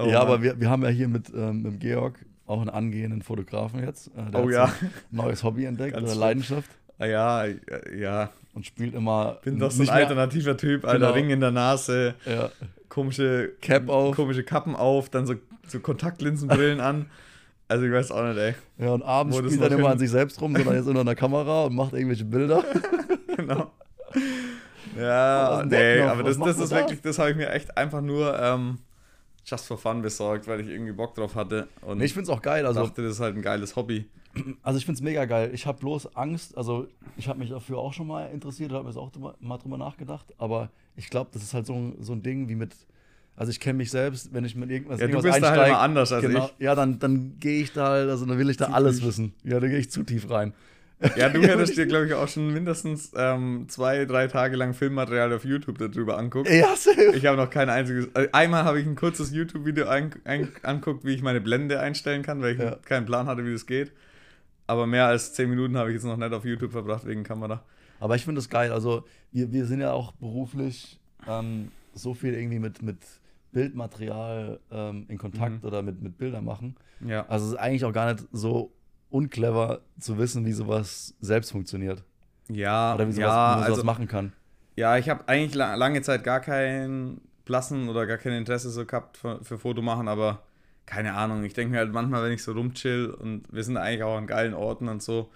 Oh 0.00 0.06
ja, 0.06 0.20
aber 0.20 0.40
wir, 0.42 0.60
wir 0.60 0.70
haben 0.70 0.82
ja 0.84 0.90
hier 0.90 1.08
mit, 1.08 1.28
ähm, 1.34 1.62
mit 1.62 1.80
Georg 1.80 2.24
auch 2.46 2.60
einen 2.60 2.70
angehenden 2.70 3.20
Fotografen 3.22 3.82
jetzt. 3.82 4.08
Äh, 4.16 4.30
Oh 4.36 4.48
ja. 4.48 4.72
neues 5.10 5.42
Hobby 5.42 5.64
entdeckt 5.64 5.94
Ganz 5.94 6.12
oder. 6.12 6.20
Leidenschaft 6.20 6.70
ja, 7.06 7.44
ja, 7.96 8.30
und 8.54 8.66
spielt 8.66 8.94
immer. 8.94 9.38
bin 9.44 9.58
doch 9.58 9.70
so 9.70 9.82
ein 9.82 9.88
alternativer 9.88 10.56
Typ, 10.56 10.84
alter 10.84 10.98
Genau. 10.98 11.12
Ring 11.12 11.30
in 11.30 11.40
der 11.40 11.50
Nase, 11.52 12.14
Ja, 12.26 12.50
komische 12.88 13.52
Cap 13.60 13.88
auf. 13.88 14.16
komische 14.16 14.42
Kappen 14.42 14.74
auf, 14.76 15.08
dann 15.10 15.26
so, 15.26 15.34
so 15.66 15.80
Kontaktlinsenbrillen 15.80 16.80
an. 16.80 17.06
Also 17.68 17.84
ich 17.84 17.92
weiß 17.92 18.10
auch 18.12 18.24
nicht, 18.24 18.38
ey. 18.38 18.54
ja, 18.78 18.88
und 18.92 19.02
abends 19.02 19.36
Wo 19.36 19.42
spielt 19.46 19.60
er 19.60 19.68
hin- 19.76 19.84
an 19.84 19.98
sich 19.98 20.10
selbst 20.10 20.40
rum, 20.40 20.56
sondern 20.56 20.74
jetzt 20.76 20.86
unter 20.88 21.02
einer 21.02 21.14
Kamera 21.14 21.64
und 21.64 21.74
macht 21.74 21.92
irgendwelche 21.92 22.24
Bilder. 22.24 22.64
Genau. 23.36 23.70
Ja, 24.98 25.62
nee, 25.64 26.00
aber 26.00 26.24
das, 26.24 26.38
das 26.38 26.58
ist 26.58 26.72
da? 26.72 26.76
wirklich, 26.76 27.00
das 27.02 27.18
habe 27.20 27.30
ich 27.30 27.36
mir 27.36 27.50
echt 27.50 27.76
einfach 27.76 28.00
nur 28.00 28.36
ähm, 28.40 28.78
just 29.48 29.66
for 29.66 29.78
fun 29.78 30.02
besorgt, 30.02 30.46
weil 30.46 30.60
ich 30.60 30.68
irgendwie 30.68 30.92
Bock 30.92 31.14
drauf 31.14 31.34
hatte. 31.34 31.68
Und 31.82 31.98
Nee, 31.98 32.04
ich 32.04 32.12
finde 32.12 32.24
es 32.30 32.36
auch 32.36 32.42
geil. 32.42 32.66
also, 32.66 32.82
dachte, 32.84 33.02
das 33.02 33.12
ist 33.14 33.20
halt 33.20 33.36
ein 33.36 33.42
geiles 33.42 33.76
Hobby. 33.76 34.06
also 34.62 34.78
ich 34.78 34.84
finde 34.84 34.98
es 34.98 35.02
mega 35.02 35.24
geil. 35.24 35.50
Ich 35.54 35.66
habe 35.66 35.78
bloß 35.78 36.14
Angst. 36.16 36.56
Also, 36.56 36.86
ich 37.16 37.28
habe 37.28 37.38
mich 37.38 37.50
dafür 37.50 37.78
auch 37.78 37.92
schon 37.92 38.06
mal 38.06 38.26
interessiert, 38.26 38.72
habe 38.72 38.88
mir 38.88 38.96
auch 38.96 39.10
mal 39.40 39.58
drüber 39.58 39.78
nachgedacht. 39.78 40.26
Aber 40.38 40.70
ich 40.96 41.08
glaube, 41.10 41.30
das 41.32 41.42
ist 41.42 41.54
halt 41.54 41.66
so, 41.66 41.74
ein- 41.74 41.96
so 42.00 42.12
ein 42.12 42.22
Ding 42.22 42.48
wie 42.48 42.54
mit. 42.54 42.74
Also, 43.36 43.50
ich 43.50 43.60
kenne 43.60 43.78
mich 43.78 43.90
selbst, 43.90 44.34
wenn 44.34 44.44
ich 44.44 44.54
mit 44.56 44.68
irgendwas, 44.70 45.00
Ja, 45.00 45.06
du 45.06 45.12
irgendwas 45.12 45.32
bist 45.32 45.42
da 45.44 45.50
halt 45.50 45.58
einsteig, 45.60 45.68
immer 45.70 45.80
anders 45.80 46.12
als 46.12 46.22
genau, 46.26 46.50
Ja, 46.58 46.74
dann, 46.74 46.98
dann 46.98 47.36
gehe 47.38 47.62
ich 47.62 47.72
da 47.72 47.88
halt, 47.88 48.10
also 48.10 48.26
dann 48.26 48.36
will 48.36 48.50
ich 48.50 48.56
da 48.56 48.66
Zu 48.66 48.72
alles 48.74 48.96
tief. 48.98 49.06
wissen. 49.06 49.32
Ja, 49.44 49.60
da 49.60 49.68
gehe 49.68 49.78
ich 49.78 49.90
zu 49.90 50.02
tief 50.02 50.28
rein. 50.30 50.52
Ja, 51.16 51.28
du 51.28 51.40
hättest 51.42 51.76
dir, 51.76 51.86
glaube 51.86 52.06
ich, 52.06 52.14
auch 52.14 52.26
schon 52.28 52.52
mindestens 52.52 53.12
ähm, 53.16 53.66
zwei, 53.68 54.04
drei 54.04 54.26
Tage 54.26 54.56
lang 54.56 54.74
Filmmaterial 54.74 55.32
auf 55.32 55.44
YouTube 55.44 55.78
darüber 55.78 56.18
anguckt. 56.18 56.48
Ja, 56.50 56.74
safe. 56.76 57.12
Ich 57.14 57.24
habe 57.26 57.36
noch 57.36 57.50
kein 57.50 57.68
einziges. 57.70 58.08
äh, 58.14 58.28
Einmal 58.32 58.64
habe 58.64 58.80
ich 58.80 58.86
ein 58.86 58.96
kurzes 58.96 59.32
YouTube-Video 59.32 59.86
angucckt, 59.86 61.04
wie 61.04 61.14
ich 61.14 61.22
meine 61.22 61.40
Blende 61.40 61.78
einstellen 61.80 62.22
kann, 62.22 62.40
weil 62.42 62.54
ich 62.54 62.58
Ja. 62.60 62.76
keinen 62.84 63.06
Plan 63.06 63.26
hatte, 63.26 63.44
wie 63.44 63.52
das 63.52 63.66
geht. 63.66 63.92
Aber 64.66 64.86
mehr 64.86 65.06
als 65.06 65.32
zehn 65.34 65.48
Minuten 65.48 65.76
habe 65.76 65.90
ich 65.90 65.94
jetzt 65.94 66.04
noch 66.04 66.16
nicht 66.16 66.32
auf 66.32 66.44
YouTube 66.44 66.72
verbracht 66.72 67.06
wegen 67.06 67.22
Kamera. 67.22 67.62
Aber 68.00 68.16
ich 68.16 68.24
finde 68.24 68.38
das 68.40 68.48
geil. 68.48 68.70
Also, 68.72 69.04
wir, 69.32 69.50
wir 69.52 69.66
sind 69.66 69.80
ja 69.80 69.92
auch 69.92 70.12
beruflich 70.12 71.00
ähm, 71.26 71.68
so 71.94 72.12
viel 72.14 72.34
irgendwie 72.34 72.58
mit, 72.58 72.82
mit 72.82 72.98
Bildmaterial 73.52 74.60
ähm, 74.70 75.06
in 75.08 75.18
Kontakt 75.18 75.62
Mhm. 75.62 75.68
oder 75.68 75.82
mit, 75.82 76.02
mit 76.02 76.18
Bildern 76.18 76.44
machen. 76.44 76.76
Ja. 77.06 77.26
Also, 77.28 77.46
es 77.46 77.52
ist 77.52 77.58
eigentlich 77.58 77.84
auch 77.84 77.92
gar 77.92 78.12
nicht 78.12 78.26
so 78.32 78.72
unclever 79.10 79.80
zu 79.98 80.18
wissen, 80.18 80.44
wie 80.44 80.52
sowas 80.52 81.14
selbst 81.20 81.52
funktioniert. 81.52 82.04
Ja, 82.48 82.94
Oder 82.94 83.08
wie 83.08 83.12
sowas, 83.12 83.34
ja, 83.34 83.50
wie 83.52 83.56
man 83.56 83.64
sowas 83.64 83.78
also, 83.78 83.84
machen 83.84 84.08
kann. 84.08 84.32
ja, 84.76 84.96
ich 84.96 85.08
habe 85.08 85.28
eigentlich 85.28 85.54
la 85.54 85.74
lange 85.74 86.02
Zeit 86.02 86.24
gar 86.24 86.40
keinen 86.40 87.20
Blassen 87.44 87.88
oder 87.88 88.06
gar 88.06 88.18
kein 88.18 88.32
Interesse 88.32 88.70
so 88.70 88.84
gehabt 88.84 89.16
für, 89.18 89.42
für 89.44 89.58
Foto 89.58 89.82
machen, 89.82 90.08
aber 90.08 90.42
keine 90.86 91.14
Ahnung. 91.14 91.44
Ich 91.44 91.54
denke 91.54 91.72
mir 91.72 91.78
halt 91.78 91.92
manchmal, 91.92 92.24
wenn 92.24 92.32
ich 92.32 92.42
so 92.42 92.52
rumchill 92.52 93.10
und 93.10 93.42
wir 93.52 93.62
sind 93.62 93.76
eigentlich 93.76 94.02
auch 94.02 94.16
an 94.16 94.26
geilen 94.26 94.54
Orten 94.54 94.88
und 94.88 95.02
so, 95.02 95.30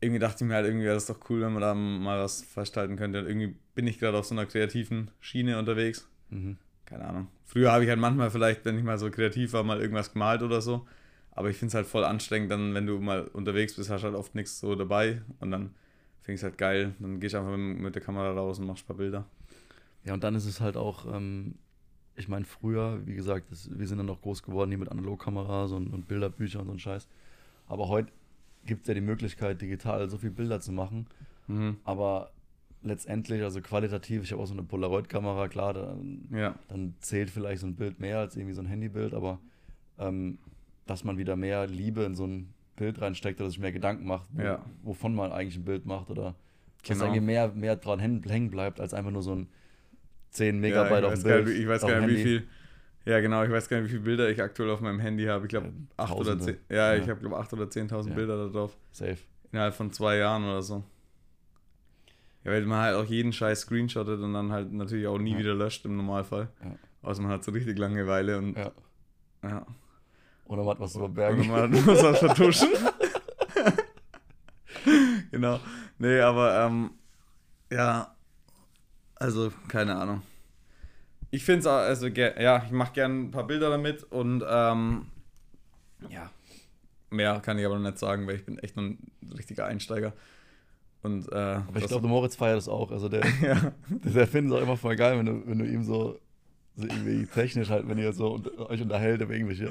irgendwie 0.00 0.18
dachte 0.18 0.44
ich 0.44 0.48
mir 0.48 0.54
halt, 0.54 0.66
irgendwie 0.66 0.86
wäre 0.86 0.94
das 0.94 1.06
doch 1.06 1.18
cool, 1.30 1.42
wenn 1.42 1.52
man 1.52 1.60
da 1.60 1.74
mal 1.74 2.18
was 2.20 2.42
festhalten 2.42 2.96
könnte. 2.96 3.20
Und 3.20 3.26
irgendwie 3.26 3.54
bin 3.74 3.86
ich 3.86 3.98
gerade 3.98 4.18
auf 4.18 4.24
so 4.26 4.34
einer 4.34 4.46
kreativen 4.46 5.10
Schiene 5.20 5.58
unterwegs. 5.58 6.08
Mhm. 6.30 6.56
Keine 6.86 7.04
Ahnung. 7.04 7.28
Früher 7.44 7.70
habe 7.70 7.84
ich 7.84 7.90
halt 7.90 8.00
manchmal 8.00 8.30
vielleicht, 8.30 8.64
wenn 8.64 8.76
ich 8.78 8.84
mal 8.84 8.98
so 8.98 9.10
kreativ 9.10 9.52
war, 9.52 9.62
mal 9.62 9.80
irgendwas 9.80 10.12
gemalt 10.12 10.42
oder 10.42 10.60
so. 10.60 10.86
Aber 11.34 11.48
ich 11.50 11.56
finde 11.56 11.68
es 11.70 11.74
halt 11.74 11.86
voll 11.86 12.04
anstrengend, 12.04 12.50
dann, 12.50 12.74
wenn 12.74 12.86
du 12.86 12.98
mal 13.00 13.22
unterwegs 13.28 13.74
bist, 13.76 13.90
hast 13.90 14.02
du 14.02 14.06
halt 14.06 14.14
oft 14.16 14.34
nichts 14.34 14.60
so 14.60 14.74
dabei. 14.74 15.22
Und 15.40 15.50
dann 15.50 15.74
finde 16.20 16.34
ich 16.34 16.40
es 16.40 16.42
halt 16.44 16.58
geil. 16.58 16.94
Dann 16.98 17.20
gehst 17.20 17.34
du 17.34 17.38
einfach 17.38 17.56
mit, 17.56 17.78
mit 17.78 17.94
der 17.94 18.02
Kamera 18.02 18.32
raus 18.32 18.58
und 18.58 18.66
machst 18.66 18.84
ein 18.84 18.86
paar 18.88 18.96
Bilder. 18.96 19.24
Ja, 20.04 20.14
und 20.14 20.22
dann 20.24 20.34
ist 20.34 20.44
es 20.46 20.60
halt 20.60 20.76
auch, 20.76 21.06
ähm, 21.12 21.54
ich 22.16 22.28
meine, 22.28 22.44
früher, 22.44 23.00
wie 23.06 23.14
gesagt, 23.14 23.50
das, 23.50 23.70
wir 23.76 23.86
sind 23.86 23.98
dann 23.98 24.06
noch 24.06 24.20
groß 24.20 24.42
geworden 24.42 24.70
hier 24.70 24.78
mit 24.78 24.90
Analogkameras 24.90 25.72
und, 25.72 25.88
und 25.88 26.06
Bilderbücher 26.06 26.60
und 26.60 26.66
so 26.66 26.72
ein 26.72 26.78
Scheiß. 26.78 27.08
Aber 27.66 27.88
heute 27.88 28.12
gibt 28.66 28.82
es 28.82 28.88
ja 28.88 28.94
die 28.94 29.00
Möglichkeit, 29.00 29.60
digital 29.62 30.08
so 30.10 30.18
viele 30.18 30.32
Bilder 30.32 30.60
zu 30.60 30.72
machen. 30.72 31.06
Mhm. 31.46 31.78
Aber 31.84 32.30
letztendlich, 32.82 33.42
also 33.42 33.60
qualitativ, 33.62 34.24
ich 34.24 34.32
habe 34.32 34.42
auch 34.42 34.46
so 34.46 34.52
eine 34.52 34.64
Polaroid-Kamera, 34.64 35.48
klar, 35.48 35.72
dann, 35.72 36.28
Ja. 36.30 36.56
dann 36.68 36.94
zählt 37.00 37.30
vielleicht 37.30 37.60
so 37.62 37.66
ein 37.66 37.76
Bild 37.76 38.00
mehr 38.00 38.18
als 38.18 38.36
irgendwie 38.36 38.54
so 38.54 38.60
ein 38.60 38.66
Handybild, 38.66 39.14
aber 39.14 39.38
ähm, 39.98 40.38
dass 40.86 41.04
man 41.04 41.18
wieder 41.18 41.36
mehr 41.36 41.66
Liebe 41.66 42.02
in 42.02 42.14
so 42.14 42.26
ein 42.26 42.52
Bild 42.76 43.00
reinsteckt 43.00 43.40
oder 43.40 43.50
sich 43.50 43.58
mehr 43.58 43.72
Gedanken 43.72 44.06
macht, 44.06 44.28
wo, 44.32 44.42
Ja. 44.42 44.64
wovon 44.82 45.14
man 45.14 45.30
eigentlich 45.32 45.56
ein 45.56 45.64
Bild 45.64 45.86
macht 45.86 46.10
oder 46.10 46.34
dass 46.84 46.98
Genau. 46.98 47.04
irgendwie 47.04 47.20
mehr, 47.26 47.48
mehr 47.48 47.76
dran 47.76 48.00
hängen 48.00 48.50
bleibt, 48.50 48.80
als 48.80 48.92
einfach 48.94 49.10
nur 49.12 49.22
so 49.22 49.34
ein 49.34 49.48
10 50.30 50.56
ja, 50.56 50.60
Megabyte 50.60 50.98
ich 51.00 51.04
auf 51.04 51.14
dem 51.14 51.22
Bild. 51.22 51.46
nicht, 51.48 51.58
ich 51.60 51.68
weiß 51.68 51.82
gar 51.82 52.00
nicht, 52.00 52.16
wie 52.18 52.22
viel. 52.22 52.46
Ja, 53.04 53.20
genau, 53.20 53.42
ich 53.44 53.50
weiß 53.50 53.68
gar 53.68 53.76
nicht, 53.78 53.86
wie 53.86 53.90
viele 53.92 54.02
Bilder 54.04 54.30
ich 54.30 54.40
aktuell 54.42 54.70
auf 54.70 54.80
meinem 54.80 55.00
Handy 55.00 55.24
habe. 55.26 55.44
Ich 55.46 55.50
glaube, 55.50 55.66
Ja, 55.66 55.72
8 56.04 56.12
oder 56.14 56.36
Tausende. 56.38 56.44
10. 56.68 56.76
Ja, 56.76 56.94
ich 56.94 57.02
Ja. 57.04 57.10
habe, 57.10 57.20
glaube 57.20 57.36
8 57.36 57.52
oder 57.52 57.68
10.000 57.68 58.10
Ja. 58.10 58.14
Bilder 58.16 58.46
da 58.46 58.52
drauf. 58.52 58.76
Safe. 58.92 59.18
Innerhalb 59.52 59.74
von 59.74 59.92
zwei 59.92 60.16
Jahren 60.18 60.44
oder 60.44 60.62
so. 60.62 60.82
Ja, 62.44 62.50
weil 62.52 62.64
man 62.66 62.80
halt 62.80 62.96
auch 62.96 63.04
jeden 63.04 63.32
Scheiß 63.32 63.60
screenshottet 63.62 64.20
und 64.20 64.32
dann 64.32 64.50
halt 64.50 64.72
natürlich 64.72 65.06
auch 65.06 65.18
nie 65.18 65.32
Ja. 65.32 65.38
wieder 65.38 65.54
löscht 65.54 65.84
im 65.84 65.96
Normalfall. 65.96 66.48
Ja. 66.64 66.74
Außer 67.02 67.22
man 67.22 67.30
hat 67.30 67.44
so 67.44 67.52
richtig 67.52 67.78
Langeweile 67.78 68.38
und 68.38 68.56
Ja. 68.56 68.72
ja. 69.44 69.66
Oder 70.52 70.64
man 70.64 70.74
hat 70.74 70.80
was 70.80 70.94
Und 70.96 71.04
überbergen. 71.04 71.48
man 71.50 71.70
muss 71.70 72.02
was 72.02 72.18
vertuschen. 72.18 72.68
genau. 75.30 75.58
Nee, 75.98 76.20
aber 76.20 76.66
ähm, 76.66 76.90
ja, 77.70 78.14
also 79.16 79.50
keine 79.68 79.96
Ahnung. 79.96 80.20
Ich 81.30 81.42
finde 81.42 81.60
es 81.60 81.66
auch, 81.66 81.78
also 81.78 82.06
ja, 82.08 82.62
ich 82.66 82.70
mache 82.70 82.92
gerne 82.92 83.14
ein 83.14 83.30
paar 83.30 83.46
Bilder 83.46 83.70
damit 83.70 84.02
und 84.04 84.44
ähm, 84.46 85.06
ja, 86.10 86.30
mehr 87.08 87.40
kann 87.40 87.58
ich 87.58 87.64
aber 87.64 87.76
noch 87.78 87.88
nicht 87.88 87.98
sagen, 87.98 88.26
weil 88.26 88.34
ich 88.36 88.44
bin 88.44 88.58
echt 88.58 88.76
noch 88.76 88.82
ein 88.82 88.98
richtiger 89.34 89.64
Einsteiger. 89.64 90.12
Und, 91.02 91.32
äh, 91.32 91.34
Aber 91.34 91.76
ich 91.78 91.86
glaube, 91.86 92.02
der 92.02 92.10
Moritz 92.10 92.36
feiert 92.36 92.58
das 92.58 92.68
auch. 92.68 92.90
Also 92.90 93.08
der, 93.08 93.22
ja, 93.42 93.72
der, 93.88 94.12
der 94.12 94.26
findet 94.26 94.52
es 94.52 94.58
auch 94.58 94.62
immer 94.62 94.76
voll 94.76 94.96
geil, 94.96 95.18
wenn 95.18 95.26
du, 95.26 95.46
wenn 95.46 95.58
du 95.58 95.64
ihm 95.64 95.82
so, 95.82 96.20
so 96.76 96.84
irgendwie 96.86 97.26
technisch 97.26 97.68
halt, 97.70 97.88
wenn 97.88 97.98
ihr 97.98 98.12
so 98.12 98.32
unter, 98.34 98.70
euch 98.70 98.80
unterhält 98.80 99.20
über 99.20 99.34
irgendwelche 99.34 99.68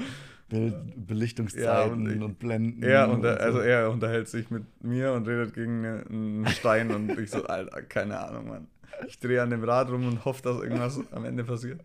Bild, 0.48 0.74
Belichtungszeiten 1.06 1.64
Ja, 1.64 1.82
und, 1.84 2.22
und 2.22 2.30
ich- 2.32 2.38
Blenden. 2.38 2.82
er, 2.82 3.08
und 3.08 3.16
und 3.16 3.24
er, 3.24 3.36
so. 3.38 3.42
also 3.44 3.58
er 3.60 3.90
unterhält 3.90 4.28
sich 4.28 4.50
mit 4.50 4.64
mir 4.82 5.12
und 5.12 5.26
redet 5.26 5.54
gegen 5.54 5.84
eine- 5.84 6.04
einen 6.08 6.46
Stein 6.48 6.90
und 6.94 7.18
ich 7.18 7.30
so, 7.30 7.44
Alter, 7.44 7.82
keine 7.82 8.18
Ahnung, 8.20 8.48
Mann. 8.48 8.66
Ich 9.08 9.18
drehe 9.18 9.42
an 9.42 9.50
dem 9.50 9.64
Rad 9.64 9.90
rum 9.90 10.06
und 10.06 10.24
hoffe, 10.24 10.42
dass 10.42 10.60
irgendwas 10.62 11.00
am 11.12 11.24
Ende 11.24 11.42
passiert. 11.44 11.80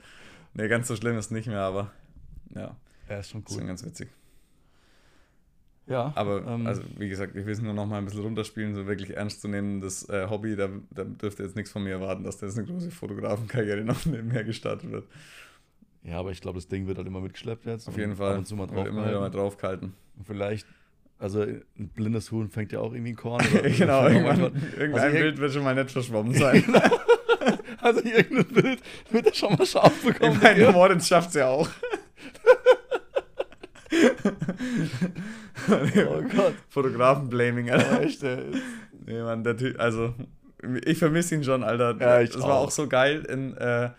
Nee, 0.53 0.67
ganz 0.67 0.88
so 0.88 0.95
schlimm 0.95 1.17
ist 1.17 1.32
nicht 1.32 1.47
mehr, 1.47 1.62
aber 1.62 1.91
ja, 2.53 2.75
er 3.08 3.19
ist 3.21 3.30
schon 3.32 3.41
ist 3.41 3.49
schon 3.53 3.62
cool. 3.62 3.67
ganz 3.67 3.86
witzig. 3.86 4.10
Ja, 5.88 6.12
Aber 6.15 6.45
ähm, 6.45 6.67
also 6.67 6.82
wie 6.97 7.08
gesagt, 7.08 7.36
ich 7.36 7.45
will 7.45 7.54
es 7.54 7.62
nur 7.62 7.73
noch 7.73 7.86
mal 7.86 7.97
ein 8.00 8.06
bisschen 8.06 8.21
runterspielen, 8.21 8.76
so 8.76 8.88
wirklich 8.88 9.15
ernst 9.15 9.39
zu 9.41 9.47
nehmen, 9.47 9.80
das 9.80 10.08
äh, 10.10 10.28
Hobby, 10.30 10.56
da, 10.58 10.67
da 10.91 11.04
dürft 11.06 11.39
ihr 11.39 11.45
jetzt 11.45 11.56
nichts 11.56 11.71
von 11.71 11.82
mir 11.84 11.91
erwarten, 11.91 12.23
dass 12.26 12.38
da 12.38 12.45
jetzt 12.45 12.58
eine 12.58 12.67
große 12.67 12.91
Fotografenkarriere 12.91 13.82
noch 13.86 14.06
nebenher 14.06 14.43
gestartet 14.43 14.91
wird. 14.91 15.06
ja, 16.04 16.19
aber 16.19 16.32
ich 16.32 16.41
glaube, 16.41 16.58
das 16.58 16.67
Ding 16.67 16.88
wird 16.88 16.97
halt 16.97 17.08
immer 17.08 17.21
mitgeschleppt 17.21 17.65
jetzt. 17.65 17.88
Auf 17.88 17.97
jeden 17.97 18.15
Fall. 18.17 18.34
Ab 18.34 18.38
und 18.39 18.45
zu 18.47 18.56
mal 18.58 18.67
drauf. 18.67 18.86
immer 18.86 19.08
wieder 19.08 19.19
mal 19.21 19.30
draufgehalten. 19.30 19.93
Und 20.17 20.28
vielleicht, 20.28 20.67
also 21.19 21.41
ein 21.43 21.63
blindes 21.95 22.32
Huhn 22.32 22.50
fängt 22.50 22.73
ja 22.73 22.80
auch 22.80 22.91
irgendwie 22.93 23.13
ein 23.13 23.15
Korn. 23.15 23.45
Oder 23.54 23.69
genau, 23.69 24.08
irgendwann, 24.08 24.41
manchmal- 24.41 24.62
irgendein 24.78 25.04
also 25.04 25.17
Bild 25.17 25.38
wird 25.38 25.54
schon 25.54 25.63
mal 25.63 25.73
nicht 25.76 25.91
verschwommen 25.91 26.34
sein. 26.36 26.63
Also 27.80 28.02
irgendein 28.04 28.47
Bild 28.62 28.80
wird 29.12 29.28
er 29.28 29.34
schon 29.34 29.56
mal 29.56 29.65
scharf 29.65 29.93
Ich 30.06 30.13
bekommen. 30.13 30.38
meine, 30.41 30.69
Moritz 30.71 31.08
schafft 31.08 31.30
es 31.30 31.36
ja 31.36 31.47
auch. 31.47 31.69
oh 35.69 36.21
Gott. 36.35 36.53
Fotografen-Blaming, 36.69 37.69
Alter. 37.71 37.91
Aber 37.91 38.03
echt. 38.03 38.23
Nee, 38.23 39.21
Mann, 39.21 39.43
der 39.43 39.57
Typ, 39.57 39.79
also, 39.79 40.13
ich 40.85 40.97
vermisse 40.97 41.35
ihn 41.35 41.43
schon, 41.43 41.63
Alter. 41.63 41.95
Ja, 41.99 42.21
ich 42.21 42.31
das 42.31 42.41
war 42.41 42.55
auch. 42.55 42.65
auch 42.67 42.71
so 42.71 42.87
geil 42.87 43.23
in 43.29 43.55
äh, 43.57 43.89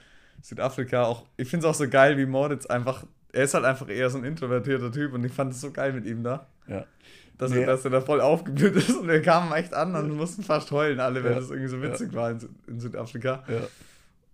Südafrika. 0.43 1.05
Auch, 1.05 1.25
ich 1.37 1.49
finde 1.49 1.67
es 1.67 1.71
auch 1.71 1.79
so 1.79 1.89
geil, 1.89 2.17
wie 2.19 2.27
Moritz 2.27 2.67
einfach, 2.67 3.05
er 3.33 3.45
ist 3.45 3.55
halt 3.55 3.65
einfach 3.65 3.89
eher 3.89 4.11
so 4.11 4.19
ein 4.19 4.25
introvertierter 4.25 4.91
Typ 4.93 5.13
und 5.15 5.25
ich 5.25 5.33
fand 5.33 5.53
es 5.53 5.61
so 5.61 5.71
geil 5.71 5.93
mit 5.93 6.07
ihm 6.07 6.23
da. 6.23 6.47
Ja. 6.67 6.85
Dass, 7.39 7.53
Nee. 7.53 7.61
er, 7.61 7.67
dass 7.69 7.85
er 7.85 7.93
da 7.93 8.01
voll 8.01 8.21
aufgeblüht 8.21 8.75
ist 8.75 8.91
und 8.91 9.07
wir 9.07 9.23
kamen 9.23 9.53
echt 9.53 9.73
an 9.73 9.95
und 9.95 10.11
mussten 10.17 10.43
fast 10.43 10.73
heulen, 10.73 10.99
alle, 10.99 11.23
weil 11.23 11.33
Ja. 11.33 11.39
das 11.39 11.51
irgendwie 11.51 11.69
so 11.69 11.81
witzig 11.81 12.13
war 12.13 12.33
in, 12.33 12.39
in 12.67 12.81
Südafrika. 12.81 13.45
Ja. 13.49 13.61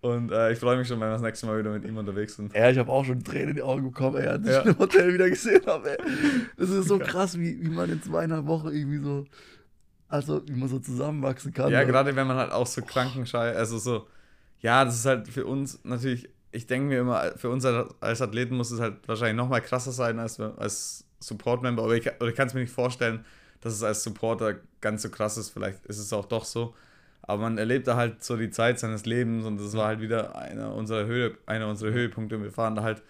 Und 0.05 0.31
äh, 0.33 0.53
ich 0.53 0.59
freue 0.59 0.77
mich 0.77 0.87
schon, 0.87 1.01
wenn 1.01 1.09
wir 1.09 1.13
das 1.13 1.23
nächste 1.23 1.47
Mal 1.47 1.59
wieder 1.59 1.71
mit 1.71 1.83
ihm 1.87 1.97
unterwegs 1.97 2.37
sind. 2.37 2.55
Ja, 2.55 2.69
ich 2.69 2.77
habe 2.77 2.93
auch 2.93 3.07
schon 3.07 3.25
Tränen 3.25 3.49
in 3.49 3.55
die 3.57 3.63
Augen 3.63 3.85
bekommen, 3.85 4.19
ey, 4.19 4.27
als 4.27 4.47
ich 4.47 4.53
Ja. 4.53 4.61
ihn 4.61 4.69
im 4.69 4.79
Hotel 4.79 5.15
wieder 5.15 5.31
gesehen 5.31 5.63
habe, 5.67 5.93
ey. 5.99 6.05
Das 6.59 6.69
ist 6.69 6.89
so 6.89 6.99
krass, 6.99 7.39
wie, 7.39 7.59
wie 7.65 7.71
man 7.71 7.89
in 7.89 8.03
zweieinhalb 8.03 8.45
Wochen 8.45 8.69
irgendwie 8.69 8.99
so, 8.99 9.25
also 10.09 10.43
wie 10.47 10.53
man 10.53 10.69
so 10.69 10.79
zusammenwachsen 10.79 11.55
kann. 11.55 11.73
Ja, 11.73 11.81
ne? 11.81 11.87
gerade 11.87 12.15
wenn 12.15 12.27
man 12.27 12.37
halt 12.37 12.53
auch 12.53 12.67
so 12.67 12.83
Krankenschei, 12.83 13.57
also 13.57 13.79
so, 13.79 14.07
ja, 14.61 14.85
das 14.85 14.97
ist 14.97 15.07
halt 15.07 15.27
für 15.27 15.47
uns 15.47 15.81
natürlich, 15.85 16.29
ich 16.53 16.67
denke 16.67 16.89
mir 16.89 17.01
immer, 17.01 17.33
für 17.39 17.49
uns 17.49 17.65
als 17.65 18.21
Athleten 18.21 18.59
muss 18.59 18.73
es 18.73 18.81
halt 18.81 19.09
wahrscheinlich 19.09 19.37
noch 19.39 19.49
mal 19.49 19.61
krasser 19.61 19.93
sein 19.93 20.19
als, 20.19 20.39
als 20.39 21.07
Support-Member, 21.21 21.83
aber 21.83 21.97
ich, 21.97 22.07
oder 22.21 22.29
ich 22.29 22.35
kann 22.37 22.49
es 22.49 22.53
mir 22.53 22.61
nicht 22.61 22.75
vorstellen, 22.75 23.25
dass 23.63 23.73
es 23.73 23.83
als 23.83 24.03
Supporter 24.03 24.57
ganz 24.83 25.01
so 25.01 25.09
krass 25.09 25.39
ist, 25.39 25.49
vielleicht 25.49 25.87
ist 25.87 25.97
es 25.99 26.13
auch 26.13 26.27
doch 26.27 26.45
so, 26.45 26.75
aber 27.27 27.43
man 27.43 27.59
erlebt 27.59 27.87
da 27.87 27.97
halt 27.97 28.23
so 28.23 28.37
die 28.37 28.51
Zeit 28.51 28.79
seines 28.79 29.07
Lebens 29.07 29.45
und 29.47 29.59
das 29.59 29.75
war 29.77 29.87
halt 29.87 30.01
wieder 30.01 30.37
einer 30.37 30.75
unserer, 30.75 31.07
Höhe, 31.07 31.37
einer 31.47 31.69
unserer 31.69 31.93
Höhepunkte 31.93 32.37
und 32.37 32.43
wir 32.43 32.53
fahren 32.53 32.75
da 32.75 32.83
halt 32.83 33.03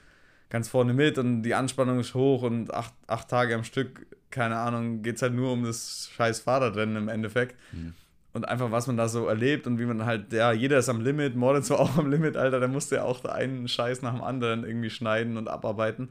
ganz 0.51 0.69
vorne 0.69 0.95
mit 0.95 1.19
und 1.19 1.43
die 1.43 1.55
Anspannung 1.55 1.99
ist 1.99 2.15
hoch 2.15 2.43
und 2.43 2.73
acht, 2.73 2.95
acht 3.09 3.29
Tage 3.29 3.55
am 3.55 3.65
Stück, 3.65 4.07
keine 4.31 4.57
Ahnung, 4.57 5.03
geht 5.03 5.17
es 5.17 5.23
halt 5.23 5.35
nur 5.35 5.53
um 5.53 5.65
das 5.65 6.11
scheiß 6.15 6.41
Fahrradrennen 6.41 6.97
im 6.97 7.09
Endeffekt. 7.09 7.57
Mhm. 7.73 7.95
Und 8.33 8.49
einfach, 8.49 8.73
was 8.73 8.89
man 8.89 8.97
da 8.97 9.09
so 9.09 9.27
erlebt 9.29 9.67
und 9.67 9.79
wie 9.79 9.85
man 9.85 10.05
halt, 10.05 10.33
ja, 10.33 10.51
jeder 10.53 10.79
ist 10.79 10.89
am 10.89 11.01
Limit, 11.01 11.37
Moritz 11.37 11.71
war 11.71 11.81
auch 11.81 11.97
am 11.99 12.11
Limit, 12.11 12.37
Alter, 12.37 12.61
der 12.61 12.69
musste 12.69 12.97
ja 12.97 13.05
auch 13.05 13.21
da 13.21 13.31
einen 13.31 13.69
Scheiß 13.69 14.03
nach 14.03 14.13
dem 14.13 14.23
anderen 14.23 14.65
irgendwie 14.65 14.91
schneiden 14.91 15.37
und 15.37 15.49
abarbeiten. 15.49 16.11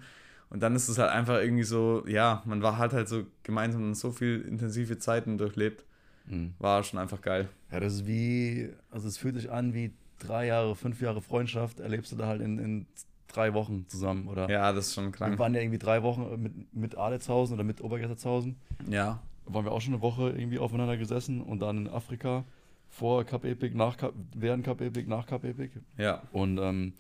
Und 0.50 0.62
dann 0.62 0.76
ist 0.76 0.88
es 0.88 0.98
halt 0.98 1.12
einfach 1.12 1.40
irgendwie 1.40 1.64
so, 1.64 2.04
ja, 2.08 2.44
man 2.46 2.62
war 2.62 2.78
halt 2.78 2.94
halt 2.94 3.10
so 3.10 3.24
gemeinsam 3.44 3.84
und 3.84 3.96
so 3.96 4.12
viel 4.12 4.42
intensive 4.42 5.00
Zeiten 5.00 5.38
durchlebt. 5.38 5.84
Mhm. 6.26 6.54
War 6.60 6.84
schon 6.84 7.00
einfach 7.00 7.22
geil. 7.22 7.50
Ja, 7.72 7.80
das 7.80 7.94
ist 7.94 8.08
wie, 8.08 8.70
also 8.92 9.08
es 9.08 9.18
fühlt 9.18 9.36
sich 9.36 9.52
an 9.52 9.74
wie 9.74 9.92
drei 10.20 10.48
Jahre, 10.48 10.76
fünf 10.76 11.02
Jahre 11.02 11.22
Freundschaft, 11.22 11.80
erlebst 11.80 12.12
du 12.12 12.16
da 12.16 12.28
halt 12.28 12.42
in, 12.42 12.58
in 12.60 12.86
drei 13.28 13.54
Wochen 13.54 13.86
zusammen, 13.90 14.28
oder? 14.28 14.50
Ja, 14.50 14.72
das 14.72 14.88
ist 14.88 14.94
schon 14.94 15.06
Wir 15.06 15.12
krank. 15.12 15.40
waren 15.40 15.54
ja 15.56 15.62
irgendwie 15.62 15.80
drei 15.80 16.04
Wochen 16.04 16.42
mit, 16.42 16.74
mit 16.74 16.96
Aletshausen 16.98 17.56
oder 17.56 17.64
mit 17.64 17.82
Obergessertshausen. 17.82 18.56
Ja. 18.90 19.20
waren 19.46 19.66
wir 19.66 19.72
auch 19.72 19.82
schon 19.82 19.94
eine 19.94 20.02
Woche 20.04 20.30
irgendwie 20.30 20.60
aufeinander 20.60 20.98
gesessen 20.98 21.42
und 21.42 21.60
dann 21.62 21.78
in 21.86 21.88
Afrika 21.90 22.46
vor 22.90 23.24
Cup 23.26 23.44
Epic, 23.44 23.76
nach 23.76 23.98
Cup, 23.98 24.14
während 24.36 24.64
Cup 24.64 24.80
Epic, 24.82 25.10
nach 25.10 25.26
Cup 25.26 25.44
Epic. 25.44 25.72
Ja. 25.98 26.22
Und 26.32 26.60
ähm, 26.60 26.94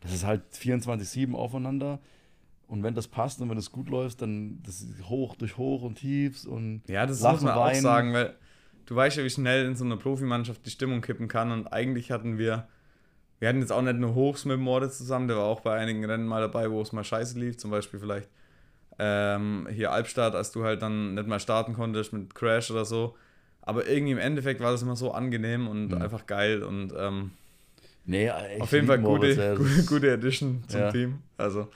das 0.00 0.12
ist 0.12 0.24
halt 0.26 0.42
24-7 0.52 1.34
aufeinander. 1.34 1.98
Und 2.68 2.82
wenn 2.82 2.94
das 2.94 3.08
passt 3.08 3.40
und 3.40 3.48
wenn 3.48 3.56
es 3.56 3.72
gut 3.72 3.88
läuft, 3.88 4.20
dann 4.20 4.60
das 4.62 4.82
ist 4.82 5.08
hoch 5.08 5.36
durch 5.36 5.56
hoch 5.56 5.82
und 5.82 5.94
tiefs 5.94 6.44
und 6.44 6.82
Ja, 6.86 7.06
das 7.06 7.20
Lachen, 7.22 7.36
muss 7.36 7.42
man 7.44 7.54
auch 7.54 7.64
weinen. 7.64 7.80
sagen, 7.80 8.12
weil 8.12 8.36
du 8.88 8.96
weißt 8.96 9.16
ja, 9.18 9.22
wie 9.24 9.30
schnell 9.30 9.66
in 9.66 9.76
so 9.76 9.84
einer 9.84 9.96
Profimannschaft 9.96 10.64
die 10.66 10.70
Stimmung 10.70 11.00
kippen 11.02 11.28
kann. 11.28 11.52
Und 11.52 11.66
eigentlich 11.72 12.10
hatten 12.10 12.38
wir, 12.38 12.66
wir 13.38 13.48
hatten 13.48 13.60
jetzt 13.60 13.70
auch 13.72 13.82
nicht 13.82 13.96
nur 13.98 14.14
Hochs 14.14 14.44
mit 14.44 14.58
Moritz 14.58 14.98
zusammen, 14.98 15.28
der 15.28 15.36
war 15.36 15.44
auch 15.44 15.60
bei 15.60 15.76
einigen 15.78 16.04
Rennen 16.04 16.26
mal 16.26 16.40
dabei, 16.40 16.70
wo 16.70 16.80
es 16.82 16.92
mal 16.92 17.04
scheiße 17.04 17.38
lief. 17.38 17.56
Zum 17.58 17.70
Beispiel 17.70 18.00
vielleicht 18.00 18.28
ähm, 18.98 19.68
hier 19.70 19.92
Albstadt, 19.92 20.34
als 20.34 20.50
du 20.52 20.64
halt 20.64 20.82
dann 20.82 21.14
nicht 21.14 21.28
mal 21.28 21.38
starten 21.38 21.74
konntest 21.74 22.12
mit 22.12 22.34
Crash 22.34 22.70
oder 22.70 22.84
so. 22.84 23.14
Aber 23.62 23.86
irgendwie 23.86 24.12
im 24.12 24.18
Endeffekt 24.18 24.60
war 24.60 24.72
das 24.72 24.82
immer 24.82 24.96
so 24.96 25.12
angenehm 25.12 25.68
und 25.68 25.88
Mhm. 25.88 26.02
einfach 26.02 26.26
geil 26.26 26.62
und 26.62 26.92
ähm, 26.96 27.32
nee, 28.06 28.30
auf 28.30 28.72
jeden 28.72 28.86
Fall 28.86 28.98
gute, 28.98 29.58
gute, 29.86 30.12
Addition 30.14 30.64
zum 30.66 30.80
Ja. 30.80 30.90
Team. 30.90 31.18
Also 31.36 31.68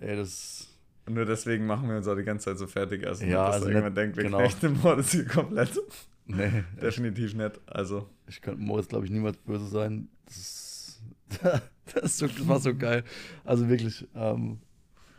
Ey, 0.00 0.16
das 0.16 0.66
und 1.06 1.12
nur 1.14 1.26
deswegen 1.26 1.66
machen 1.66 1.88
wir 1.90 1.98
uns 1.98 2.08
auch 2.08 2.16
die 2.16 2.24
ganze 2.24 2.46
Zeit 2.46 2.58
so 2.58 2.66
fertig. 2.66 3.06
Also, 3.06 3.26
Ja, 3.26 3.44
dass 3.46 3.56
also 3.56 3.66
irgendjemand 3.68 3.94
nicht- 3.94 4.02
denkt, 4.02 4.16
wir 4.16 4.24
genau. 4.24 4.38
knechten 4.38 4.80
Moritz 4.82 5.12
hier 5.12 5.26
komplett. 5.26 5.78
Nee, 6.26 6.64
Definitiv 6.80 7.34
nicht. 7.34 7.60
Also, 7.66 8.08
ich 8.26 8.40
könnte 8.40 8.60
Moritz 8.62 8.88
glaube 8.88 9.04
ich 9.06 9.10
niemals 9.10 9.36
böse 9.38 9.66
sein. 9.68 10.08
Das 10.26 11.02
das, 11.94 12.18
so, 12.18 12.26
das 12.26 12.48
war 12.48 12.60
so 12.60 12.74
geil. 12.74 13.04
Also 13.44 13.68
wirklich 13.68 14.06
ähm, 14.14 14.58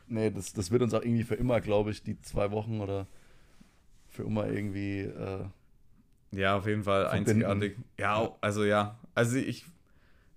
nee, 0.08 0.32
das, 0.32 0.53
das 0.53 0.72
wird 0.72 0.82
uns 0.82 0.93
auch 0.93 1.01
irgendwie 1.01 1.24
für 1.24 1.36
immer, 1.36 1.60
glaube 1.62 1.91
ich, 1.91 2.03
die 2.03 2.20
zwei 2.22 2.51
Wochen 2.51 2.80
oder 2.80 3.08
für 4.08 4.24
immer 4.24 4.47
irgendwie 4.47 5.01
äh, 5.01 5.45
ja, 6.32 6.58
auf 6.58 6.66
jeden 6.68 6.84
Fall 6.84 7.06
Verbinden. 7.10 7.43
einzigartig. 7.45 7.78
Ja, 7.99 8.24
Ja. 8.24 8.36
also 8.41 8.64
ja. 8.64 8.97
Also 9.14 9.38
ich, 9.38 9.66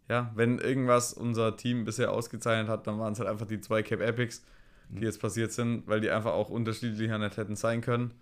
ja, 0.08 0.32
wenn 0.34 0.58
irgendwas 0.58 1.12
unser 1.12 1.56
Team 1.56 1.84
bisher 1.84 2.12
ausgezeichnet 2.12 2.68
hat, 2.68 2.86
dann 2.86 2.98
waren 2.98 3.12
es 3.12 3.18
halt 3.20 3.28
einfach 3.28 3.46
die 3.46 3.60
zwei 3.60 3.82
Cape 3.82 4.04
Epics, 4.04 4.44
die 4.88 4.96
Mhm. 4.98 5.02
jetzt 5.02 5.20
passiert 5.20 5.52
sind, 5.52 5.86
weil 5.86 6.00
die 6.00 6.10
einfach 6.10 6.32
auch 6.32 6.50
unterschiedlicher 6.50 7.18
nicht 7.18 7.36
hätten 7.36 7.56
sein 7.56 7.80
können. 7.80 8.12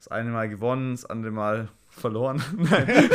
Das 0.00 0.08
eine 0.08 0.30
Mal 0.30 0.48
gewonnen, 0.48 0.92
das 0.94 1.04
andere 1.04 1.30
Mal 1.30 1.68
verloren. 1.90 2.42
Nein. 2.56 3.10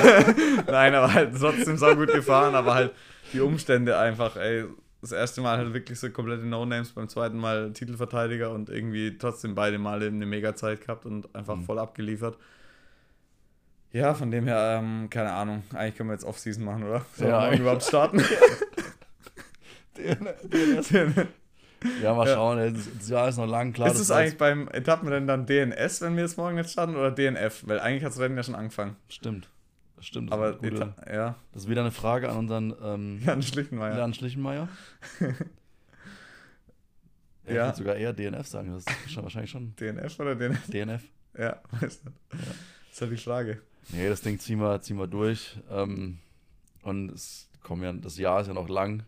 Nein, 0.67 0.93
aber 0.95 1.13
halt 1.13 1.35
trotzdem 1.37 1.77
sau 1.77 1.95
gut 1.95 2.11
gefahren, 2.13 2.53
aber 2.55 2.75
halt 2.75 2.91
die 3.33 3.41
Umstände 3.41 3.97
einfach, 3.97 4.35
ey. 4.37 4.65
Das 5.01 5.11
erste 5.11 5.41
Mal 5.41 5.57
halt 5.57 5.73
wirklich 5.73 5.99
so 5.99 6.09
komplette 6.09 6.45
No-Names, 6.45 6.91
beim 6.93 7.07
zweiten 7.09 7.37
Mal 7.37 7.73
Titelverteidiger 7.73 8.51
und 8.51 8.69
irgendwie 8.69 9.17
trotzdem 9.19 9.53
beide 9.53 9.77
Male 9.77 10.07
eine 10.07 10.25
Mega-Zeit 10.25 10.81
gehabt 10.81 11.05
und 11.05 11.33
einfach 11.35 11.55
Mhm. 11.57 11.63
voll 11.63 11.79
abgeliefert. 11.79 12.37
Ja, 13.91 14.13
von 14.13 14.29
dem 14.31 14.45
her, 14.45 14.79
ähm, 14.81 15.09
keine 15.09 15.31
Ahnung. 15.31 15.63
Eigentlich 15.73 15.95
können 15.95 16.09
wir 16.09 16.13
jetzt 16.15 16.25
Off-Season 16.25 16.63
machen, 16.63 16.83
oder? 16.83 17.05
Sollen 17.15 17.29
Ja, 17.31 17.51
wir 17.51 17.59
überhaupt 17.59 17.83
starten? 17.83 18.21
Ja, 22.01 22.13
mal 22.13 22.27
Ja. 22.27 22.33
schauen, 22.35 22.57
ey, 22.59 22.73
das, 22.73 23.09
Jahr 23.09 23.27
ist 23.29 23.37
noch 23.37 23.45
lang, 23.47 23.73
klar. 23.73 23.91
ist 23.91 23.99
es 23.99 24.09
eigentlich 24.11 24.37
beim 24.37 24.67
Etappenrennen 24.69 25.27
dann 25.27 25.45
DNS, 25.45 26.01
wenn 26.01 26.15
wir 26.15 26.23
jetzt 26.23 26.37
morgen 26.37 26.55
nicht 26.55 26.69
starten, 26.69 26.95
oder 26.95 27.11
DNF? 27.11 27.63
Weil 27.67 27.79
eigentlich 27.79 28.03
hat 28.03 28.11
das 28.11 28.19
Rennen 28.19 28.37
ja 28.37 28.43
schon 28.43 28.55
angefangen. 28.55 28.95
jetzt- 29.07 29.15
Stimmt. 29.15 29.49
Das 29.97 30.05
stimmt. 30.07 30.29
Das, 30.29 30.37
Aber 30.37 30.53
gute, 30.57 30.93
ja, 31.11 31.35
das 31.53 31.63
ist 31.63 31.69
wieder 31.69 31.81
eine 31.81 31.91
Frage 31.91 32.29
an 32.29 32.37
unseren 32.37 32.73
ähm, 32.83 33.21
Jan 33.25 33.41
Schlichtenmeier. 33.41 33.97
Jan 33.97 34.13
Schlichenmeier. 34.13 34.67
Ja. 37.47 37.51
Ich 37.51 37.55
Ja. 37.57 37.65
würde 37.67 37.77
sogar 37.77 37.95
eher 37.95 38.11
DNF 38.13 38.47
sagen. 38.47 38.73
Das 38.73 38.83
ist 39.05 39.11
schon, 39.11 39.23
wahrscheinlich 39.23 39.51
schon 39.51 39.75
DNF 39.75 40.19
oder 40.19 40.35
DNF? 40.35 40.67
DNF. 40.67 41.03
Ja, 41.37 41.59
weiß 41.79 42.03
nicht. 42.03 42.15
Das 42.31 42.39
ist 42.91 43.01
halt 43.01 43.11
die 43.11 43.17
Frage. 43.17 43.61
Nee, 43.89 44.09
das 44.09 44.21
Ding 44.21 44.39
ziehen 44.39 44.59
wir, 44.59 44.81
ziehen 44.81 44.97
wir 44.97 45.05
durch. 45.07 45.57
Ähm, 45.69 46.17
und 46.81 47.11
es 47.11 47.47
kommen 47.61 47.83
ja, 47.83 47.93
das 47.93 48.17
Jahr 48.17 48.41
ist 48.41 48.47
ja 48.47 48.53
noch 48.53 48.67
lang. 48.69 49.03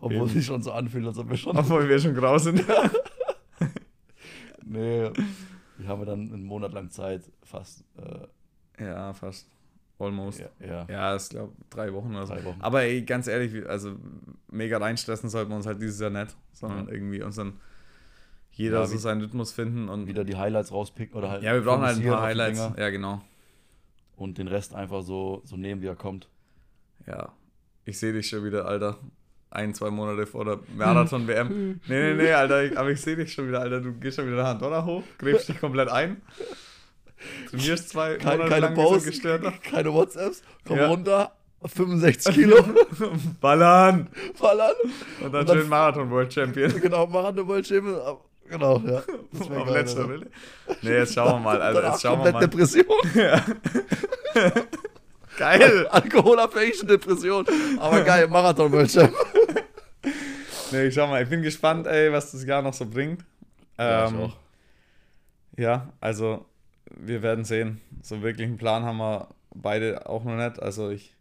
Obwohl 0.00 0.26
es 0.26 0.32
sich 0.32 0.46
schon 0.46 0.62
so 0.62 0.72
anfühlt, 0.72 1.06
als 1.06 1.18
ob 1.18 1.28
wir 1.30 1.36
schon. 1.36 1.56
Obwohl 1.56 1.88
wir 1.88 1.98
schon 1.98 2.14
grau 2.14 2.38
sind. 2.38 2.64
nee. 4.64 5.10
Wir 5.78 5.88
haben 5.88 6.04
dann 6.06 6.32
einen 6.32 6.44
Monat 6.44 6.72
lang 6.72 6.90
Zeit, 6.90 7.22
fast. 7.42 7.84
Äh, 7.98 8.84
ja, 8.84 9.12
fast. 9.12 9.48
Almost. 9.98 10.40
ja, 10.40 10.48
ja, 10.66 10.86
Ja, 10.90 11.16
ich 11.16 11.28
glaube 11.30 11.54
drei 11.70 11.90
Wochen 11.92 12.10
oder 12.14 12.26
so. 12.26 12.34
drei 12.34 12.44
Wochen. 12.44 12.60
Aber 12.60 12.82
ey, 12.82 13.00
ganz 13.02 13.26
ehrlich, 13.28 13.66
also 13.66 13.96
mega 14.50 14.76
reinstressen 14.76 15.30
sollten 15.30 15.50
wir 15.50 15.56
uns 15.56 15.66
halt 15.66 15.80
dieses 15.80 15.98
Jahr 15.98 16.10
nicht, 16.10 16.36
sondern 16.52 16.86
Ja. 16.86 16.92
irgendwie 16.92 17.22
unseren 17.22 17.54
jeder 18.50 18.80
Ja, 18.80 18.86
so 18.86 18.98
seinen 18.98 19.22
Rhythmus 19.22 19.52
finden 19.52 19.88
und 19.88 20.06
Wieder 20.06 20.24
die 20.24 20.36
Highlights 20.36 20.70
rauspicken 20.72 21.16
oder 21.16 21.30
halt. 21.30 21.42
ja, 21.42 21.54
wir 21.54 21.62
brauchen 21.62 21.82
halt 21.82 21.96
ein 21.98 22.04
paar 22.06 22.22
Highlights. 22.22 22.58
Ja, 22.76 22.90
genau. 22.90 23.22
Und 24.16 24.36
den 24.38 24.48
Rest 24.48 24.74
einfach 24.74 25.02
so, 25.02 25.40
so 25.44 25.56
nehmen, 25.56 25.80
wie 25.82 25.86
er 25.86 25.96
kommt. 25.96 26.28
Ja, 27.06 27.32
ich 27.84 27.98
sehe 27.98 28.12
dich 28.12 28.28
schon 28.28 28.44
wieder, 28.44 28.66
Alter. 28.66 28.98
Ein, 29.56 29.74
zwei 29.74 29.90
Monate 29.90 30.26
vor 30.26 30.44
der 30.44 30.58
Marathon-WM. 30.76 31.80
Nee, 31.88 32.12
nee, 32.12 32.14
nee, 32.14 32.32
Alter, 32.32 32.64
ich, 32.64 32.78
aber 32.78 32.90
ich 32.90 33.00
sehe 33.00 33.16
dich 33.16 33.32
schon 33.32 33.48
wieder, 33.48 33.60
Alter. 33.60 33.80
Du 33.80 33.92
gehst 33.94 34.16
schon 34.16 34.26
wieder 34.26 34.36
der 34.36 34.46
Andorra 34.46 34.84
hoch, 34.84 35.02
gräbst 35.18 35.48
dich 35.48 35.58
komplett 35.58 35.88
ein. 35.88 36.20
Trainierst 37.50 37.88
zwei 37.88 38.16
Keine, 38.16 38.44
Monate 38.44 38.50
keine 38.60 38.74
lang 38.76 39.02
Gestörter. 39.02 39.52
keine 39.70 39.92
WhatsApps. 39.94 40.42
Komm 40.66 40.76
Ja. 40.78 40.88
runter. 40.88 41.32
65 41.64 42.34
Kilo. 42.34 42.62
Ballern! 43.40 44.08
Ballern. 44.38 44.72
Und 45.22 45.32
dann 45.32 45.40
Und 45.40 45.48
dann- 45.48 45.58
schön 45.58 45.68
Marathon 45.70 46.10
World 46.10 46.32
Champion. 46.32 46.70
Genau, 46.82 47.06
machen 47.06 47.26
eine 47.38 47.46
World 47.48 47.66
Champion. 47.66 47.98
Genau, 48.48 48.80
ja. 48.86 49.02
Das 49.32 49.50
Auf 49.50 49.70
letzter. 49.70 50.08
Welle. 50.08 50.26
Nee, 50.82 50.90
jetzt 50.98 51.14
schauen 51.14 51.32
wir 51.32 51.38
mal. 51.40 51.58
Danach 51.58 51.92
Jetzt 51.92 52.02
schauen 52.02 52.22
wir 52.22 52.30
komplett 52.30 52.54
mal. 52.54 52.66
Depression. 52.66 52.86
Ja. 53.14 53.44
Geil! 55.38 55.86
Alkoholabhängige 55.88 56.86
Depression. 56.86 57.44
Aber 57.78 58.00
geil, 58.02 58.28
Marathon 58.28 58.70
World 58.72 58.90
Champion. 58.90 59.20
Nee, 60.70 60.86
ich 60.88 60.94
schau 60.94 61.06
mal, 61.06 61.22
ich 61.22 61.28
bin 61.28 61.42
gespannt, 61.42 61.86
ey, 61.86 62.12
was 62.12 62.32
das 62.32 62.44
Jahr 62.44 62.62
noch 62.62 62.74
so 62.74 62.86
bringt. 62.86 63.24
Ja, 63.78 64.06
Ähm. 64.08 64.32
Ja, 65.56 65.92
also 66.00 66.46
wir 66.90 67.22
werden 67.22 67.44
sehen. 67.44 67.80
So 68.02 68.22
wirklich 68.22 68.46
einen 68.46 68.58
Plan 68.58 68.84
haben 68.84 68.98
wir 68.98 69.28
beide 69.54 70.08
auch 70.08 70.24
noch 70.24 70.36
nicht. 70.36 70.60
Also 70.62 70.90
ich, 70.90 71.14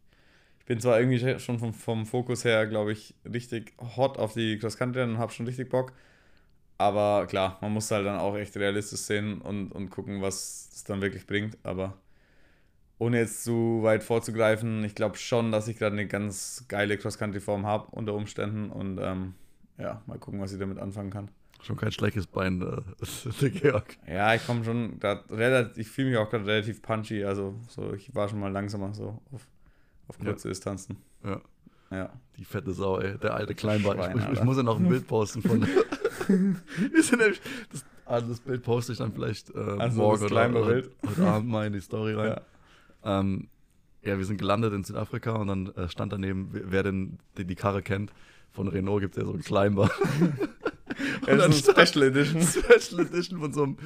ich 0.59 0.65
bin 0.65 0.79
zwar 0.79 0.99
irgendwie 0.99 1.39
schon 1.39 1.59
vom, 1.59 1.73
vom 1.73 2.05
Fokus 2.05 2.45
her, 2.45 2.67
glaube 2.67 2.91
ich, 2.93 3.15
richtig 3.25 3.73
hot 3.97 4.17
auf 4.19 4.33
die 4.33 4.57
Cross-Country 4.59 5.03
und 5.03 5.17
habe 5.17 5.31
schon 5.31 5.45
richtig 5.47 5.69
Bock. 5.69 5.93
Aber 6.77 7.27
klar, 7.27 7.57
man 7.61 7.73
muss 7.73 7.91
halt 7.91 8.05
dann 8.05 8.19
auch 8.19 8.35
echt 8.37 8.57
realistisch 8.57 9.01
sehen 9.01 9.41
und, 9.41 9.71
und 9.71 9.89
gucken, 9.91 10.21
was 10.21 10.69
es 10.73 10.83
dann 10.85 11.01
wirklich 11.01 11.27
bringt. 11.27 11.57
Aber 11.63 11.97
ohne 12.97 13.19
jetzt 13.19 13.43
zu 13.43 13.79
weit 13.83 14.03
vorzugreifen, 14.03 14.83
ich 14.83 14.95
glaube 14.95 15.17
schon, 15.17 15.51
dass 15.51 15.67
ich 15.67 15.77
gerade 15.77 15.93
eine 15.93 16.07
ganz 16.07 16.65
geile 16.67 16.97
Cross-Country-Form 16.97 17.65
habe 17.65 17.87
unter 17.91 18.13
Umständen. 18.13 18.69
Und 18.69 18.99
ähm, 19.01 19.33
ja, 19.77 20.01
mal 20.05 20.17
gucken, 20.17 20.39
was 20.39 20.53
ich 20.53 20.59
damit 20.59 20.79
anfangen 20.79 21.09
kann. 21.09 21.29
Schon 21.61 21.77
kein 21.77 21.91
schlechtes 21.91 22.27
Bein, 22.27 22.61
äh, 22.61 22.81
der 23.41 23.49
Georg. 23.49 23.97
Ja, 24.07 24.35
ich 24.35 24.45
komme 24.45 24.63
schon 24.63 24.99
relativ, 25.29 25.77
ich 25.77 25.89
fühle 25.89 26.09
mich 26.09 26.17
auch 26.17 26.29
gerade 26.29 26.45
relativ 26.45 26.81
punchy, 26.81 27.23
also 27.23 27.55
so, 27.67 27.93
ich 27.93 28.13
war 28.13 28.29
schon 28.29 28.39
mal 28.39 28.51
langsamer 28.51 28.93
so 28.93 29.19
auf, 29.31 29.47
auf 30.07 30.17
Ja. 30.19 30.25
kurze 30.25 30.49
Distanzen. 30.49 30.97
Ja. 31.23 31.41
Ja. 31.91 32.09
Die 32.37 32.45
fette 32.45 32.71
Sau, 32.71 32.99
ey. 32.99 33.17
Der 33.17 33.35
alte 33.35 33.55
Kleinbein. 33.55 33.97
Schwein, 33.97 34.17
Ich, 34.17 34.39
ich, 34.39 34.43
muss 34.43 34.57
ja 34.57 34.63
noch 34.63 34.79
ein 34.79 34.87
Bild 34.87 35.07
posten 35.07 35.41
von. 35.41 35.61
Wir 36.27 37.03
sind 37.03 37.19
nämlich, 37.19 37.41
das, 37.71 37.85
also 38.05 38.29
das 38.29 38.39
Bild 38.39 38.63
poste 38.63 38.91
ich 38.93 38.97
dann 38.97 39.13
vielleicht 39.13 39.49
äh, 39.51 39.59
Also 39.59 39.97
morgen 40.01 40.21
das 40.21 40.31
oder, 40.31 40.49
oder 40.49 40.65
heute 40.65 41.27
Abend 41.27 41.49
mal 41.49 41.67
in 41.67 41.73
die 41.73 41.81
Story 41.81 42.13
rein. 42.13 42.27
Ja. 42.29 42.41
Ähm, 43.06 43.47
ja, 44.01 44.18
wir 44.18 44.26
sind 44.26 44.38
gelandet 44.38 44.74
in 44.74 44.84
Südafrika 44.84 45.32
und 45.32 45.47
dann 45.47 45.68
äh, 45.76 45.89
stand 45.89 46.14
daneben, 46.14 46.49
wer 46.51 46.84
denn 46.84 47.18
die, 47.38 47.45
die 47.45 47.56
Karre 47.56 47.82
kennt, 47.82 48.12
von 48.51 48.68
Renault 48.68 49.01
gibt 49.01 49.16
es 49.16 49.22
ja 49.22 49.26
so 49.26 49.34
einen 49.34 49.43
Kleinbar. 49.43 49.91
Das 51.26 51.38
dann 51.38 51.51
ist 51.51 51.70
eine 51.70 51.88
Special 51.88 52.06
Edition. 52.06 52.41
Special 52.41 53.01
Edition 53.01 53.39
von 53.39 53.53
so 53.53 53.64
einem, 53.64 53.78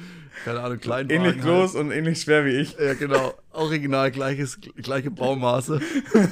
keine 0.44 0.60
Ahnung, 0.60 0.78
Kleinwagen. 0.78 1.24
Ähnlich 1.24 1.42
groß 1.42 1.74
und 1.74 1.90
ähnlich 1.90 2.20
schwer 2.20 2.44
wie 2.44 2.56
ich. 2.56 2.76
Halt. 2.76 2.86
Ja, 2.86 2.94
genau. 2.94 3.34
Original, 3.52 4.10
gleiches, 4.10 4.60
gleiche 4.76 5.10
Baumaße. 5.10 5.80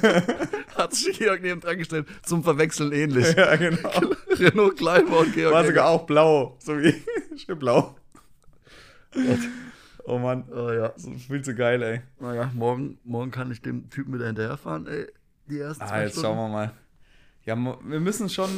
Hat 0.75 0.93
sich 0.93 1.17
Georg 1.17 1.41
neben 1.41 1.59
dran 1.59 1.77
gestellt. 1.77 2.07
Zum 2.23 2.43
Verwechseln 2.43 2.93
ähnlich. 2.93 3.35
Ja, 3.35 3.55
genau. 3.55 3.89
Renault 4.29 4.77
Kleinbau 4.77 5.19
und 5.19 5.33
Georg. 5.33 5.53
War 5.53 5.65
sogar 5.65 5.87
auch 5.89 6.05
blau, 6.05 6.57
so 6.59 6.77
wie 6.77 6.89
ich. 6.89 7.43
Schön 7.43 7.59
blau. 7.59 7.95
Oh 10.09 10.17
Mann, 10.17 10.43
Oh 10.51 10.71
ja. 10.71 10.91
so 10.95 11.11
viel 11.11 11.41
zu 11.43 11.53
geil, 11.53 11.81
ey. 11.83 12.01
Naja, 12.19 12.49
morgen, 12.55 12.97
morgen 13.03 13.29
kann 13.31 13.51
ich 13.51 13.61
dem 13.61 13.89
Typen 13.89 14.13
wieder 14.13 14.25
hinterherfahren, 14.25 14.87
ey. 14.87 15.07
Die 15.47 15.59
ersten 15.59 15.83
Ah, 15.83 15.87
zwei 15.87 16.03
jetzt 16.03 16.13
Stunden. 16.13 16.27
schauen 16.27 16.37
wir 16.37 16.49
mal. 16.49 16.71
Ja, 17.45 17.55
wir 17.55 17.99
müssen 17.99 18.27
schon, 18.29 18.49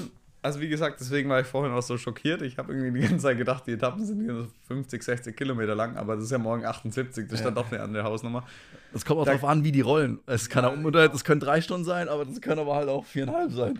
also 0.42 0.60
wie 0.62 0.70
gesagt, 0.70 1.00
deswegen 1.00 1.30
war 1.30 1.40
ich 1.42 1.48
vorhin 1.48 1.74
auch 1.74 1.82
so 1.82 1.98
schockiert. 1.98 2.42
Ich 2.42 2.58
habe 2.58 2.74
irgendwie 2.74 3.02
die 3.02 3.08
ganze 3.08 3.24
Zeit 3.24 3.38
gedacht, 3.38 3.66
die 3.68 3.74
Etappen 3.74 4.06
sind 4.06 4.22
hier 4.22 4.34
so 4.34 4.48
50, 4.68 5.04
60 5.04 5.36
Kilometer 5.38 5.76
lang, 5.76 5.98
aber 5.98 6.16
das 6.16 6.26
ist 6.26 6.32
ja 6.32 6.38
morgen 6.38 6.66
78, 6.66 7.26
das 7.26 7.34
ist 7.34 7.40
Ja. 7.40 7.46
dann 7.46 7.56
doch 7.56 7.72
eine 7.72 7.82
andere 7.82 8.04
Hausnummer. 8.04 8.46
Das 8.94 9.04
kommt 9.06 9.20
auch 9.20 9.26
Da- 9.26 9.32
drauf 9.34 9.46
an, 9.46 9.64
wie 9.64 9.72
die 9.72 9.82
rollen. 9.82 10.20
Es 10.28 10.50
kann 10.50 10.64
auch, 10.66 10.76
oder 10.86 11.10
das 11.10 11.24
können 11.24 11.40
drei 11.42 11.62
Stunden 11.62 11.86
sein, 11.86 12.08
aber 12.10 12.26
das 12.26 12.40
können 12.42 12.60
aber 12.60 12.76
halt 12.76 12.88
auch 12.90 13.06
viereinhalb 13.06 13.52
sein. 13.52 13.80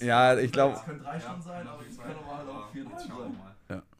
Ja, 0.00 0.38
ich 0.38 0.52
glaube, 0.52 0.78
können 0.84 1.02
drei 1.02 1.18
Stunden 1.18 1.42
sein, 1.42 1.66
aber 1.66 1.82
es 1.88 1.98
können 1.98 2.14
normal 2.14 2.48
auch 2.48 2.70
vier 2.72 2.82
Stunden 2.84 3.34
sein. 3.34 3.49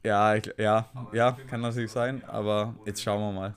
Ja, 0.03 0.35
ich, 0.35 0.53
ja, 0.57 0.89
ja, 1.13 1.37
kann 1.49 1.61
natürlich 1.61 1.91
sein, 1.93 2.23
aber 2.27 2.75
jetzt 2.87 3.03
schauen 3.03 3.21
wir 3.21 3.33
mal. 3.33 3.55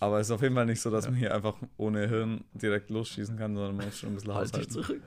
Aber 0.00 0.20
es 0.20 0.28
ist 0.28 0.30
auf 0.30 0.42
jeden 0.42 0.54
Fall 0.54 0.66
nicht 0.66 0.80
so, 0.80 0.90
dass 0.90 1.06
man 1.06 1.16
hier 1.16 1.34
einfach 1.34 1.54
ohne 1.76 2.06
Hirn 2.06 2.44
direkt 2.52 2.88
losschießen 2.90 3.36
kann, 3.36 3.54
sondern 3.56 3.76
man 3.76 3.86
muss 3.86 3.98
schon 3.98 4.10
ein 4.10 4.14
bisschen 4.14 4.34
Halt 4.34 4.56
dich 4.56 4.70
zurück. 4.70 5.02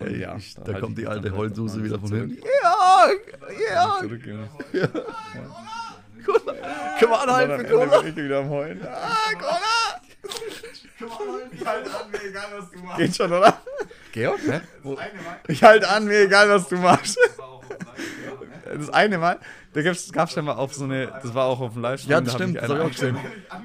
Äh, 0.00 0.20
ja, 0.20 0.36
Ich, 0.36 0.54
da 0.54 0.62
da 0.62 0.72
halt 0.74 0.82
kommt 0.82 0.98
die 0.98 1.06
alte 1.06 1.34
Heulsuse 1.34 1.74
halt 1.74 1.84
wieder 1.84 1.98
von 1.98 2.08
hinten. 2.12 2.42
Ja, 2.62 3.08
ja. 3.72 3.98
Zurück, 4.00 4.26
Junge. 4.26 4.48
Komm 7.00 7.12
anhalten 7.12 7.52
am 7.52 7.60
für 7.60 7.66
Cola. 7.66 8.00
bin 8.00 8.10
ich 8.10 8.16
wieder 8.16 8.38
am 8.40 8.48
Heulen. 8.50 8.80
Ah, 8.84 9.32
Cola! 9.38 10.00
Ich 11.52 11.66
halte 11.66 11.90
an, 11.94 12.10
mir 12.10 12.22
egal, 12.24 12.48
was 12.58 12.70
du 12.70 12.78
machst. 12.78 12.98
Geht 12.98 13.16
schon, 13.16 13.32
oder? 13.32 13.60
Georg? 14.12 14.40
Wo? 14.82 14.98
Ich 15.48 15.62
halte 15.62 15.88
an, 15.88 16.04
mir 16.06 16.20
egal, 16.22 16.48
was 16.48 16.68
du 16.68 16.76
machst. 16.76 17.18
Das 18.78 18.90
eine 18.90 19.18
Mal, 19.18 19.38
da 19.72 19.82
gab's, 19.82 20.10
gab's 20.12 20.32
schon 20.32 20.44
mal 20.44 20.52
auf 20.54 20.74
so 20.74 20.84
eine, 20.84 21.06
das 21.22 21.34
war 21.34 21.44
auch 21.46 21.60
auf 21.60 21.72
dem 21.74 21.82
Livestream. 21.82 22.10
Ja, 22.10 22.20
das 22.20 22.32
da 22.32 22.38
stimmt, 22.38 22.54
ich 22.56 22.60
das 22.60 22.70
hab 22.70 22.78
ich 22.78 22.84
auch 22.84 22.90
gesehen. 22.90 23.16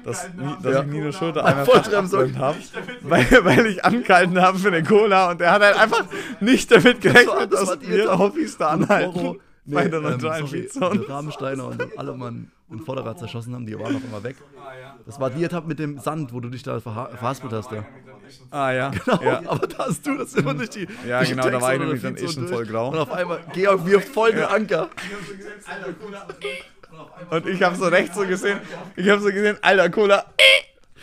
dass, 0.04 0.28
dass 0.62 0.74
Ja. 0.74 0.80
ich 0.82 0.86
Nino 0.86 1.12
Schulter 1.12 1.44
einmal 1.44 1.64
Vollbremsung. 1.66 2.36
habe, 2.38 2.58
weil, 3.02 3.26
weil 3.44 3.66
ich 3.66 3.84
angehalten 3.84 4.40
habe 4.40 4.58
für 4.58 4.68
eine 4.68 4.82
Cola 4.82 5.30
und 5.30 5.40
der 5.40 5.52
hat 5.52 5.62
halt 5.62 5.76
einfach 5.78 6.04
nicht 6.40 6.70
damit 6.70 7.00
gerechnet, 7.00 7.52
Das 7.52 7.66
dass 7.70 7.80
wir. 7.80 8.18
Hobbys 8.18 8.56
da 8.58 8.68
anhalten. 8.68 9.38
Nee, 9.64 9.74
bei 9.76 9.88
der 9.88 9.98
ähm, 10.00 10.04
neutralen 10.10 10.46
sorry, 10.70 11.00
Rahmensteiner 11.08 11.66
und 11.66 11.84
alle 11.96 12.14
Mann 12.14 12.50
in 12.70 12.80
Vorderrad 12.80 13.18
zerschossen 13.18 13.54
haben, 13.54 13.64
die 13.66 13.78
waren 13.78 13.92
noch 13.92 14.02
immer 14.02 14.22
weg. 14.24 14.36
Das 15.06 15.20
war 15.20 15.30
die 15.30 15.44
Etappe 15.44 15.68
mit 15.68 15.78
dem 15.78 15.98
Sand, 16.00 16.32
wo 16.32 16.40
du 16.40 16.48
dich 16.48 16.62
da 16.64 16.76
verha- 16.78 17.10
verhaspelt 17.16 17.52
hast. 17.52 17.70
Da. 17.70 17.84
Ah 18.50 18.70
ja, 18.72 18.90
Genau, 19.04 19.22
ja. 19.22 19.42
aber 19.46 19.66
da 19.66 19.86
hast 19.86 20.06
du 20.06 20.18
das 20.18 20.34
immer 20.34 20.54
durch 20.54 20.70
die. 20.70 20.86
Ja, 21.08 21.22
genau, 21.22 21.48
da 21.48 21.60
war 21.60 21.72
ich 21.74 21.80
nämlich 21.80 22.02
dann 22.02 22.16
eh 22.16 22.28
schon 22.28 22.46
so 22.48 22.54
voll 22.54 22.66
grau. 22.66 22.90
Und 22.90 22.98
auf 22.98 23.10
einmal, 23.12 23.40
Georg, 23.52 23.86
wir 23.86 24.00
voll 24.00 24.32
den 24.32 24.44
Anker. 24.44 24.90
Und 27.30 27.46
ich 27.46 27.62
habe 27.62 27.76
so 27.76 27.86
rechts 27.86 28.14
so 28.14 28.26
gesehen, 28.26 28.60
ich 28.96 29.08
habe 29.08 29.20
so 29.22 29.28
gesehen, 29.28 29.56
alter 29.62 29.88
Cola. 29.90 30.24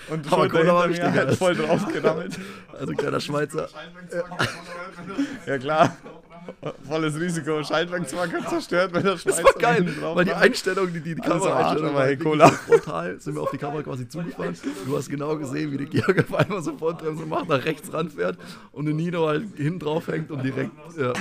Und 0.09 0.25
Aber 0.27 0.43
Schulter 0.43 0.57
Cola 0.59 0.73
war 0.75 0.89
wichtiger. 0.89 1.11
halt 1.13 1.35
voll 1.35 1.55
drauf 1.55 1.85
gedammelt. 1.93 2.37
Also 2.79 2.93
kleiner 2.93 3.19
Schweizer. 3.19 3.67
Ja 5.45 5.57
klar. 5.57 5.95
Volles 6.87 7.19
Risiko. 7.19 7.63
Schaltwerkswacker 7.63 8.45
zerstört, 8.47 8.93
wenn 8.93 9.03
der 9.03 9.13
Das 9.13 9.21
Schweizer 9.23 9.43
war 9.43 9.53
geil, 9.53 9.95
weil 10.15 10.25
die. 10.25 10.33
Einstellung, 10.33 10.91
die, 10.93 11.01
die, 11.01 11.15
die 11.15 11.21
am 11.23 11.31
Arsch, 11.31 11.41
Kameraeinstellung 11.43 11.93
war 11.95 12.05
hey, 12.05 12.17
Cola. 12.17 12.49
frontal, 12.49 13.19
sind 13.19 13.35
wir 13.35 13.41
auf 13.41 13.51
die 13.51 13.57
Kamera 13.57 13.83
quasi 13.83 14.07
zugefahren. 14.07 14.55
Du 14.85 14.97
hast 14.97 15.09
genau 15.09 15.35
gesehen, 15.37 15.71
wie 15.71 15.77
der 15.77 15.87
Georg 15.87 16.19
auf 16.19 16.33
einmal 16.33 16.61
so 16.61 16.77
Vollbremse 16.77 17.25
macht, 17.25 17.49
nach 17.49 17.63
rechts 17.65 17.91
ranfährt 17.93 18.37
und 18.71 18.85
der 18.85 18.93
Nino 18.93 19.27
halt 19.27 19.45
hinten 19.55 19.79
drauf 19.79 20.07
hängt 20.07 20.31
und 20.31 20.43
direkt, 20.43 20.71
ja. 20.97 21.13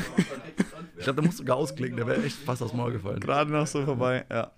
Ich 0.97 1.05
glaube, 1.05 1.21
der 1.21 1.25
muss 1.25 1.37
sogar 1.37 1.57
ausklicken, 1.57 1.97
der 1.97 2.07
wäre 2.07 2.23
echt 2.23 2.39
fast 2.39 2.63
aufs 2.63 2.73
Maul 2.75 2.93
gefallen. 2.93 3.21
Gerade 3.21 3.51
noch 3.53 3.67
so 3.67 3.85
vorbei. 3.85 4.25
Ja, 4.31 4.51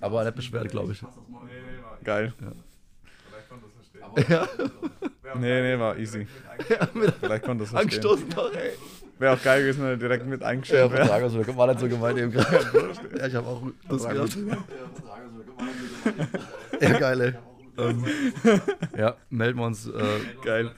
Aber 0.00 0.24
nicht 0.24 0.34
beschwert, 0.36 0.68
glaube 0.70 0.92
ich. 0.92 1.02
geil. 2.04 2.32
Ja, 4.28 4.46
Nee, 5.36 5.62
nee, 5.62 5.78
war 5.78 5.96
easy. 5.98 6.26
ja 6.68 6.86
Vielleicht 7.20 7.44
konnte 7.44 7.64
es 7.64 7.70
verstehen. 7.70 7.90
angestoßen 7.90 8.28
noch, 8.28 8.52
ey. 8.52 8.70
Wäre 9.18 9.34
auch 9.34 9.42
geil 9.42 9.60
gewesen, 9.62 9.82
wenn 9.82 9.90
er 9.90 9.96
direkt 9.96 10.26
mit 10.26 10.40
Ja, 10.40 10.48
eingestellt 10.48 10.90
wäre. 10.90 11.06
Vertrag, 11.06 11.22
also, 11.22 11.56
war 11.56 11.66
nicht 11.68 11.80
so 11.80 11.88
gemeint 11.88 12.18
eben 12.18 12.32
gerade. 12.32 12.66
Ja, 13.18 13.26
ich 13.26 13.34
habe 13.34 13.46
auch 13.46 13.62
Lust 13.88 14.08
gehabt. 14.08 14.36
Ja, 16.80 16.98
geil, 16.98 17.20
ey. 17.20 17.34
Ähm, 17.76 18.04
ja, 18.96 19.16
melden 19.30 19.58
wir 19.58 19.66
uns, 19.66 19.86
äh, 19.88 20.20
Geil. 20.42 20.70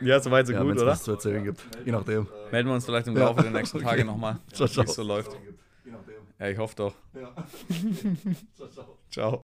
Ja, 0.00 0.20
soweit 0.20 0.46
so 0.46 0.52
ja, 0.52 0.60
gut, 0.60 0.68
wenn 0.68 0.76
es 0.76 0.82
oder? 0.82 0.92
was 0.92 1.02
zu 1.02 1.12
erzählen 1.12 1.42
gibt. 1.42 1.60
Je 1.84 1.90
nachdem. 1.92 2.28
Melden 2.52 2.68
wir 2.68 2.74
uns 2.74 2.84
vielleicht 2.84 3.08
im 3.08 3.16
Ja. 3.16 3.24
Laufe 3.24 3.42
der 3.42 3.50
nächsten 3.50 3.80
Tage 3.80 4.02
Okay. 4.02 4.04
nochmal, 4.04 4.38
wie 4.48 4.54
Ciao, 4.54 4.68
ciao. 4.68 4.84
es 4.84 4.94
so 4.94 5.02
läuft. 5.02 5.36
Ja, 6.38 6.48
ich 6.48 6.58
hoffe 6.58 6.76
doch. 6.76 6.94
Ciao. 9.10 9.42